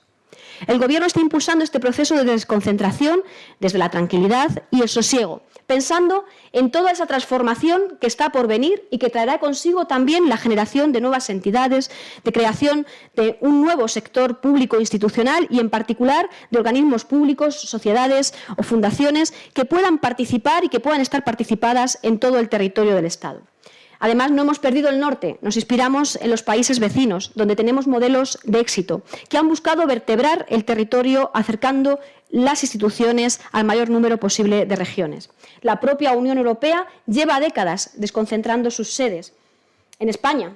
El 0.66 0.78
Gobierno 0.78 1.06
está 1.06 1.20
impulsando 1.20 1.64
este 1.64 1.80
proceso 1.80 2.14
de 2.16 2.24
desconcentración 2.24 3.22
desde 3.60 3.78
la 3.78 3.90
tranquilidad 3.90 4.62
y 4.70 4.82
el 4.82 4.88
sosiego, 4.88 5.42
pensando 5.66 6.24
en 6.52 6.70
toda 6.70 6.90
esa 6.90 7.06
transformación 7.06 7.96
que 8.00 8.06
está 8.06 8.30
por 8.30 8.46
venir 8.46 8.86
y 8.90 8.98
que 8.98 9.08
traerá 9.08 9.38
consigo 9.38 9.86
también 9.86 10.28
la 10.28 10.36
generación 10.36 10.92
de 10.92 11.00
nuevas 11.00 11.30
entidades, 11.30 11.90
de 12.24 12.32
creación 12.32 12.86
de 13.16 13.38
un 13.40 13.62
nuevo 13.62 13.88
sector 13.88 14.40
público 14.40 14.78
institucional 14.78 15.46
y, 15.48 15.60
en 15.60 15.70
particular, 15.70 16.28
de 16.50 16.58
organismos 16.58 17.04
públicos, 17.04 17.58
sociedades 17.58 18.34
o 18.58 18.62
fundaciones 18.62 19.32
que 19.54 19.64
puedan 19.64 19.98
participar 19.98 20.64
y 20.64 20.68
que 20.68 20.80
puedan 20.80 21.00
estar 21.00 21.24
participadas 21.24 21.98
en 22.02 22.18
todo 22.18 22.38
el 22.38 22.50
territorio 22.50 22.94
del 22.94 23.06
Estado. 23.06 23.49
Además, 24.00 24.30
no 24.30 24.42
hemos 24.42 24.58
perdido 24.58 24.88
el 24.88 24.98
norte, 24.98 25.38
nos 25.42 25.56
inspiramos 25.56 26.16
en 26.16 26.30
los 26.30 26.42
países 26.42 26.80
vecinos, 26.80 27.32
donde 27.34 27.54
tenemos 27.54 27.86
modelos 27.86 28.38
de 28.44 28.58
éxito, 28.58 29.02
que 29.28 29.36
han 29.36 29.46
buscado 29.46 29.86
vertebrar 29.86 30.46
el 30.48 30.64
territorio 30.64 31.30
acercando 31.34 32.00
las 32.30 32.62
instituciones 32.62 33.40
al 33.52 33.64
mayor 33.64 33.90
número 33.90 34.18
posible 34.18 34.64
de 34.64 34.76
regiones. 34.76 35.28
La 35.60 35.80
propia 35.80 36.12
Unión 36.12 36.38
Europea 36.38 36.86
lleva 37.06 37.40
décadas 37.40 37.92
desconcentrando 37.94 38.70
sus 38.70 38.90
sedes. 38.92 39.34
En 39.98 40.08
España, 40.08 40.54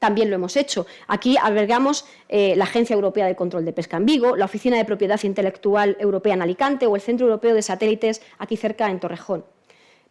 también 0.00 0.30
lo 0.30 0.36
hemos 0.36 0.56
hecho. 0.56 0.86
Aquí 1.06 1.36
albergamos 1.40 2.06
eh, 2.28 2.54
la 2.56 2.64
Agencia 2.64 2.94
Europea 2.94 3.26
de 3.26 3.36
Control 3.36 3.64
de 3.64 3.72
Pesca 3.72 3.98
en 3.98 4.06
Vigo, 4.06 4.36
la 4.36 4.46
Oficina 4.46 4.76
de 4.76 4.84
Propiedad 4.84 5.22
Intelectual 5.22 5.96
Europea 6.00 6.34
en 6.34 6.42
Alicante 6.42 6.86
o 6.86 6.96
el 6.96 7.02
Centro 7.02 7.26
Europeo 7.26 7.54
de 7.54 7.62
Satélites 7.62 8.22
aquí 8.38 8.56
cerca 8.56 8.90
en 8.90 9.00
Torrejón. 9.00 9.44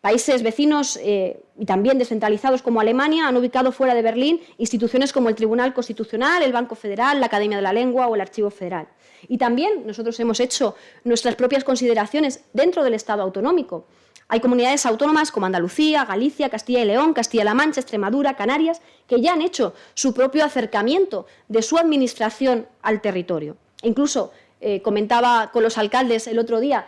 Países 0.03 0.43
vecinos 0.43 0.99
eh, 1.01 1.41
y 1.57 1.65
también 1.65 1.97
descentralizados 1.97 2.61
como 2.61 2.81
Alemania 2.81 3.25
han 3.25 3.37
ubicado 3.37 3.71
fuera 3.71 3.95
de 3.95 4.01
Berlín 4.01 4.41
instituciones 4.57 5.13
como 5.13 5.29
el 5.29 5.35
Tribunal 5.35 5.73
Constitucional, 5.73 6.43
el 6.43 6.51
Banco 6.51 6.75
Federal, 6.75 7.21
la 7.21 7.27
Academia 7.27 7.55
de 7.55 7.63
la 7.63 7.71
Lengua 7.71 8.07
o 8.07 8.15
el 8.15 8.19
Archivo 8.19 8.49
Federal. 8.49 8.89
Y 9.29 9.37
también 9.37 9.87
nosotros 9.87 10.19
hemos 10.19 10.41
hecho 10.41 10.75
nuestras 11.05 11.35
propias 11.35 11.63
consideraciones 11.63 12.43
dentro 12.51 12.83
del 12.83 12.95
Estado 12.95 13.21
autonómico. 13.21 13.85
Hay 14.27 14.41
comunidades 14.41 14.85
autónomas 14.85 15.31
como 15.31 15.45
Andalucía, 15.45 16.03
Galicia, 16.03 16.49
Castilla 16.49 16.81
y 16.81 16.85
León, 16.85 17.13
Castilla-La 17.13 17.53
Mancha, 17.53 17.79
Extremadura, 17.79 18.35
Canarias, 18.35 18.81
que 19.07 19.21
ya 19.21 19.31
han 19.31 19.41
hecho 19.41 19.73
su 19.93 20.13
propio 20.13 20.43
acercamiento 20.43 21.27
de 21.47 21.61
su 21.61 21.77
administración 21.77 22.67
al 22.81 22.99
territorio. 22.99 23.55
Incluso 23.83 24.33
eh, 24.59 24.81
comentaba 24.81 25.49
con 25.53 25.63
los 25.63 25.77
alcaldes 25.77 26.27
el 26.27 26.39
otro 26.39 26.59
día, 26.59 26.87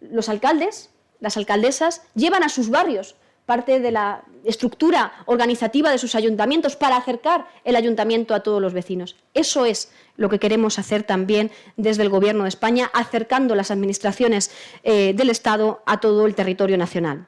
los 0.00 0.28
alcaldes 0.28 0.91
las 1.22 1.38
alcaldesas 1.38 2.02
llevan 2.14 2.42
a 2.42 2.50
sus 2.50 2.68
barrios 2.68 3.14
parte 3.46 3.80
de 3.80 3.90
la 3.90 4.22
estructura 4.44 5.12
organizativa 5.26 5.90
de 5.90 5.98
sus 5.98 6.14
ayuntamientos 6.14 6.76
para 6.76 6.96
acercar 6.96 7.46
el 7.64 7.76
ayuntamiento 7.76 8.34
a 8.34 8.40
todos 8.40 8.60
los 8.60 8.72
vecinos. 8.72 9.16
Eso 9.34 9.64
es 9.64 9.92
lo 10.16 10.28
que 10.28 10.38
queremos 10.38 10.78
hacer 10.78 11.04
también 11.04 11.50
desde 11.76 12.02
el 12.02 12.08
Gobierno 12.08 12.42
de 12.42 12.48
España, 12.48 12.90
acercando 12.92 13.54
las 13.54 13.70
administraciones 13.70 14.50
eh, 14.82 15.14
del 15.14 15.30
Estado 15.30 15.82
a 15.86 16.00
todo 16.00 16.26
el 16.26 16.34
territorio 16.34 16.76
nacional. 16.76 17.26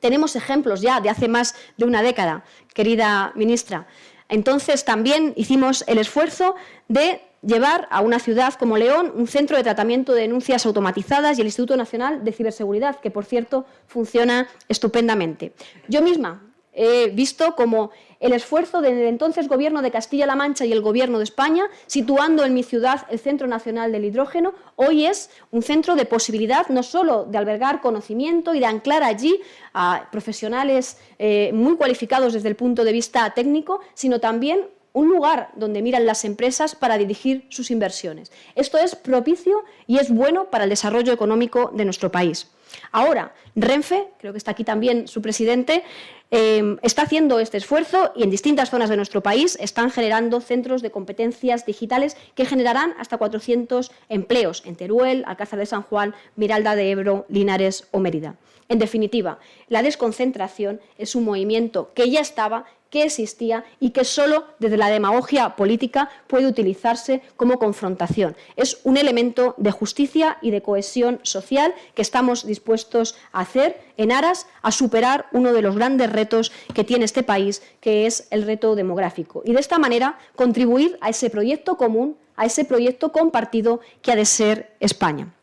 Tenemos 0.00 0.36
ejemplos 0.36 0.80
ya 0.80 1.00
de 1.00 1.10
hace 1.10 1.28
más 1.28 1.54
de 1.76 1.86
una 1.86 2.02
década, 2.02 2.44
querida 2.72 3.32
ministra. 3.34 3.86
Entonces 4.28 4.84
también 4.84 5.32
hicimos 5.36 5.84
el 5.86 5.98
esfuerzo 5.98 6.54
de 6.88 7.20
llevar 7.46 7.88
a 7.90 8.00
una 8.00 8.18
ciudad 8.18 8.54
como 8.54 8.76
León 8.76 9.12
un 9.14 9.26
centro 9.26 9.56
de 9.56 9.62
tratamiento 9.62 10.12
de 10.12 10.22
denuncias 10.22 10.66
automatizadas 10.66 11.38
y 11.38 11.40
el 11.40 11.46
Instituto 11.46 11.76
Nacional 11.76 12.24
de 12.24 12.32
Ciberseguridad, 12.32 13.00
que 13.00 13.10
por 13.10 13.24
cierto 13.24 13.66
funciona 13.86 14.48
estupendamente. 14.68 15.52
Yo 15.88 16.02
misma 16.02 16.42
he 16.74 17.10
visto 17.10 17.54
como 17.54 17.90
el 18.20 18.32
esfuerzo 18.32 18.80
del 18.80 18.98
entonces 19.02 19.48
Gobierno 19.48 19.82
de 19.82 19.90
Castilla-La 19.90 20.34
Mancha 20.34 20.64
y 20.64 20.72
el 20.72 20.80
Gobierno 20.80 21.18
de 21.18 21.24
España, 21.24 21.66
situando 21.86 22.44
en 22.44 22.54
mi 22.54 22.62
ciudad 22.62 23.06
el 23.10 23.18
Centro 23.18 23.46
Nacional 23.46 23.92
del 23.92 24.04
Hidrógeno, 24.04 24.54
hoy 24.76 25.06
es 25.06 25.30
un 25.50 25.62
centro 25.62 25.94
de 25.94 26.06
posibilidad 26.06 26.68
no 26.68 26.82
solo 26.82 27.26
de 27.26 27.38
albergar 27.38 27.80
conocimiento 27.80 28.54
y 28.54 28.60
de 28.60 28.66
anclar 28.66 29.02
allí 29.02 29.40
a 29.72 30.08
profesionales 30.10 30.98
eh, 31.18 31.50
muy 31.52 31.76
cualificados 31.76 32.32
desde 32.32 32.48
el 32.48 32.56
punto 32.56 32.82
de 32.82 32.92
vista 32.92 33.30
técnico, 33.34 33.80
sino 33.94 34.20
también 34.20 34.68
un 34.94 35.10
lugar 35.10 35.50
donde 35.56 35.82
miran 35.82 36.06
las 36.06 36.24
empresas 36.24 36.74
para 36.74 36.96
dirigir 36.96 37.44
sus 37.50 37.70
inversiones. 37.70 38.32
Esto 38.54 38.78
es 38.78 38.94
propicio 38.94 39.64
y 39.86 39.98
es 39.98 40.08
bueno 40.10 40.50
para 40.50 40.64
el 40.64 40.70
desarrollo 40.70 41.12
económico 41.12 41.70
de 41.74 41.84
nuestro 41.84 42.10
país. 42.10 42.48
Ahora, 42.92 43.34
Renfe, 43.56 44.08
creo 44.18 44.32
que 44.32 44.38
está 44.38 44.52
aquí 44.52 44.64
también 44.64 45.08
su 45.08 45.20
presidente, 45.20 45.82
eh, 46.30 46.76
está 46.82 47.02
haciendo 47.02 47.40
este 47.40 47.58
esfuerzo 47.58 48.12
y 48.16 48.22
en 48.22 48.30
distintas 48.30 48.70
zonas 48.70 48.88
de 48.88 48.96
nuestro 48.96 49.20
país 49.20 49.58
están 49.60 49.90
generando 49.90 50.40
centros 50.40 50.80
de 50.80 50.90
competencias 50.90 51.66
digitales 51.66 52.16
que 52.34 52.46
generarán 52.46 52.94
hasta 52.98 53.18
400 53.18 53.90
empleos 54.08 54.62
en 54.64 54.76
Teruel, 54.76 55.24
Alcázar 55.26 55.58
de 55.58 55.66
San 55.66 55.82
Juan, 55.82 56.14
Miralda 56.36 56.76
de 56.76 56.90
Ebro, 56.90 57.26
Linares 57.28 57.88
o 57.90 57.98
Mérida. 57.98 58.36
En 58.68 58.78
definitiva, 58.78 59.38
la 59.68 59.82
desconcentración 59.82 60.80
es 60.96 61.14
un 61.14 61.24
movimiento 61.24 61.92
que 61.94 62.10
ya 62.10 62.20
estaba 62.20 62.64
que 62.94 63.02
existía 63.02 63.64
y 63.80 63.90
que 63.90 64.04
solo 64.04 64.44
desde 64.60 64.76
la 64.76 64.88
demagogia 64.88 65.56
política 65.56 66.10
puede 66.28 66.46
utilizarse 66.46 67.22
como 67.36 67.58
confrontación. 67.58 68.36
Es 68.54 68.78
un 68.84 68.96
elemento 68.96 69.56
de 69.58 69.72
justicia 69.72 70.38
y 70.40 70.52
de 70.52 70.62
cohesión 70.62 71.18
social 71.24 71.74
que 71.96 72.02
estamos 72.02 72.46
dispuestos 72.46 73.16
a 73.32 73.40
hacer 73.40 73.80
en 73.96 74.12
aras 74.12 74.46
a 74.62 74.70
superar 74.70 75.26
uno 75.32 75.52
de 75.52 75.60
los 75.60 75.74
grandes 75.74 76.12
retos 76.12 76.52
que 76.72 76.84
tiene 76.84 77.04
este 77.04 77.24
país, 77.24 77.62
que 77.80 78.06
es 78.06 78.28
el 78.30 78.44
reto 78.44 78.76
demográfico. 78.76 79.42
Y 79.44 79.54
de 79.54 79.60
esta 79.60 79.80
manera 79.80 80.16
contribuir 80.36 80.96
a 81.00 81.08
ese 81.10 81.30
proyecto 81.30 81.76
común, 81.76 82.16
a 82.36 82.46
ese 82.46 82.64
proyecto 82.64 83.10
compartido 83.10 83.80
que 84.02 84.12
ha 84.12 84.16
de 84.16 84.24
ser 84.24 84.70
España. 84.78 85.34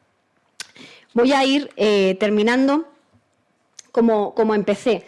Voy 1.14 1.34
a 1.34 1.44
ir 1.44 1.70
eh, 1.76 2.16
terminando 2.18 2.86
como, 3.92 4.34
como 4.36 4.56
empecé 4.56 5.04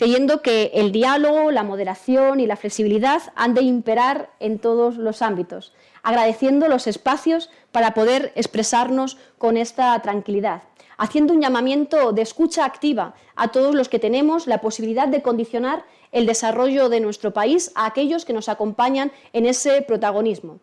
creyendo 0.00 0.40
que 0.40 0.70
el 0.72 0.92
diálogo, 0.92 1.50
la 1.50 1.62
moderación 1.62 2.40
y 2.40 2.46
la 2.46 2.56
flexibilidad 2.56 3.20
han 3.36 3.52
de 3.52 3.60
imperar 3.60 4.30
en 4.40 4.58
todos 4.58 4.96
los 4.96 5.20
ámbitos, 5.20 5.74
agradeciendo 6.02 6.68
los 6.68 6.86
espacios 6.86 7.50
para 7.70 7.92
poder 7.92 8.32
expresarnos 8.34 9.18
con 9.36 9.58
esta 9.58 10.00
tranquilidad, 10.00 10.62
haciendo 10.96 11.34
un 11.34 11.42
llamamiento 11.42 12.12
de 12.12 12.22
escucha 12.22 12.64
activa 12.64 13.12
a 13.36 13.48
todos 13.48 13.74
los 13.74 13.90
que 13.90 13.98
tenemos 13.98 14.46
la 14.46 14.62
posibilidad 14.62 15.06
de 15.06 15.20
condicionar 15.20 15.84
el 16.12 16.24
desarrollo 16.24 16.88
de 16.88 17.00
nuestro 17.00 17.34
país 17.34 17.70
a 17.74 17.84
aquellos 17.84 18.24
que 18.24 18.32
nos 18.32 18.48
acompañan 18.48 19.12
en 19.34 19.44
ese 19.44 19.82
protagonismo, 19.82 20.60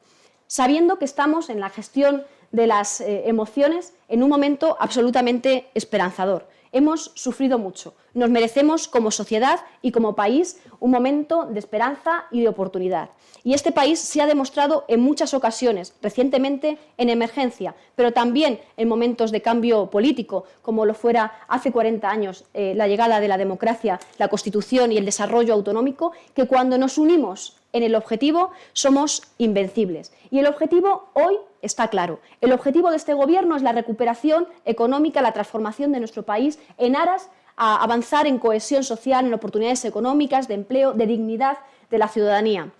sabiendo 0.47 0.97
que 0.97 1.05
estamos 1.05 1.51
en 1.51 1.59
la 1.59 1.69
gestión 1.69 2.23
de 2.51 2.65
las 2.65 3.01
eh, 3.01 3.29
emociones 3.29 3.93
en 4.07 4.23
un 4.23 4.29
momento 4.29 4.77
absolutamente 4.79 5.69
esperanzador 5.75 6.47
Hemos 6.77 7.11
sufrido 7.15 7.57
mucho. 7.57 7.95
Nos 8.13 8.29
merecemos 8.29 8.87
como 8.87 9.09
sociedad 9.09 9.61
y 9.81 9.91
como 9.91 10.13
país 10.13 10.61
un 10.79 10.91
momento 10.91 11.47
de 11.47 11.57
esperanza 11.57 12.25
y 12.29 12.41
de 12.41 12.49
oportunidad. 12.49 13.09
Y 13.43 13.55
este 13.55 13.71
país 13.71 13.97
se 13.97 14.21
ha 14.21 14.27
demostrado 14.27 14.85
en 14.87 14.99
muchas 14.99 15.33
ocasiones, 15.33 15.95
recientemente 16.03 16.77
en 16.97 17.09
emergencia, 17.09 17.73
pero 17.95 18.13
también 18.13 18.59
en 18.77 18.87
momentos 18.87 19.31
de 19.31 19.41
cambio 19.41 19.89
político, 19.89 20.43
como 20.61 20.85
lo 20.85 20.93
fuera 20.93 21.31
hace 21.47 21.71
40 21.71 22.07
años 22.07 22.45
eh, 22.53 22.73
la 22.75 22.87
llegada 22.87 23.19
de 23.19 23.27
la 23.27 23.39
democracia, 23.39 23.99
la 24.19 24.27
Constitución 24.27 24.91
y 24.91 24.97
el 24.97 25.05
desarrollo 25.05 25.55
autonómico, 25.55 26.11
que 26.35 26.45
cuando 26.45 26.77
nos 26.77 26.99
unimos 26.99 27.57
en 27.77 27.83
el 27.83 27.95
objetivo 27.95 28.51
somos 28.73 29.23
invencibles. 29.37 30.11
Y 30.31 30.39
el 30.39 30.47
objetivo 30.47 31.09
hoy 31.13 31.37
está 31.61 31.87
claro. 31.87 32.19
El 32.41 32.51
objetivo 32.51 32.89
de 32.89 32.97
este 32.97 33.13
Gobierno 33.13 33.55
es 33.55 33.61
la 33.61 33.71
recuperación 33.71 34.47
económica, 34.65 35.21
la 35.21 35.33
transformación 35.33 35.91
de 35.91 35.99
nuestro 35.99 36.23
país 36.23 36.59
en 36.77 36.95
aras 36.95 37.29
a 37.55 37.81
avanzar 37.83 38.27
en 38.27 38.37
cohesión 38.37 38.83
social, 38.83 39.25
en 39.25 39.33
oportunidades 39.33 39.85
económicas, 39.85 40.47
de 40.47 40.53
empleo, 40.53 40.93
de 40.93 41.07
dignidad 41.07 41.57
de 41.89 41.97
la 41.97 42.07
ciudadanía. 42.07 42.71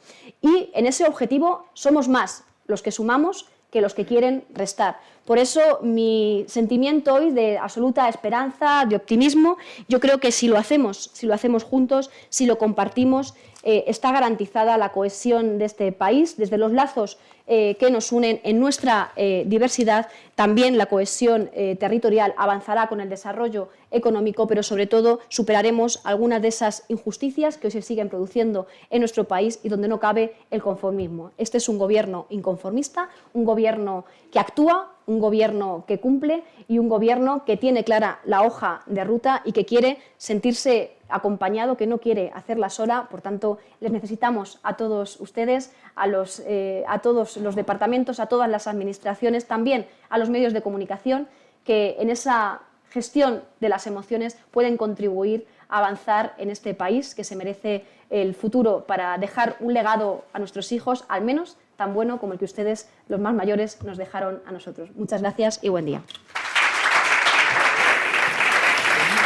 Y 0.42 0.70
en 0.74 0.86
ese 0.86 1.06
objetivo 1.06 1.66
somos 1.74 2.08
más 2.08 2.44
los 2.68 2.82
que 2.82 2.92
sumamos 2.92 3.48
que 3.72 3.82
los 3.82 3.94
que 3.94 4.06
quieren 4.06 4.46
restar. 4.54 5.00
Por 5.26 5.38
eso 5.38 5.80
mi 5.82 6.46
sentimiento 6.48 7.14
hoy 7.14 7.32
de 7.32 7.58
absoluta 7.58 8.08
esperanza, 8.08 8.86
de 8.88 8.96
optimismo, 8.96 9.58
yo 9.90 10.00
creo 10.00 10.20
que 10.20 10.32
si 10.32 10.48
lo 10.48 10.58
hacemos, 10.58 11.10
si 11.14 11.26
lo 11.26 11.34
hacemos 11.34 11.64
juntos, 11.64 12.10
si 12.30 12.46
lo 12.46 12.58
compartimos, 12.58 13.34
eh, 13.70 13.84
está 13.88 14.14
garantizada 14.14 14.78
la 14.78 14.94
cohesión 14.94 15.58
de 15.58 15.66
este 15.66 15.92
país, 15.92 16.38
desde 16.38 16.58
los 16.58 16.72
lazos 16.72 17.18
eh, 17.48 17.76
que 17.76 17.92
nos 17.92 18.14
unen 18.14 18.40
en 18.46 18.62
nuestra 18.62 19.12
eh, 19.18 19.44
diversidad, 19.46 20.08
también 20.36 20.78
la 20.78 20.86
cohesión 20.86 21.50
territorial 21.78 22.34
avanzará 22.38 22.88
con 22.88 23.02
el 23.02 23.10
desarrollo 23.10 23.68
económico, 23.92 24.48
pero 24.48 24.64
sobre 24.64 24.88
todo 24.88 25.20
superaremos 25.28 26.00
algunas 26.06 26.42
de 26.42 26.48
esas 26.48 26.86
injusticias 26.88 27.58
que 27.58 27.68
hoy 27.68 27.72
se 27.72 27.82
siguen 27.82 28.08
produciendo 28.08 28.68
en 28.90 29.00
nuestro 29.00 29.26
país 29.26 29.60
y 29.64 29.68
donde 29.68 29.90
no 29.90 30.00
cabe 30.00 30.34
el 30.50 30.62
conformismo. 30.62 31.32
Este 31.38 31.58
es 31.58 31.68
un 31.68 31.78
gobierno 31.78 32.26
inconformista, 32.30 33.10
un 33.34 33.44
gobierno 33.44 34.06
que 34.32 34.40
actúa 34.40 34.97
un 35.08 35.20
gobierno 35.20 35.86
que 35.88 36.00
cumple 36.00 36.44
y 36.68 36.80
un 36.80 36.90
gobierno 36.90 37.44
que 37.46 37.58
tiene 37.58 37.84
clara 37.84 38.20
la 38.26 38.44
hoja 38.44 38.84
de 38.86 39.04
ruta 39.04 39.42
y 39.46 39.54
que 39.54 39.66
quiere 39.66 39.98
sentirse 40.18 40.98
acompañado, 41.10 41.78
que 41.78 41.88
no 41.88 41.98
quiere 41.98 42.32
hacerla 42.36 42.70
sola. 42.70 43.08
Por 43.10 43.22
tanto, 43.22 43.58
les 43.80 43.92
necesitamos 43.92 44.60
a 44.64 44.76
todos 44.76 45.20
ustedes, 45.22 45.74
a, 45.96 46.08
los, 46.08 46.42
eh, 46.46 46.84
a 46.88 47.00
todos 47.00 47.38
los 47.38 47.56
departamentos, 47.56 48.20
a 48.20 48.28
todas 48.28 48.50
las 48.50 48.68
administraciones, 48.68 49.48
también 49.48 49.88
a 50.10 50.18
los 50.18 50.30
medios 50.30 50.54
de 50.54 50.62
comunicación, 50.62 51.28
que 51.64 51.96
en 52.00 52.10
esa 52.10 52.62
gestión 52.90 53.44
de 53.60 53.70
las 53.70 53.88
emociones 53.88 54.38
pueden 54.52 54.78
contribuir 54.78 55.48
avanzar 55.70 56.34
en 56.38 56.50
este 56.50 56.74
país 56.74 57.16
que 57.16 57.24
se 57.24 57.36
merece 57.36 57.86
el 58.10 58.36
futuro 58.36 58.86
para 58.88 59.18
dejar 59.18 59.58
un 59.60 59.74
legado 59.74 60.26
a 60.34 60.40
nuestros 60.40 60.72
hijos, 60.72 61.06
al 61.10 61.24
menos 61.24 61.58
tan 61.76 61.94
bueno 61.94 62.20
como 62.20 62.34
el 62.34 62.40
que 62.40 62.46
ustedes, 62.46 62.90
los 63.08 63.20
más 63.20 63.34
mayores, 63.34 63.82
nos 63.84 63.98
dejaron 63.98 64.42
a 64.46 64.52
nosotros. 64.52 64.90
Muchas 64.96 65.22
gracias 65.22 65.60
y 65.62 65.70
buen 65.70 65.86
día. 65.86 66.02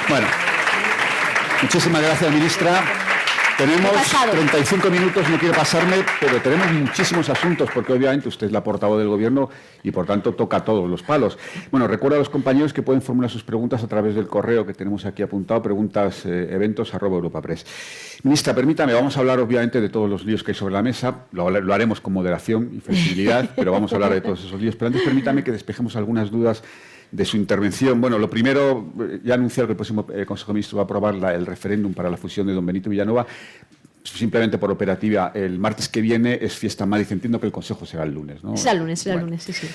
Bueno, 0.09 0.27
muchísimas 1.61 2.01
gracias, 2.01 2.31
ministra. 2.31 3.00
Tenemos 3.61 3.91
35 4.31 4.89
minutos, 4.89 5.29
no 5.29 5.37
quiero 5.37 5.53
pasarme, 5.53 5.97
pero 6.19 6.41
tenemos 6.41 6.71
muchísimos 6.71 7.29
asuntos, 7.29 7.69
porque 7.71 7.93
obviamente 7.93 8.27
usted 8.27 8.47
es 8.47 8.51
la 8.51 8.63
portavoz 8.63 8.97
del 8.97 9.07
Gobierno 9.07 9.51
y 9.83 9.91
por 9.91 10.07
tanto 10.07 10.33
toca 10.33 10.65
todos 10.65 10.89
los 10.89 11.03
palos. 11.03 11.37
Bueno, 11.69 11.87
recuerdo 11.87 12.15
a 12.15 12.19
los 12.19 12.29
compañeros 12.29 12.73
que 12.73 12.81
pueden 12.81 13.03
formular 13.03 13.29
sus 13.29 13.43
preguntas 13.43 13.83
a 13.83 13.87
través 13.87 14.15
del 14.15 14.25
correo 14.25 14.65
que 14.65 14.73
tenemos 14.73 15.05
aquí 15.05 15.21
apuntado, 15.21 15.61
preguntas 15.61 16.25
eh, 16.25 16.47
eventos 16.51 16.95
arroba 16.95 17.17
europapress. 17.17 17.67
Ministra, 18.23 18.55
permítame, 18.55 18.95
vamos 18.95 19.15
a 19.17 19.19
hablar 19.19 19.39
obviamente 19.39 19.79
de 19.79 19.89
todos 19.89 20.09
los 20.09 20.25
líos 20.25 20.41
que 20.43 20.53
hay 20.53 20.55
sobre 20.55 20.73
la 20.73 20.81
mesa, 20.81 21.25
lo, 21.31 21.47
lo 21.51 21.73
haremos 21.75 22.01
con 22.01 22.13
moderación 22.13 22.71
y 22.73 22.79
flexibilidad, 22.79 23.47
pero 23.55 23.71
vamos 23.71 23.91
a 23.93 23.95
hablar 23.97 24.11
de 24.11 24.21
todos 24.21 24.43
esos 24.43 24.59
líos. 24.59 24.75
Pero 24.75 24.87
antes 24.87 25.03
permítame 25.03 25.43
que 25.43 25.51
despejemos 25.51 25.95
algunas 25.95 26.31
dudas 26.31 26.63
de 27.11 27.25
su 27.25 27.37
intervención. 27.37 27.99
Bueno, 27.99 28.17
lo 28.17 28.29
primero, 28.29 28.93
eh, 28.99 29.19
ya 29.23 29.35
anunciado 29.35 29.67
que 29.67 29.73
el 29.73 29.77
próximo 29.77 30.07
eh, 30.13 30.25
Consejo 30.25 30.51
de 30.51 30.55
Ministros 30.55 30.77
va 30.77 30.83
a 30.83 30.85
aprobar 30.85 31.15
el 31.33 31.45
referéndum 31.45 31.93
para 31.93 32.09
la 32.09 32.17
fusión 32.17 32.47
de 32.47 32.53
don 32.53 32.65
Benito 32.65 32.89
Villanova. 32.89 33.25
Simplemente 34.03 34.57
por 34.57 34.71
operativa, 34.71 35.31
el 35.35 35.59
martes 35.59 35.87
que 35.87 36.01
viene 36.01 36.39
es 36.41 36.55
fiesta 36.55 36.85
en 36.85 36.89
Madrid. 36.89 37.07
Entiendo 37.11 37.39
que 37.39 37.45
el 37.45 37.51
Consejo 37.51 37.85
será 37.85 38.03
el 38.03 38.13
lunes, 38.13 38.43
¿no? 38.43 38.57
Será 38.57 38.71
el 38.71 38.79
lunes, 38.79 38.99
será 38.99 39.15
el 39.15 39.21
lunes, 39.21 39.43
sí, 39.43 39.53
sí. 39.53 39.67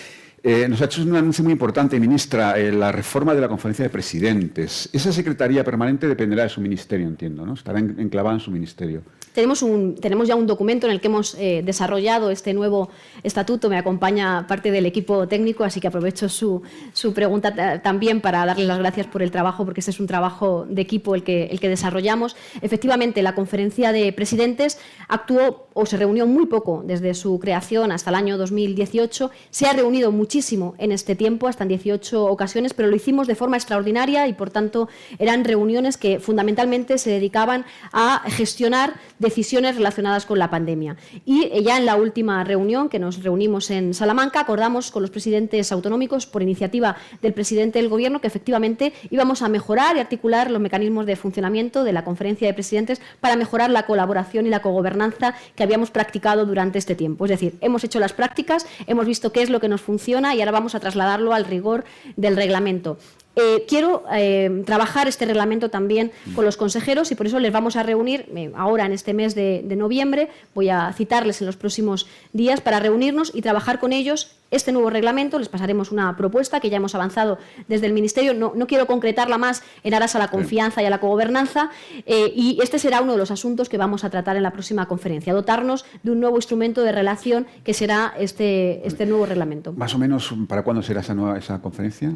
Eh, 0.42 0.68
nos 0.68 0.80
ha 0.80 0.84
hecho 0.84 1.02
un 1.02 1.14
anuncio 1.14 1.42
muy 1.42 1.52
importante, 1.52 1.98
ministra, 1.98 2.56
la 2.56 2.92
reforma 2.92 3.34
de 3.34 3.40
la 3.40 3.48
conferencia 3.48 3.84
de 3.84 3.90
presidentes. 3.90 4.88
Esa 4.92 5.12
secretaría 5.12 5.64
permanente 5.64 6.06
dependerá 6.08 6.44
de 6.44 6.48
su 6.48 6.60
ministerio, 6.60 7.06
entiendo, 7.06 7.44
¿no? 7.44 7.54
Estará 7.54 7.78
enclavada 7.78 8.36
en 8.36 8.40
su 8.40 8.50
ministerio. 8.50 9.02
Tenemos, 9.36 9.60
un, 9.60 9.96
tenemos 9.96 10.26
ya 10.28 10.34
un 10.34 10.46
documento 10.46 10.86
en 10.86 10.92
el 10.94 11.00
que 11.02 11.08
hemos 11.08 11.34
eh, 11.34 11.60
desarrollado 11.62 12.30
este 12.30 12.54
nuevo 12.54 12.88
estatuto. 13.22 13.68
Me 13.68 13.76
acompaña 13.76 14.46
parte 14.46 14.70
del 14.70 14.86
equipo 14.86 15.28
técnico, 15.28 15.62
así 15.62 15.78
que 15.78 15.88
aprovecho 15.88 16.30
su, 16.30 16.62
su 16.94 17.12
pregunta 17.12 17.82
también 17.82 18.22
para 18.22 18.46
darle 18.46 18.64
las 18.64 18.78
gracias 18.78 19.06
por 19.08 19.22
el 19.22 19.30
trabajo, 19.30 19.66
porque 19.66 19.80
este 19.80 19.90
es 19.90 20.00
un 20.00 20.06
trabajo 20.06 20.64
de 20.66 20.80
equipo 20.80 21.14
el 21.14 21.22
que, 21.22 21.48
el 21.48 21.60
que 21.60 21.68
desarrollamos. 21.68 22.34
Efectivamente, 22.62 23.20
la 23.20 23.34
conferencia 23.34 23.92
de 23.92 24.10
presidentes 24.14 24.78
actuó 25.06 25.68
o 25.74 25.84
se 25.84 25.98
reunió 25.98 26.26
muy 26.26 26.46
poco 26.46 26.82
desde 26.86 27.12
su 27.12 27.38
creación 27.38 27.92
hasta 27.92 28.08
el 28.08 28.16
año 28.16 28.38
2018. 28.38 29.30
Se 29.50 29.66
ha 29.66 29.74
reunido 29.74 30.12
muchísimo 30.12 30.74
en 30.78 30.92
este 30.92 31.14
tiempo, 31.14 31.46
hasta 31.46 31.64
en 31.64 31.68
18 31.68 32.24
ocasiones, 32.24 32.72
pero 32.72 32.88
lo 32.88 32.96
hicimos 32.96 33.26
de 33.26 33.34
forma 33.34 33.58
extraordinaria 33.58 34.26
y, 34.28 34.32
por 34.32 34.48
tanto, 34.48 34.88
eran 35.18 35.44
reuniones 35.44 35.98
que 35.98 36.20
fundamentalmente 36.20 36.96
se 36.96 37.10
dedicaban 37.10 37.66
a 37.92 38.22
gestionar 38.30 38.94
decisiones 39.26 39.74
relacionadas 39.74 40.24
con 40.24 40.38
la 40.38 40.50
pandemia. 40.50 40.96
Y 41.24 41.50
ya 41.62 41.78
en 41.78 41.86
la 41.86 41.96
última 41.96 42.44
reunión, 42.44 42.88
que 42.88 43.00
nos 43.00 43.22
reunimos 43.22 43.70
en 43.70 43.92
Salamanca, 43.92 44.40
acordamos 44.40 44.92
con 44.92 45.02
los 45.02 45.10
presidentes 45.10 45.72
autonómicos, 45.72 46.26
por 46.26 46.42
iniciativa 46.42 46.96
del 47.22 47.32
presidente 47.32 47.80
del 47.80 47.88
Gobierno, 47.88 48.20
que 48.20 48.28
efectivamente 48.28 48.92
íbamos 49.10 49.42
a 49.42 49.48
mejorar 49.48 49.96
y 49.96 50.00
articular 50.00 50.50
los 50.50 50.60
mecanismos 50.60 51.06
de 51.06 51.16
funcionamiento 51.16 51.82
de 51.82 51.92
la 51.92 52.04
conferencia 52.04 52.46
de 52.46 52.54
presidentes 52.54 53.00
para 53.20 53.34
mejorar 53.36 53.70
la 53.70 53.84
colaboración 53.84 54.46
y 54.46 54.50
la 54.50 54.62
cogobernanza 54.62 55.34
que 55.56 55.64
habíamos 55.64 55.90
practicado 55.90 56.46
durante 56.46 56.78
este 56.78 56.94
tiempo. 56.94 57.24
Es 57.24 57.30
decir, 57.30 57.56
hemos 57.60 57.82
hecho 57.82 57.98
las 57.98 58.12
prácticas, 58.12 58.66
hemos 58.86 59.06
visto 59.06 59.32
qué 59.32 59.42
es 59.42 59.50
lo 59.50 59.58
que 59.58 59.68
nos 59.68 59.80
funciona 59.80 60.34
y 60.34 60.40
ahora 60.40 60.52
vamos 60.52 60.74
a 60.74 60.80
trasladarlo 60.80 61.34
al 61.34 61.44
rigor 61.44 61.84
del 62.16 62.36
reglamento. 62.36 62.98
Eh, 63.38 63.66
quiero 63.68 64.02
eh, 64.14 64.62
trabajar 64.64 65.08
este 65.08 65.26
reglamento 65.26 65.68
también 65.68 66.10
con 66.34 66.46
los 66.46 66.56
consejeros 66.56 67.12
y 67.12 67.16
por 67.16 67.26
eso 67.26 67.38
les 67.38 67.52
vamos 67.52 67.76
a 67.76 67.82
reunir 67.82 68.30
eh, 68.34 68.50
ahora 68.56 68.86
en 68.86 68.92
este 68.92 69.12
mes 69.12 69.34
de, 69.34 69.62
noviembre. 69.76 70.30
Voy 70.54 70.70
a 70.70 70.90
citarles 70.94 71.42
en 71.42 71.46
los 71.46 71.58
próximos 71.58 72.06
días 72.32 72.62
para 72.62 72.80
reunirnos 72.80 73.30
y 73.34 73.42
trabajar 73.42 73.78
con 73.78 73.92
ellos 73.92 74.36
este 74.50 74.72
nuevo 74.72 74.88
reglamento. 74.88 75.38
Les 75.38 75.50
pasaremos 75.50 75.92
una 75.92 76.16
propuesta 76.16 76.60
que 76.60 76.70
ya 76.70 76.78
hemos 76.78 76.94
avanzado 76.94 77.36
desde 77.68 77.84
el 77.84 77.92
Ministerio. 77.92 78.32
No, 78.32 78.54
quiero 78.66 78.86
concretarla 78.86 79.36
más 79.36 79.62
en 79.84 79.92
aras 79.92 80.16
a 80.16 80.18
la 80.18 80.28
confianza 80.28 80.82
y 80.82 80.86
a 80.86 80.90
la 80.90 80.98
cogobernanza. 80.98 81.68
y 82.06 82.58
este 82.62 82.78
será 82.78 83.02
uno 83.02 83.12
de 83.12 83.18
los 83.18 83.30
asuntos 83.30 83.68
que 83.68 83.76
vamos 83.76 84.02
a 84.04 84.08
tratar 84.08 84.36
en 84.36 84.44
la 84.44 84.52
próxima 84.52 84.88
conferencia. 84.88 85.34
Dotarnos 85.34 85.84
de 86.02 86.12
un 86.12 86.20
nuevo 86.20 86.36
instrumento 86.36 86.82
de 86.82 86.92
relación 86.92 87.46
que 87.64 87.74
será 87.74 88.14
este, 88.18 88.86
este 88.86 89.04
nuevo 89.04 89.26
reglamento. 89.26 89.74
¿Más 89.74 89.94
o 89.94 89.98
menos 89.98 90.32
para 90.48 90.62
cuándo 90.62 90.82
será 90.82 91.00
esa, 91.00 91.14
nueva, 91.14 91.36
esa 91.36 91.60
conferencia? 91.60 92.14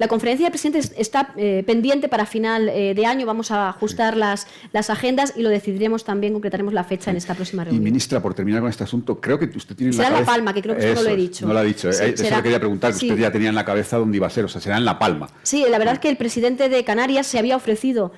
La 0.00 0.08
conferencia 0.08 0.46
de 0.46 0.50
presidentes 0.50 0.94
está 0.96 1.34
eh, 1.36 1.62
pendiente 1.66 2.08
para 2.08 2.24
final 2.24 2.70
eh, 2.70 2.94
de 2.94 3.04
año. 3.04 3.26
Vamos 3.26 3.50
a 3.50 3.68
ajustar 3.68 4.16
las, 4.16 4.46
las 4.72 4.88
agendas 4.88 5.34
y 5.36 5.42
lo 5.42 5.50
decidiremos 5.50 6.04
también, 6.04 6.32
concretaremos 6.32 6.72
la 6.72 6.84
fecha 6.84 7.10
en 7.10 7.18
esta 7.18 7.34
próxima 7.34 7.64
reunión. 7.64 7.82
Y 7.82 7.84
ministra, 7.84 8.18
por 8.22 8.32
terminar 8.32 8.62
con 8.62 8.70
este 8.70 8.82
asunto, 8.82 9.20
creo 9.20 9.38
que 9.38 9.44
usted 9.54 9.76
tiene 9.76 9.92
será 9.92 10.08
en 10.08 10.14
la, 10.14 10.24
Palma, 10.24 10.54
que 10.54 10.62
creo 10.62 10.74
que 10.74 10.92
eso, 10.92 11.02
no 11.02 11.02
lo 11.02 11.14
he 11.14 11.16
dicho. 11.16 11.46
No 11.46 11.52
lo 11.52 11.58
ha 11.58 11.62
dicho. 11.62 11.90
Eh, 11.90 12.14
eso 12.14 12.34
lo 12.34 12.42
quería 12.42 12.58
preguntar, 12.58 12.92
que 12.92 12.96
usted 12.96 13.18
ya 13.18 13.30
tenía 13.30 13.50
en 13.50 13.54
la 13.54 13.66
cabeza 13.66 13.98
dónde 13.98 14.16
iba 14.16 14.26
a 14.26 14.30
ser. 14.30 14.46
O 14.46 14.48
sea, 14.48 14.62
será 14.62 14.78
en 14.78 14.86
La 14.86 14.98
Palma. 14.98 15.28
Sí, 15.42 15.66
la 15.68 15.76
verdad 15.76 15.92
es 15.92 16.00
que 16.00 16.08
el 16.08 16.16
presidente 16.16 16.70
de 16.70 16.82
Canarias 16.82 17.26
se 17.26 17.38
había 17.38 17.56
ofrecido 17.56 18.12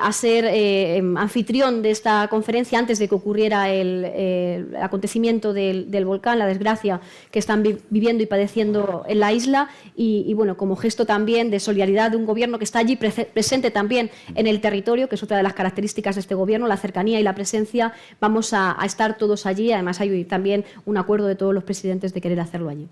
a 0.00 0.12
ser 0.12 0.44
em, 0.44 1.16
anfitrión 1.16 1.82
de 1.82 1.90
esta 1.90 2.28
conferencia 2.28 2.78
antes 2.78 3.00
de 3.00 3.08
que 3.08 3.16
ocurriera 3.16 3.70
el, 3.70 4.68
acontecimiento 4.80 5.52
del, 5.52 6.04
volcán, 6.04 6.38
la 6.38 6.46
desgracia 6.46 7.00
que 7.32 7.40
están 7.40 7.64
viviendo 7.90 8.22
y 8.22 8.26
padeciendo 8.26 9.04
en 9.08 9.18
la 9.18 9.32
isla. 9.32 9.68
Y, 9.96 10.24
y 10.24 10.34
bueno, 10.34 10.56
como 10.56 10.76
gesto 10.76 11.07
también 11.08 11.50
de 11.50 11.58
solidaridad 11.58 12.10
de 12.10 12.18
un 12.18 12.26
gobierno 12.26 12.58
que 12.58 12.64
está 12.64 12.80
allí 12.80 12.96
presente 12.96 13.70
también 13.70 14.10
en 14.34 14.46
el 14.46 14.60
territorio, 14.60 15.08
que 15.08 15.14
es 15.14 15.22
otra 15.22 15.38
de 15.38 15.42
las 15.42 15.54
características 15.54 16.16
de 16.16 16.20
este 16.20 16.34
gobierno, 16.34 16.66
la 16.66 16.76
cercanía 16.76 17.18
y 17.18 17.22
la 17.22 17.34
presencia. 17.34 17.94
Vamos 18.20 18.52
a, 18.52 18.76
estar 18.84 19.16
todos 19.16 19.46
allí. 19.46 19.72
Además, 19.72 20.02
hay 20.02 20.26
también 20.26 20.66
un 20.84 20.98
acuerdo 20.98 21.26
de 21.26 21.34
todos 21.34 21.54
los 21.54 21.64
presidentes 21.64 22.12
de 22.12 22.20
querer 22.20 22.38
hacerlo 22.40 22.68
allí. 22.68 22.88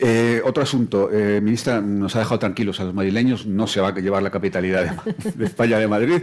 Eh, 0.00 0.40
otro 0.42 0.62
asunto. 0.62 1.10
Eh, 1.12 1.42
ministra, 1.42 1.82
nos 1.82 2.16
ha 2.16 2.20
dejado 2.20 2.38
tranquilos 2.38 2.80
a 2.80 2.84
los 2.84 2.94
madrileños. 2.94 3.44
No 3.44 3.66
se 3.66 3.82
va 3.82 3.88
a 3.88 3.94
llevar 3.94 4.22
la 4.22 4.30
capitalidad 4.30 5.04
de, 5.34 5.44
España 5.44 5.78
de 5.78 5.86
Madrid, 5.86 6.22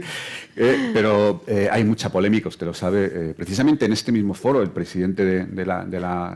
eh, 0.55 0.89
pero 0.91 1.43
hay 1.71 1.83
mucha 1.83 2.11
polémica, 2.11 2.49
usted 2.49 2.65
lo 2.65 2.73
sabe. 2.73 3.35
precisamente 3.35 3.85
en 3.85 3.93
este 3.93 4.11
mismo 4.11 4.33
foro, 4.33 4.59
el 4.63 4.71
presidente 4.71 5.23
de, 5.23 5.65
la, 5.67 5.85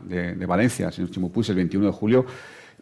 de, 0.05 0.45
Valencia, 0.45 0.87
el 0.87 0.93
señor 0.93 1.09
Chimupús, 1.09 1.49
el 1.49 1.55
21 1.55 1.87
de 1.87 1.91
julio, 1.91 2.25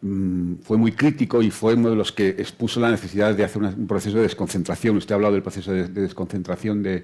fue 0.02 0.78
muy 0.78 0.92
crítico 0.92 1.42
y 1.42 1.50
fue 1.50 1.74
uno 1.74 1.90
de 1.90 1.96
los 1.96 2.12
que 2.12 2.30
expuso 2.30 2.80
la 2.80 2.92
necesidad 2.92 3.34
de 3.34 3.44
hacer 3.44 3.62
un 3.62 3.88
proceso 3.88 4.18
de 4.18 4.24
desconcentración. 4.24 4.98
Usted 4.98 5.14
ha 5.14 5.16
hablado 5.16 5.34
del 5.34 5.44
proceso 5.44 5.72
de, 5.72 5.88
desconcentración 5.88 6.84
de... 6.84 7.04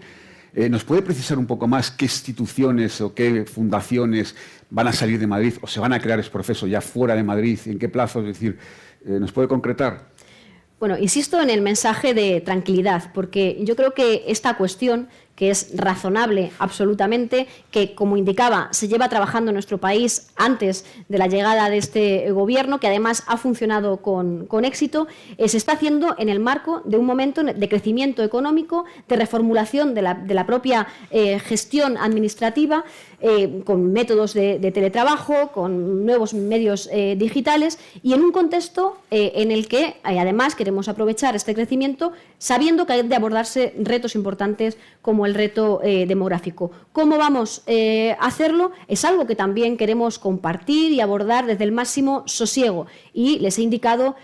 Eh, 0.55 0.69
¿Nos 0.69 0.83
puede 0.83 1.01
precisar 1.01 1.39
un 1.39 1.47
poco 1.47 1.67
más 1.67 1.89
qué 1.89 2.05
instituciones 2.05 3.01
o 3.01 3.15
qué 3.15 3.45
fundaciones 3.45 4.35
van 4.69 4.87
a 4.87 4.93
salir 4.93 5.19
de 5.19 5.25
Madrid 5.25 5.53
o 5.61 5.67
se 5.67 5.79
van 5.79 5.93
a 5.93 5.99
crear 5.99 6.19
ese 6.19 6.29
proceso 6.29 6.67
ya 6.67 6.81
fuera 6.81 7.15
de 7.15 7.23
Madrid? 7.23 7.59
¿En 7.65 7.79
qué 7.79 7.89
plazo? 7.89 8.19
Es 8.19 8.27
decir, 8.27 8.59
eh, 9.05 9.17
¿nos 9.19 9.31
puede 9.31 9.47
concretar? 9.47 10.13
Bueno, 10.79 10.97
insisto 10.97 11.41
en 11.41 11.49
el 11.49 11.61
mensaje 11.61 12.13
de 12.13 12.41
tranquilidad, 12.41 13.11
porque 13.13 13.57
yo 13.61 13.75
creo 13.75 13.93
que 13.93 14.25
esta 14.27 14.57
cuestión 14.57 15.07
que 15.35 15.49
es 15.49 15.75
razonable 15.75 16.51
absolutamente, 16.59 17.47
que 17.71 17.95
como 17.95 18.17
indicaba 18.17 18.69
se 18.71 18.87
lleva 18.87 19.09
trabajando 19.09 19.49
en 19.49 19.55
nuestro 19.55 19.79
país 19.79 20.31
antes 20.35 20.85
de 21.09 21.17
la 21.17 21.27
llegada 21.27 21.69
de 21.69 21.77
este 21.77 22.31
gobierno, 22.31 22.79
que 22.79 22.87
además 22.87 23.23
ha 23.27 23.37
funcionado 23.37 23.97
con, 23.97 24.47
éxito, 24.63 25.07
eh, 25.37 25.49
se 25.49 25.57
está 25.57 25.73
haciendo 25.73 26.15
en 26.19 26.29
el 26.29 26.39
marco 26.39 26.81
de 26.85 26.97
un 26.97 27.05
momento 27.05 27.43
de 27.43 27.69
crecimiento 27.69 28.23
económico, 28.23 28.85
de 29.07 29.15
reformulación 29.15 29.93
de 29.93 30.01
la, 30.01 30.45
propia 30.45 30.87
eh, 31.09 31.39
gestión 31.39 31.97
administrativa, 31.97 32.83
eh, 33.21 33.61
con 33.65 33.91
métodos 33.93 34.33
de, 34.33 34.59
teletrabajo, 34.73 35.51
con 35.53 36.05
nuevos 36.05 36.33
medios 36.33 36.89
digitales 37.17 37.79
y 38.01 38.13
en 38.13 38.21
un 38.21 38.31
contexto 38.31 38.97
en 39.09 39.51
el 39.51 39.67
que 39.67 39.95
además 40.03 40.55
queremos 40.55 40.89
aprovechar 40.89 41.35
este 41.35 41.55
crecimiento 41.55 42.11
sabiendo 42.37 42.85
que 42.85 42.93
hay 42.93 43.03
de 43.03 43.15
abordarse 43.15 43.73
retos 43.79 44.15
importantes 44.15 44.77
como 45.01 45.22
el 45.25 45.33
reto 45.33 45.81
eh, 45.83 46.05
demográfico. 46.05 46.71
¿Cómo 46.91 47.17
vamos 47.17 47.63
eh, 47.65 48.15
a 48.19 48.27
hacerlo? 48.27 48.71
Es 48.87 49.05
algo 49.05 49.25
que 49.25 49.35
también 49.35 49.77
queremos 49.77 50.19
compartir 50.19 50.91
y 50.91 51.01
abordar 51.01 51.45
desde 51.45 51.63
el 51.63 51.71
máximo 51.71 52.23
sosiego. 52.25 52.87
Y 53.13 53.39
les 53.39 53.57
he 53.57 53.61
indicado 53.61 54.15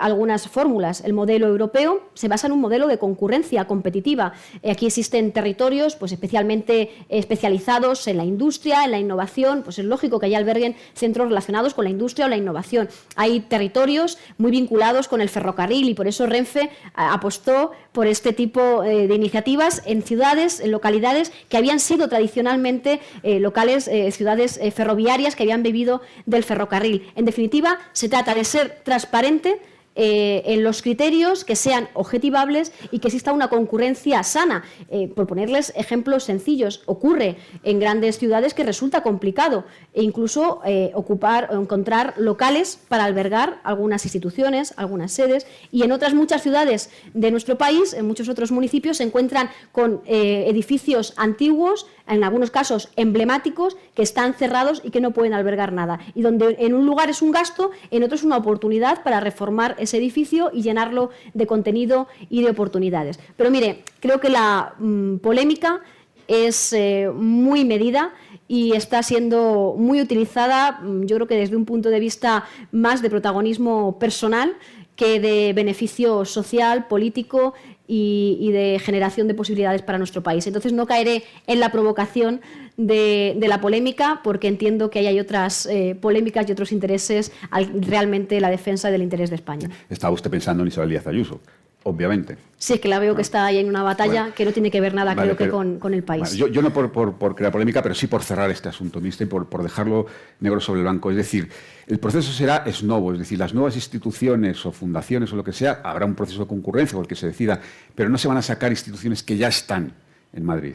algunas 0.00 0.48
fórmulas. 0.48 1.02
El 1.04 1.12
modelo 1.12 1.46
europeo 1.46 2.02
se 2.14 2.26
basa 2.26 2.48
en 2.48 2.52
un 2.52 2.60
modelo 2.60 2.88
de 2.88 2.98
concurrencia 2.98 3.68
competitiva. 3.68 4.32
aquí 4.68 4.86
existen 4.86 5.30
territorios 5.30 5.94
pues, 5.94 6.10
especialmente 6.10 6.90
especializados 7.08 8.08
en 8.08 8.16
la 8.16 8.24
industria, 8.24 8.84
en 8.84 8.90
la 8.90 8.98
innovación. 8.98 9.62
Pues 9.62 9.78
es 9.78 9.84
lógico 9.84 10.18
que 10.18 10.26
haya 10.26 10.38
alberguen 10.38 10.74
centros 10.94 11.28
relacionados 11.28 11.74
con 11.74 11.84
la 11.84 11.90
industria 11.90 12.26
o 12.26 12.28
la 12.28 12.36
innovación. 12.36 12.88
Hay 13.14 13.38
territorios 13.38 14.18
muy 14.36 14.50
vinculados 14.50 15.06
con 15.06 15.20
el 15.20 15.28
ferrocarril 15.28 15.88
y 15.88 15.94
por 15.94 16.08
eso 16.08 16.26
Renfe 16.26 16.70
apostó 16.94 17.70
por 17.92 18.08
este 18.08 18.32
tipo 18.32 18.82
de 18.82 19.14
iniciativas 19.14 19.82
en 19.86 20.02
ciudades, 20.02 20.47
en 20.60 20.70
localidades 20.70 21.32
que 21.48 21.56
habían 21.56 21.80
sido 21.80 22.08
tradicionalmente 22.08 23.00
eh, 23.22 23.40
locales, 23.40 23.88
eh, 23.88 24.10
ciudades 24.10 24.58
eh, 24.60 24.70
ferroviarias 24.70 25.36
que 25.36 25.42
habían 25.42 25.62
vivido 25.62 26.00
del 26.26 26.44
ferrocarril. 26.44 27.10
En 27.14 27.24
definitiva, 27.24 27.78
se 27.92 28.08
trata 28.08 28.34
de 28.34 28.44
ser 28.44 28.80
transparente 28.84 29.60
eh, 30.00 30.42
en 30.46 30.62
los 30.62 30.80
criterios 30.80 31.44
que 31.44 31.56
sean 31.56 31.88
objetivables 31.92 32.70
y 32.92 33.00
que 33.00 33.08
exista 33.08 33.32
una 33.32 33.48
concurrencia 33.48 34.22
sana. 34.22 34.62
Eh, 34.90 35.08
por 35.08 35.26
ponerles 35.26 35.72
ejemplos 35.74 36.22
sencillos, 36.22 36.82
ocurre 36.86 37.36
en 37.64 37.80
grandes 37.80 38.16
ciudades 38.16 38.54
que 38.54 38.62
resulta 38.62 39.02
complicado 39.02 39.64
e 39.94 40.04
incluso 40.04 40.60
eh, 40.64 40.92
ocupar 40.94 41.48
o 41.50 41.60
encontrar 41.60 42.14
locales 42.16 42.78
para 42.86 43.02
albergar 43.02 43.60
algunas 43.64 44.04
instituciones, 44.04 44.72
algunas 44.76 45.10
sedes 45.10 45.48
y 45.72 45.82
en 45.82 45.90
otras 45.90 46.14
muchas 46.14 46.42
ciudades 46.42 46.90
de 47.12 47.32
nuestro 47.32 47.58
país, 47.58 47.92
en 47.92 48.06
muchos 48.06 48.28
otros 48.28 48.52
municipios, 48.52 48.98
se 48.98 49.02
encuentran 49.02 49.50
con 49.72 50.02
edificios 50.06 51.12
antiguos, 51.16 51.86
en 52.08 52.24
algunos 52.24 52.50
casos 52.50 52.90
emblemáticos, 52.96 53.76
que 53.94 54.02
están 54.02 54.34
cerrados 54.34 54.80
y 54.84 54.90
que 54.90 55.00
no 55.00 55.12
pueden 55.12 55.34
albergar 55.34 55.72
nada. 55.72 56.00
Y 56.14 56.22
donde 56.22 56.56
en 56.58 56.74
un 56.74 56.86
lugar 56.86 57.10
es 57.10 57.22
un 57.22 57.30
gasto, 57.30 57.70
en 57.90 58.02
otro 58.02 58.16
es 58.16 58.24
una 58.24 58.36
oportunidad 58.36 59.02
para 59.02 59.20
reformar 59.20 59.76
ese 59.78 59.98
edificio 59.98 60.50
y 60.52 60.62
llenarlo 60.62 61.10
de 61.34 61.46
contenido 61.46 62.08
y 62.30 62.42
de 62.42 62.50
oportunidades. 62.50 63.18
Pero 63.36 63.50
mire, 63.50 63.84
creo 64.00 64.20
que 64.20 64.28
la 64.28 64.74
mm, 64.78 65.16
polémica 65.16 65.80
es 66.26 66.72
eh, 66.72 67.10
muy 67.12 67.64
medida 67.64 68.12
y 68.46 68.72
está 68.72 69.02
siendo 69.02 69.74
muy 69.76 70.00
utilizada, 70.00 70.80
mm, 70.82 71.04
yo 71.06 71.16
creo 71.16 71.26
que 71.26 71.36
desde 71.36 71.56
un 71.56 71.64
punto 71.64 71.88
de 71.88 72.00
vista 72.00 72.44
más 72.70 73.02
de 73.02 73.10
protagonismo 73.10 73.98
personal 73.98 74.56
que 74.96 75.20
de 75.20 75.52
beneficio 75.52 76.24
social, 76.24 76.88
político 76.88 77.54
y, 77.88 78.50
de 78.52 78.78
generación 78.78 79.26
de 79.26 79.34
posibilidades 79.34 79.82
para 79.82 79.98
nuestro 79.98 80.22
país. 80.22 80.46
Entonces 80.46 80.72
no 80.72 80.86
caeré 80.86 81.24
en 81.46 81.58
la 81.58 81.72
provocación 81.72 82.40
de, 82.76 83.36
la 83.40 83.60
polémica 83.60 84.20
porque 84.22 84.46
entiendo 84.46 84.90
que 84.90 85.00
hay 85.00 85.18
otras 85.18 85.66
eh, 85.66 85.96
polémicas 86.00 86.48
y 86.48 86.52
otros 86.52 86.70
intereses 86.70 87.32
realmente 87.80 88.40
la 88.40 88.50
defensa 88.50 88.90
del 88.90 89.02
interés 89.02 89.30
de 89.30 89.36
España. 89.36 89.70
Estaba 89.88 90.12
usted 90.12 90.30
pensando 90.30 90.62
en 90.62 90.68
Isabel 90.68 90.90
Díaz 90.90 91.06
Ayuso 91.06 91.40
obviamente. 91.88 92.36
Sí, 92.58 92.74
es 92.74 92.80
que 92.80 92.88
la 92.88 92.98
veo 92.98 93.14
que 93.14 93.22
está 93.22 93.46
ahí 93.46 93.58
en 93.58 93.68
una 93.68 93.82
batalla 93.82 94.32
que 94.34 94.44
no 94.44 94.52
tiene 94.52 94.70
que 94.70 94.80
ver 94.80 94.92
nada, 94.92 95.14
creo 95.14 95.36
que, 95.36 95.48
con, 95.48 95.94
el 95.94 96.02
país. 96.02 96.32
yo, 96.32 96.62
no 96.62 96.72
por, 96.72 97.34
crear 97.34 97.52
polémica, 97.52 97.82
pero 97.82 97.94
sí 97.94 98.06
por 98.08 98.22
cerrar 98.22 98.50
este 98.50 98.68
asunto, 98.68 99.00
¿viste? 99.00 99.24
Y 99.24 99.26
por, 99.26 99.46
por 99.46 99.62
dejarlo 99.62 100.06
negro 100.40 100.60
sobre 100.60 100.80
el 100.80 100.84
blanco. 100.84 101.10
Es 101.10 101.16
decir, 101.16 101.48
el 101.86 101.98
proceso 101.98 102.32
será 102.32 102.64
es 102.66 102.82
nuevo, 102.82 103.12
es 103.12 103.18
decir, 103.18 103.38
las 103.38 103.54
nuevas 103.54 103.76
instituciones 103.76 104.66
o 104.66 104.72
fundaciones 104.72 105.32
o 105.32 105.36
lo 105.36 105.44
que 105.44 105.52
sea, 105.52 105.80
habrá 105.84 106.04
un 106.04 106.14
proceso 106.14 106.40
de 106.40 106.46
concurrencia 106.48 106.98
o 106.98 107.00
el 107.00 107.06
que 107.06 107.14
se 107.14 107.26
decida, 107.26 107.60
pero 107.94 108.08
no 108.08 108.18
se 108.18 108.28
van 108.28 108.36
a 108.36 108.42
sacar 108.42 108.72
instituciones 108.72 109.22
que 109.22 109.36
ya 109.36 109.48
están 109.48 109.92
en 110.32 110.44
Madrid. 110.44 110.74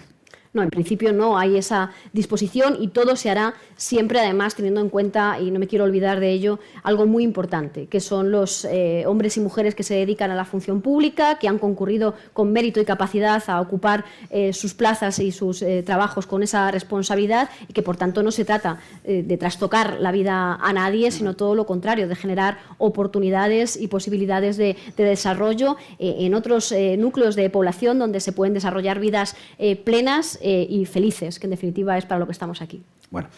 No, 0.54 0.62
en 0.62 0.70
principio 0.70 1.14
no 1.14 1.40
hay 1.40 1.58
esa 1.58 1.90
disposición 2.12 2.78
y 2.80 2.90
todo 2.90 3.16
se 3.16 3.32
hará 3.32 3.56
siempre, 3.76 4.20
además, 4.20 4.54
teniendo 4.54 4.82
en 4.82 4.90
cuenta, 4.90 5.40
y 5.42 5.50
no 5.50 5.58
me 5.58 5.66
quiero 5.66 5.84
olvidar 5.84 6.20
de 6.20 6.30
ello, 6.30 6.60
algo 6.84 7.08
muy 7.08 7.24
importante, 7.24 7.88
que 7.88 8.00
son 8.00 8.30
los 8.30 8.64
eh, 8.66 9.04
hombres 9.08 9.36
y 9.38 9.40
mujeres 9.40 9.74
que 9.74 9.82
se 9.82 9.96
dedican 9.96 10.30
a 10.30 10.36
la 10.36 10.46
función 10.46 10.82
pública, 10.82 11.40
que 11.40 11.48
han 11.48 11.58
concurrido 11.58 12.14
con 12.34 12.52
mérito 12.52 12.80
y 12.80 12.86
capacidad 12.86 13.42
a 13.48 13.62
ocupar 13.62 14.06
eh, 14.30 14.54
sus 14.54 14.76
plazas 14.76 15.18
y 15.18 15.32
sus 15.32 15.64
eh, 15.64 15.82
trabajos 15.82 16.28
con 16.28 16.44
esa 16.44 16.70
responsabilidad 16.70 17.50
y 17.68 17.74
que, 17.74 17.82
por 17.82 17.98
tanto, 17.98 18.22
no 18.22 18.30
se 18.30 18.46
trata 18.46 18.80
de 19.04 19.38
trastocar 19.38 20.00
la 20.00 20.12
vida 20.12 20.56
a 20.56 20.74
nadie, 20.74 21.10
sino 21.12 21.36
todo 21.36 21.56
lo 21.56 21.66
contrario, 21.66 22.08
de 22.08 22.16
generar 22.16 22.60
oportunidades 22.78 23.76
y 23.76 23.88
posibilidades 23.88 24.58
de, 24.58 24.78
de 24.96 25.04
desarrollo 25.04 25.78
en 26.00 26.34
otros 26.36 26.74
núcleos 26.98 27.36
de 27.36 27.50
población 27.50 28.00
donde 28.00 28.20
se 28.20 28.32
pueden 28.32 28.54
desarrollar 28.54 29.00
vidas 29.00 29.36
plenas 29.84 30.40
eh, 30.44 30.68
y 30.70 30.86
felices, 30.86 31.40
que 31.40 31.48
en 31.48 31.52
definitiva 31.52 31.98
es 31.98 32.06
para 32.06 32.20
lo 32.20 32.26
que 32.26 32.34
estamos 32.34 32.62
aquí. 32.62 32.84
Bueno. 33.10 33.30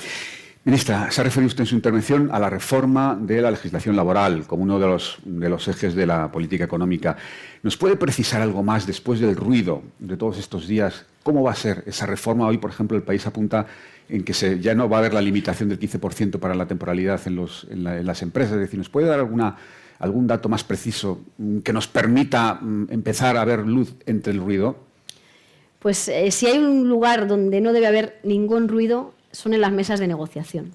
Ministra, 0.66 1.12
se 1.12 1.22
ha 1.22 1.24
referido 1.24 1.46
usted 1.46 1.60
en 1.60 1.68
su 1.68 1.76
intervención 1.76 2.30
a 2.32 2.40
la 2.40 2.50
reforma 2.50 3.16
de 3.22 3.40
la 3.40 3.52
legislación 3.52 3.96
laboral 3.96 4.48
como 4.48 4.64
uno 4.64 4.80
de 4.80 4.88
los, 4.88 5.20
de 5.24 5.48
los 5.48 5.68
ejes 5.68 5.94
de 5.94 6.08
la 6.08 6.32
política 6.32 6.64
económica. 6.64 7.16
¿Nos 7.62 7.78
puede 7.78 7.96
precisar 7.98 8.42
algo 8.42 8.64
más 8.64 8.88
después 8.88 9.20
del 9.20 9.36
ruido 9.36 9.84
de 10.00 10.18
todos 10.18 10.40
estos 10.40 10.68
días? 10.68 11.06
¿Cómo 11.22 11.44
va 11.44 11.52
a 11.52 11.56
ser 11.56 11.84
esa 11.86 12.08
reforma? 12.08 12.48
Hoy, 12.48 12.58
por 12.58 12.72
ejemplo, 12.72 12.98
el 12.98 13.04
país 13.04 13.28
apunta 13.28 13.68
en 14.10 14.24
que 14.24 14.34
ya 14.60 14.74
no 14.74 14.90
va 14.90 14.98
a 14.98 15.00
haber 15.02 15.14
la 15.14 15.22
limitación 15.22 15.70
del 15.70 15.80
15% 15.80 16.40
para 16.40 16.56
la 16.56 16.66
temporalidad 16.66 17.22
en, 17.28 18.06
las 18.06 18.24
empresas. 18.24 18.54
Es 18.54 18.62
decir, 18.62 18.80
¿nos 18.80 18.90
puede 18.90 19.06
dar 19.06 19.20
algún 19.20 20.28
dato 20.28 20.50
más 20.50 20.64
preciso 20.64 21.22
que 21.64 21.74
nos 21.74 21.88
permita 21.88 22.56
mm, 22.56 22.88
empezar 22.90 23.38
a 23.38 23.46
ver 23.46 23.60
luz 23.68 23.94
entre 24.08 24.34
el 24.34 24.40
ruido? 24.40 24.78
Pues 25.86 26.08
eh, 26.08 26.32
si 26.32 26.48
hay 26.48 26.58
un 26.58 26.90
lugar 26.90 27.28
donde 27.28 27.62
no 27.62 27.72
debe 27.72 27.86
haber 27.86 28.18
ningún 28.24 28.68
ruido, 28.68 29.14
son 29.30 29.54
en 29.54 29.62
las 29.62 29.72
mesas 29.72 30.00
de 30.00 30.08
negociación. 30.08 30.72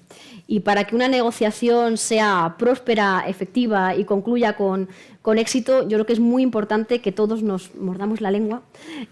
Y 0.47 0.61
para 0.61 0.85
que 0.85 0.95
una 0.95 1.09
negociación 1.09 1.97
sea 1.97 2.55
próspera, 2.57 3.25
efectiva 3.27 3.93
y 3.93 4.05
concluya 4.05 4.55
con, 4.55 4.87
éxito, 5.37 5.81
yo 5.81 5.97
creo 5.97 6.05
que 6.05 6.13
es 6.13 6.21
muy 6.21 6.43
importante 6.43 7.01
que 7.01 7.11
todos 7.11 7.43
nos 7.43 7.75
mordamos 7.75 8.21
la 8.21 8.31
lengua 8.31 8.61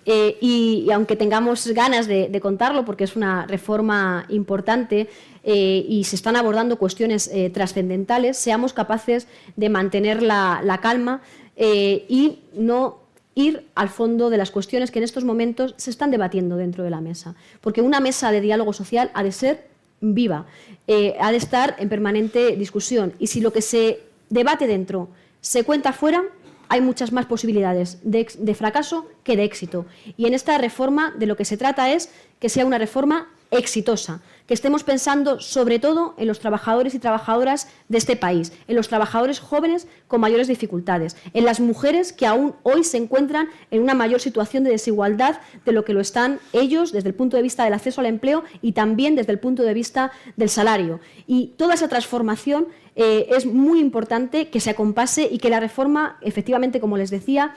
eh, 0.05 0.37
y, 0.39 0.89
aunque 0.93 1.17
tengamos 1.17 1.67
ganas 1.67 2.07
de, 2.07 2.39
contarlo, 2.41 2.85
porque 2.85 3.03
es 3.03 3.17
una 3.17 3.45
reforma 3.45 4.25
importante 4.29 5.09
eh, 5.43 5.85
y 5.85 6.05
se 6.05 6.15
están 6.15 6.37
abordando 6.37 6.77
cuestiones 6.77 7.29
trascendentales, 7.51 8.37
seamos 8.37 8.71
capaces 8.71 9.27
de 9.57 9.67
mantener 9.67 10.23
la, 10.23 10.61
la 10.63 10.77
calma 10.77 11.19
y 11.57 12.39
no 12.53 13.08
ir 13.35 13.67
al 13.75 13.89
fondo 13.89 14.29
de 14.29 14.37
las 14.37 14.51
cuestiones 14.51 14.91
que 14.91 14.99
en 14.99 15.03
estos 15.03 15.23
momentos 15.23 15.73
se 15.77 15.89
están 15.89 16.11
debatiendo 16.11 16.57
dentro 16.57 16.83
de 16.83 16.89
la 16.89 17.01
mesa. 17.01 17.35
Porque 17.61 17.81
una 17.81 17.99
mesa 17.99 18.31
de 18.31 18.41
diálogo 18.41 18.73
social 18.73 19.11
ha 19.13 19.23
de 19.23 19.31
ser 19.31 19.67
viva, 20.01 20.45
eh, 20.87 21.15
ha 21.19 21.31
de 21.31 21.37
estar 21.37 21.75
en 21.79 21.89
permanente 21.89 22.55
discusión. 22.55 23.13
Y 23.19 23.27
si 23.27 23.41
lo 23.41 23.53
que 23.53 23.61
se 23.61 24.01
debate 24.29 24.67
dentro 24.67 25.09
se 25.41 25.63
cuenta 25.63 25.93
fuera, 25.93 26.23
hay 26.67 26.81
muchas 26.81 27.11
más 27.11 27.25
posibilidades 27.25 27.99
de, 28.03 28.27
de 28.37 28.55
fracaso 28.55 29.07
que 29.23 29.35
de 29.35 29.43
éxito. 29.43 29.85
Y 30.17 30.27
en 30.27 30.33
esta 30.33 30.57
reforma 30.57 31.13
de 31.17 31.25
lo 31.25 31.35
que 31.35 31.45
se 31.45 31.57
trata 31.57 31.91
es 31.91 32.11
que 32.39 32.49
sea 32.49 32.65
una 32.65 32.77
reforma 32.77 33.29
exitosa, 33.51 34.21
que 34.47 34.53
estemos 34.53 34.83
pensando 34.83 35.39
sobre 35.39 35.79
todo 35.79 36.15
en 36.17 36.27
los 36.27 36.39
trabajadores 36.39 36.93
y 36.95 36.99
trabajadoras 36.99 37.67
de 37.87 37.97
este 37.97 38.15
país, 38.15 38.51
en 38.67 38.75
los 38.75 38.87
trabajadores 38.87 39.39
jóvenes 39.39 39.87
con 40.07 40.21
mayores 40.21 40.47
dificultades, 40.47 41.15
en 41.33 41.45
las 41.45 41.59
mujeres 41.59 42.13
que 42.13 42.25
aún 42.25 42.55
hoy 42.63 42.83
se 42.83 42.97
encuentran 42.97 43.49
en 43.71 43.81
una 43.81 43.93
mayor 43.93 44.21
situación 44.21 44.63
de 44.63 44.71
desigualdad 44.71 45.39
de 45.65 45.71
lo 45.71 45.85
que 45.85 45.93
lo 45.93 46.01
están 46.01 46.39
ellos 46.53 46.91
desde 46.91 47.09
el 47.09 47.15
punto 47.15 47.37
de 47.37 47.43
vista 47.43 47.63
del 47.63 47.73
acceso 47.73 48.01
al 48.01 48.07
empleo 48.07 48.43
y 48.61 48.71
también 48.71 49.15
desde 49.15 49.31
el 49.31 49.39
punto 49.39 49.63
de 49.63 49.73
vista 49.73 50.11
del 50.35 50.49
salario. 50.49 50.99
Y 51.27 51.53
toda 51.57 51.73
esa 51.73 51.87
transformación 51.87 52.67
eh, 52.95 53.27
es 53.29 53.45
muy 53.45 53.79
importante 53.79 54.49
que 54.49 54.59
se 54.59 54.71
acompase 54.71 55.27
y 55.31 55.37
que 55.37 55.49
la 55.49 55.59
reforma, 55.59 56.17
efectivamente, 56.21 56.79
como 56.79 56.97
les 56.97 57.09
decía, 57.09 57.55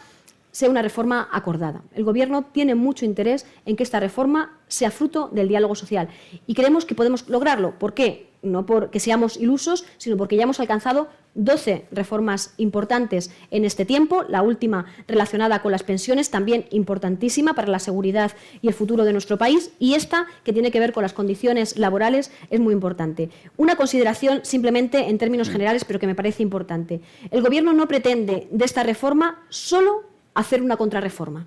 sea 0.53 0.71
una 0.71 0.83
reforma 0.83 1.29
acordada. 1.33 1.83
El 1.95 2.05
Gobierno 2.05 2.45
tiene 2.53 2.77
mucho 2.77 3.05
interés 3.05 3.47
en 3.67 3.75
que 3.75 3.83
esta 3.83 3.99
reforma 3.99 4.61
sea 4.69 4.91
fruto 4.91 5.29
del 5.33 5.49
diálogo 5.49 5.75
social 5.75 6.09
y 6.47 6.55
creemos 6.55 6.85
que 6.85 6.95
podemos 6.95 7.29
lograrlo. 7.29 7.79
¿Por 7.79 7.95
qué? 7.95 8.31
No 8.43 8.67
porque 8.67 9.01
seamos 9.01 9.37
ilusos, 9.37 9.85
sino 9.99 10.17
porque 10.17 10.37
ya 10.37 10.43
hemos 10.43 10.61
alcanzado 10.61 11.09
12 11.35 11.87
reformas 11.93 12.55
importantes 12.59 13.31
en 13.51 13.65
este 13.65 13.85
tiempo, 13.85 14.25
la 14.29 14.43
última 14.43 14.87
relacionada 15.07 15.63
con 15.63 15.73
las 15.73 15.85
pensiones, 15.85 16.31
también 16.31 16.67
importantísima 16.71 17.55
para 17.55 17.69
la 17.69 17.79
seguridad 17.79 18.33
y 18.61 18.69
el 18.69 18.75
futuro 18.75 19.05
de 19.05 19.13
nuestro 19.13 19.39
país, 19.39 19.71
y 19.79 19.95
esta, 19.95 20.27
que 20.45 20.53
tiene 20.53 20.71
que 20.71 20.81
ver 20.81 20.93
con 20.93 21.03
las 21.03 21.13
condiciones 21.13 21.79
laborales, 21.79 22.33
es 22.51 22.61
muy 22.61 22.75
importante. 22.75 23.31
Una 23.57 23.77
consideración 23.77 24.41
simplemente 24.43 25.09
en 25.09 25.19
términos 25.19 25.49
generales, 25.49 25.85
pero 25.85 26.01
que 26.01 26.09
me 26.09 26.17
parece 26.17 26.43
importante. 26.43 27.01
El 27.31 27.43
Gobierno 27.43 27.73
no 27.73 27.87
pretende 27.87 28.49
de 28.51 28.65
esta 28.65 28.83
reforma 28.83 29.43
solo 29.49 30.12
hacer 30.35 30.62
una 30.62 30.76
contrarreforma. 30.76 31.47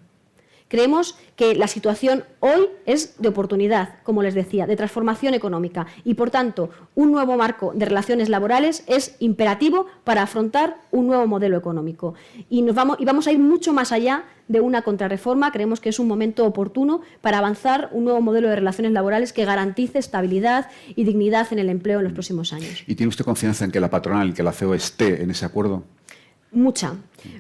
Creemos 0.68 1.16
que 1.36 1.54
la 1.54 1.68
situación 1.68 2.24
hoy 2.40 2.68
es 2.88 3.22
de 3.22 3.30
oportunidad, 3.30 4.02
como 4.04 4.24
les 4.24 4.34
decía, 4.34 4.66
de 4.66 4.76
transformación 4.76 5.36
económica 5.36 5.86
y, 6.04 6.16
por 6.16 6.32
tanto, 6.32 6.72
un 6.96 7.12
nuevo 7.12 7.38
marco 7.38 7.72
de 7.76 7.86
relaciones 7.86 8.30
laborales 8.30 8.84
es 8.88 9.16
imperativo 9.20 9.86
para 10.04 10.24
afrontar 10.24 10.78
un 10.90 11.06
nuevo 11.06 11.28
modelo 11.28 11.56
económico. 11.56 12.16
Y, 12.50 12.64
vamos, 12.64 12.98
vamos 13.06 13.28
a 13.28 13.32
ir 13.32 13.38
mucho 13.38 13.74
más 13.74 13.92
allá 13.92 14.24
de 14.48 14.60
una 14.60 14.82
contrarreforma. 14.82 15.52
Creemos 15.52 15.80
que 15.80 15.90
es 15.90 16.00
un 16.00 16.08
momento 16.08 16.46
oportuno 16.46 17.02
para 17.22 17.38
avanzar 17.38 17.90
un 17.92 18.06
nuevo 18.06 18.22
modelo 18.22 18.50
de 18.50 18.56
relaciones 18.56 18.92
laborales 18.92 19.34
que 19.34 19.46
garantice 19.46 20.00
estabilidad 20.00 20.70
y 20.96 21.04
dignidad 21.04 21.48
en 21.52 21.60
el 21.60 21.70
empleo 21.70 22.00
en 22.00 22.06
los 22.06 22.14
próximos 22.14 22.54
años. 22.54 22.84
¿Y 22.88 22.96
tiene 22.96 23.10
usted 23.10 23.24
confianza 23.24 23.66
en 23.66 23.72
que 23.72 23.80
la 23.80 23.92
patronal, 23.92 24.34
que 24.34 24.42
la 24.42 24.52
CEO 24.52 24.74
esté 24.74 25.22
en 25.22 25.30
ese 25.30 25.46
acuerdo? 25.46 25.84
Mucha, 26.52 26.96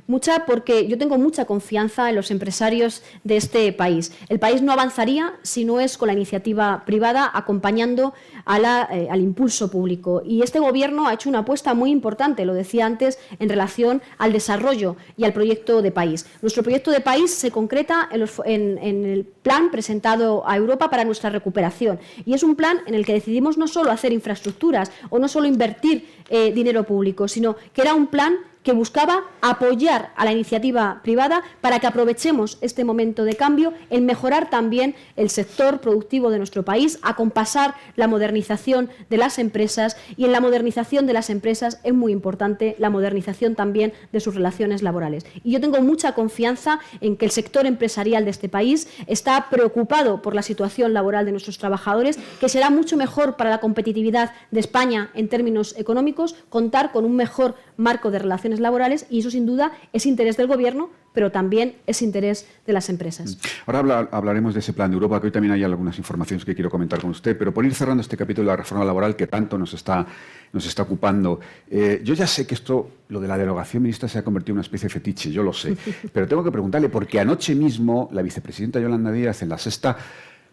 mucha 0.07 0.45
porque 0.45 0.87
yo 0.87 0.97
tengo 0.97 1.17
mucha 1.17 1.45
confianza 1.45 2.09
en 2.09 2.15
los 2.15 2.31
empresarios 2.31 3.01
de 3.23 3.37
este 3.37 3.71
país. 3.71 4.11
El 4.27 4.39
país 4.39 4.61
no 4.61 4.73
avanzaría 4.73 5.35
si 5.41 5.63
no 5.63 5.79
es 5.79 5.97
con 5.97 6.07
la 6.07 6.13
iniciativa 6.13 6.83
privada 6.85 7.31
acompañando 7.33 8.13
eh, 8.45 9.07
al 9.09 9.21
impulso 9.21 9.71
público. 9.71 10.21
Y 10.25 10.41
este 10.41 10.59
Gobierno 10.59 11.07
ha 11.07 11.13
hecho 11.13 11.29
una 11.29 11.39
apuesta 11.39 11.73
muy 11.73 11.91
importante, 11.91 12.43
lo 12.43 12.53
decía 12.53 12.85
antes, 12.85 13.17
en 13.39 13.47
relación 13.47 14.01
al 14.17 14.33
desarrollo 14.33 14.97
y 15.15 15.23
al 15.23 15.31
proyecto 15.31 15.81
de 15.81 15.91
país. 15.91 16.25
Nuestro 16.41 16.63
proyecto 16.63 16.91
de 16.91 16.99
país 16.99 17.33
se 17.33 17.51
concreta 17.51 18.09
en, 18.11 18.77
el 18.77 19.25
plan 19.43 19.71
presentado 19.71 20.45
a 20.45 20.57
Europa 20.57 20.89
para 20.89 21.05
nuestra 21.05 21.29
recuperación. 21.29 21.99
Y 22.25 22.33
es 22.33 22.43
un 22.43 22.57
plan 22.57 22.79
en 22.85 22.95
el 22.95 23.05
que 23.05 23.13
decidimos 23.13 23.57
no 23.57 23.69
solo 23.69 23.91
hacer 23.91 24.11
infraestructuras 24.11 24.91
o 25.09 25.19
no 25.19 25.29
solo 25.29 25.47
invertir 25.47 26.05
eh, 26.29 26.51
dinero 26.51 26.83
público, 26.83 27.29
sino 27.29 27.55
que 27.73 27.81
era 27.81 27.93
un 27.93 28.07
plan 28.07 28.35
que 28.65 28.73
buscaba 28.73 29.23
apoyar 29.41 30.11
a 30.15 30.25
la 30.25 30.33
iniciativa 30.33 30.99
privada 31.03 31.43
para 31.61 31.79
que 31.79 31.85
aprovechemos 31.85 32.57
este 32.61 32.83
momento 32.83 33.23
de 33.23 33.35
cambio 33.35 33.73
en 33.91 34.07
mejorar 34.07 34.49
también 34.49 34.95
el 35.15 35.29
sector 35.29 35.81
productivo 35.81 36.31
de 36.31 36.39
nuestro 36.39 36.65
país, 36.65 36.97
acompasar 37.03 37.75
la 37.95 38.07
modernización 38.07 38.89
de 39.09 39.17
las 39.17 39.37
empresas 39.37 39.97
y 40.17 40.25
en 40.25 40.31
la 40.31 40.41
modernización 40.41 41.05
de 41.05 41.13
las 41.13 41.29
empresas 41.29 41.79
es 41.83 41.93
muy 41.93 42.11
importante 42.11 42.75
la 42.79 42.89
modernización 42.89 43.53
también 43.53 43.93
de 44.11 44.19
sus 44.19 44.33
relaciones 44.33 44.81
laborales. 44.81 45.27
Y 45.43 45.51
yo 45.51 45.61
tengo 45.61 45.79
mucha 45.81 46.13
confianza 46.13 46.79
en 47.01 47.17
que 47.17 47.25
el 47.25 47.31
sector 47.31 47.67
empresarial 47.67 48.25
de 48.25 48.31
este 48.31 48.49
país 48.49 48.87
está 49.05 49.47
preocupado 49.51 50.23
por 50.23 50.33
la 50.33 50.41
situación 50.41 50.91
laboral 50.91 51.25
de 51.25 51.31
nuestros 51.31 51.59
trabajadores, 51.59 52.17
que 52.39 52.49
será 52.49 52.71
mucho 52.71 52.97
mejor 52.97 53.37
para 53.37 53.51
la 53.51 53.59
competitividad 53.59 54.31
de 54.49 54.59
España 54.59 55.11
en 55.13 55.29
términos 55.29 55.75
económicos 55.77 56.35
contar 56.49 56.91
con 56.91 57.05
un 57.05 57.15
mejor 57.15 57.53
marco 57.77 58.09
de 58.09 58.17
relaciones 58.17 58.54
laborales 58.59 59.05
y 59.09 59.19
eso 59.19 59.31
sin 59.31 59.45
duda 59.45 59.71
es 59.93 60.05
interés 60.05 60.37
del 60.37 60.47
Gobierno, 60.47 60.89
pero 61.13 61.31
también 61.31 61.75
es 61.87 62.01
interés 62.01 62.45
de 62.67 62.73
las 62.73 62.89
empresas. 62.89 63.35
Mm. 63.35 63.71
Ahora 63.71 64.07
hablaremos 64.11 64.53
de 64.53 64.59
ese 64.59 64.73
plan 64.73 64.91
de 64.91 64.95
Europa, 64.95 65.19
que 65.19 65.27
hoy 65.27 65.31
también 65.31 65.53
hay 65.53 65.63
algunas 65.63 65.97
informaciones 65.97 66.45
que 66.45 66.53
quiero 66.53 66.69
comentar 66.69 66.99
con 66.99 67.09
usted, 67.09 67.37
pero 67.37 67.53
por 67.53 67.65
ir 67.65 67.73
cerrando 67.73 68.01
este 68.01 68.17
capítulo 68.17 68.49
de 68.49 68.53
la 68.53 68.57
reforma 68.57 68.83
laboral 68.83 69.15
que 69.15 69.27
tanto 69.27 69.57
nos 69.57 69.73
está, 69.73 70.05
nos 70.51 70.65
está 70.65 70.83
ocupando, 70.83 71.39
eh, 71.69 72.01
yo 72.03 72.13
ya 72.13 72.27
sé 72.27 72.45
que 72.45 72.53
esto, 72.53 72.89
lo 73.09 73.19
de 73.19 73.27
la 73.27 73.37
derogación 73.37 73.83
ministra, 73.83 74.09
se 74.09 74.19
ha 74.19 74.23
convertido 74.23 74.53
en 74.53 74.57
una 74.57 74.63
especie 74.63 74.87
de 74.89 74.93
fetiche, 74.93 75.31
yo 75.31 75.41
lo 75.41 75.53
sé, 75.53 75.75
pero 76.13 76.27
tengo 76.27 76.43
que 76.43 76.51
preguntarle, 76.51 76.89
porque 76.89 77.19
anoche 77.19 77.55
mismo 77.55 78.09
la 78.11 78.21
vicepresidenta 78.21 78.79
Yolanda 78.79 79.11
Díaz 79.11 79.41
en 79.41 79.49
la 79.49 79.57
sexta 79.57 79.97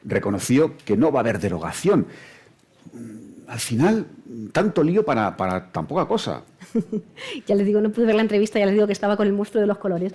reconoció 0.04 0.76
que 0.84 0.96
no 0.96 1.12
va 1.12 1.20
a 1.20 1.22
haber 1.22 1.38
derogación. 1.38 2.06
Mm, 2.92 3.32
al 3.48 3.58
final, 3.58 4.06
tanto 4.52 4.82
lío 4.82 5.04
para, 5.04 5.36
para 5.36 5.70
tan 5.70 5.86
poca 5.86 6.06
cosa. 6.06 6.42
ya 7.46 7.54
les 7.54 7.66
digo, 7.66 7.80
no 7.80 7.90
pude 7.90 8.06
ver 8.06 8.14
la 8.14 8.22
entrevista, 8.22 8.58
ya 8.58 8.66
les 8.66 8.74
digo 8.74 8.86
que 8.86 8.92
estaba 8.92 9.16
con 9.16 9.26
el 9.26 9.32
monstruo 9.32 9.60
de 9.60 9.66
los 9.66 9.78
colores. 9.78 10.12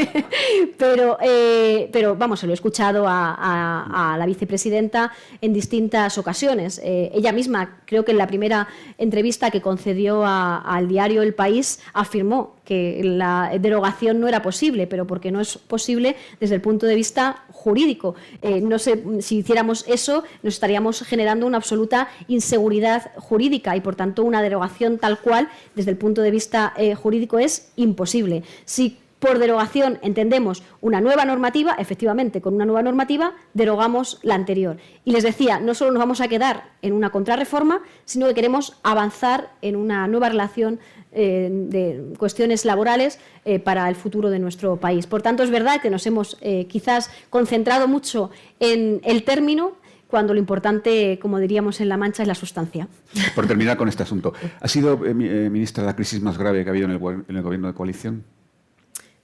pero, 0.78 1.18
eh, 1.20 1.88
pero 1.92 2.16
vamos, 2.16 2.40
se 2.40 2.46
lo 2.46 2.52
he 2.52 2.54
escuchado 2.54 3.04
a, 3.06 4.16
la 4.18 4.26
vicepresidenta 4.26 5.12
en 5.40 5.52
distintas 5.52 6.18
ocasiones. 6.18 6.80
Eh, 6.84 7.10
ella 7.14 7.32
misma, 7.32 7.80
creo 7.84 8.04
que 8.04 8.12
en 8.12 8.18
la 8.18 8.26
primera 8.26 8.68
entrevista 8.98 9.50
que 9.50 9.60
concedió 9.60 10.24
al 10.26 10.88
diario 10.88 11.22
El 11.22 11.34
País, 11.34 11.80
afirmó 11.92 12.56
que 12.68 13.00
la 13.02 13.50
derogación 13.58 14.20
no 14.20 14.28
era 14.28 14.42
posible, 14.42 14.86
pero 14.86 15.06
porque 15.06 15.30
no 15.30 15.40
es 15.40 15.56
posible 15.56 16.16
desde 16.38 16.54
el 16.54 16.60
punto 16.60 16.84
de 16.84 16.96
vista 16.96 17.44
jurídico. 17.50 18.14
Eh, 18.42 18.60
no 18.60 18.78
sé, 18.78 19.02
si 19.20 19.38
hiciéramos 19.38 19.86
eso, 19.88 20.22
nos 20.42 20.52
estaríamos 20.52 21.00
generando 21.00 21.46
una 21.46 21.56
absoluta 21.56 22.10
inseguridad 22.28 23.10
jurídica 23.16 23.74
y, 23.74 23.80
por 23.80 23.96
tanto, 23.96 24.22
una 24.22 24.42
derogación 24.42 24.98
tal 24.98 25.18
cual 25.18 25.48
desde 25.74 25.92
el 25.92 25.96
punto 25.96 26.20
de 26.20 26.30
vista 26.30 26.74
eh, 26.76 26.94
jurídico 26.94 27.38
es 27.38 27.70
imposible. 27.76 28.42
Si 28.66 28.98
por 29.18 29.38
derogación 29.38 29.98
entendemos 30.02 30.62
una 30.80 31.00
nueva 31.00 31.24
normativa, 31.24 31.74
efectivamente, 31.78 32.40
con 32.40 32.54
una 32.54 32.64
nueva 32.64 32.82
normativa 32.82 33.34
derogamos 33.54 34.18
la 34.22 34.34
anterior. 34.34 34.76
Y 35.04 35.12
les 35.12 35.24
decía, 35.24 35.60
no 35.60 35.74
solo 35.74 35.92
nos 35.92 36.00
vamos 36.00 36.20
a 36.20 36.28
quedar 36.28 36.70
en 36.82 36.92
una 36.92 37.10
contrarreforma, 37.10 37.82
sino 38.04 38.26
que 38.26 38.34
queremos 38.34 38.78
avanzar 38.82 39.50
en 39.62 39.76
una 39.76 40.06
nueva 40.06 40.28
relación 40.28 40.78
eh, 41.12 41.48
de 41.50 42.14
cuestiones 42.18 42.64
laborales 42.64 43.18
eh, 43.44 43.58
para 43.58 43.88
el 43.88 43.96
futuro 43.96 44.30
de 44.30 44.38
nuestro 44.38 44.76
país. 44.76 45.06
Por 45.06 45.22
tanto, 45.22 45.42
es 45.42 45.50
verdad 45.50 45.80
que 45.80 45.90
nos 45.90 46.06
hemos 46.06 46.36
quizás 46.68 47.10
concentrado 47.30 47.88
mucho 47.88 48.30
en 48.60 49.00
el 49.04 49.24
término 49.24 49.76
cuando 50.08 50.32
lo 50.32 50.40
importante, 50.40 51.18
como 51.20 51.38
diríamos 51.38 51.80
en 51.80 51.88
La 51.88 51.96
Mancha, 51.96 52.22
es 52.22 52.28
la 52.28 52.34
sustancia. 52.34 52.88
Por 53.34 53.46
terminar 53.46 53.76
con 53.76 53.88
este 53.88 54.02
asunto, 54.02 54.32
¿ha 54.60 54.68
sido, 54.68 55.04
eh, 55.04 55.10
eh, 55.10 55.50
ministra, 55.50 55.84
la 55.84 55.94
crisis 55.94 56.20
más 56.22 56.38
grave 56.38 56.64
que 56.64 56.70
ha 56.70 56.72
habido 56.72 56.86
en 56.86 56.92
el, 56.92 57.42
gobierno 57.42 57.68
de 57.68 57.74
coalición? 57.74 58.24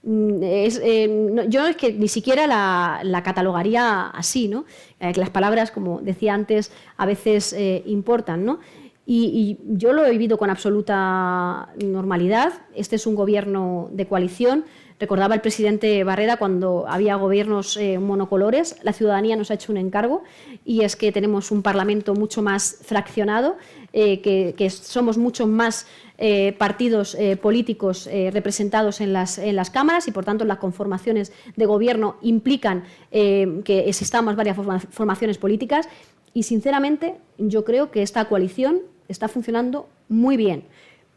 Mm, 0.05 0.39
eh, 0.41 1.45
yo 1.49 1.67
es 1.67 1.75
que 1.75 1.91
ni 1.93 2.07
siquiera 2.07 2.47
la, 2.47 3.23
catalogaría 3.23 4.07
así, 4.07 4.47
¿no? 4.47 4.65
las 4.99 5.29
palabras, 5.29 5.71
como 5.71 5.99
decía 5.99 6.33
antes, 6.33 6.71
a 6.97 7.05
veces 7.05 7.55
importan, 7.85 8.45
¿no? 8.45 8.59
y, 9.05 9.57
yo 9.65 9.93
lo 9.93 10.05
he 10.05 10.11
vivido 10.11 10.37
con 10.37 10.49
absoluta 10.49 11.69
normalidad. 11.83 12.53
Este 12.73 12.95
es 12.95 13.05
un 13.05 13.15
gobierno 13.15 13.89
de 13.91 14.07
coalición 14.07 14.65
Recordaba 14.97 15.35
el 15.35 15.41
presidente 15.41 16.05
Barreda 16.05 16.37
cuando 16.37 16.85
había 16.87 17.15
gobiernos 17.15 17.75
eh, 17.75 17.99
monocolores, 17.99 18.77
la 18.81 18.93
ciudadanía 18.93 19.35
nos 19.35 19.51
ha 19.51 19.55
hecho 19.55 19.73
un 19.73 19.77
encargo 19.77 20.23
y 20.63 20.83
es 20.83 20.95
que 20.95 21.11
tenemos 21.11 21.51
un 21.51 21.61
Parlamento 21.61 22.13
mucho 22.13 22.41
más 22.41 22.77
fraccionado, 22.81 23.57
eh, 23.97 24.19
que, 24.21 24.69
somos 24.69 25.17
mucho 25.17 25.47
más 25.47 25.87
eh, 26.17 26.53
partidos 26.57 27.17
políticos 27.41 28.09
representados 28.31 29.01
en 29.01 29.13
las, 29.13 29.37
en 29.37 29.55
las 29.55 29.69
cámaras 29.69 30.07
y 30.07 30.11
por 30.11 30.25
tanto 30.25 30.43
las 30.45 30.57
conformaciones 30.59 31.31
de 31.55 31.65
gobierno 31.65 32.17
implican 32.21 32.83
que 33.11 33.85
existamos 33.87 34.35
varias 34.35 34.57
formaciones 34.91 35.37
políticas 35.37 35.87
y 36.33 36.43
sinceramente 36.43 37.15
yo 37.37 37.63
creo 37.63 37.89
que 37.89 38.01
esta 38.01 38.25
coalición 38.25 38.81
está 39.07 39.27
funcionando 39.27 39.87
muy 40.09 40.37
bien. 40.37 40.65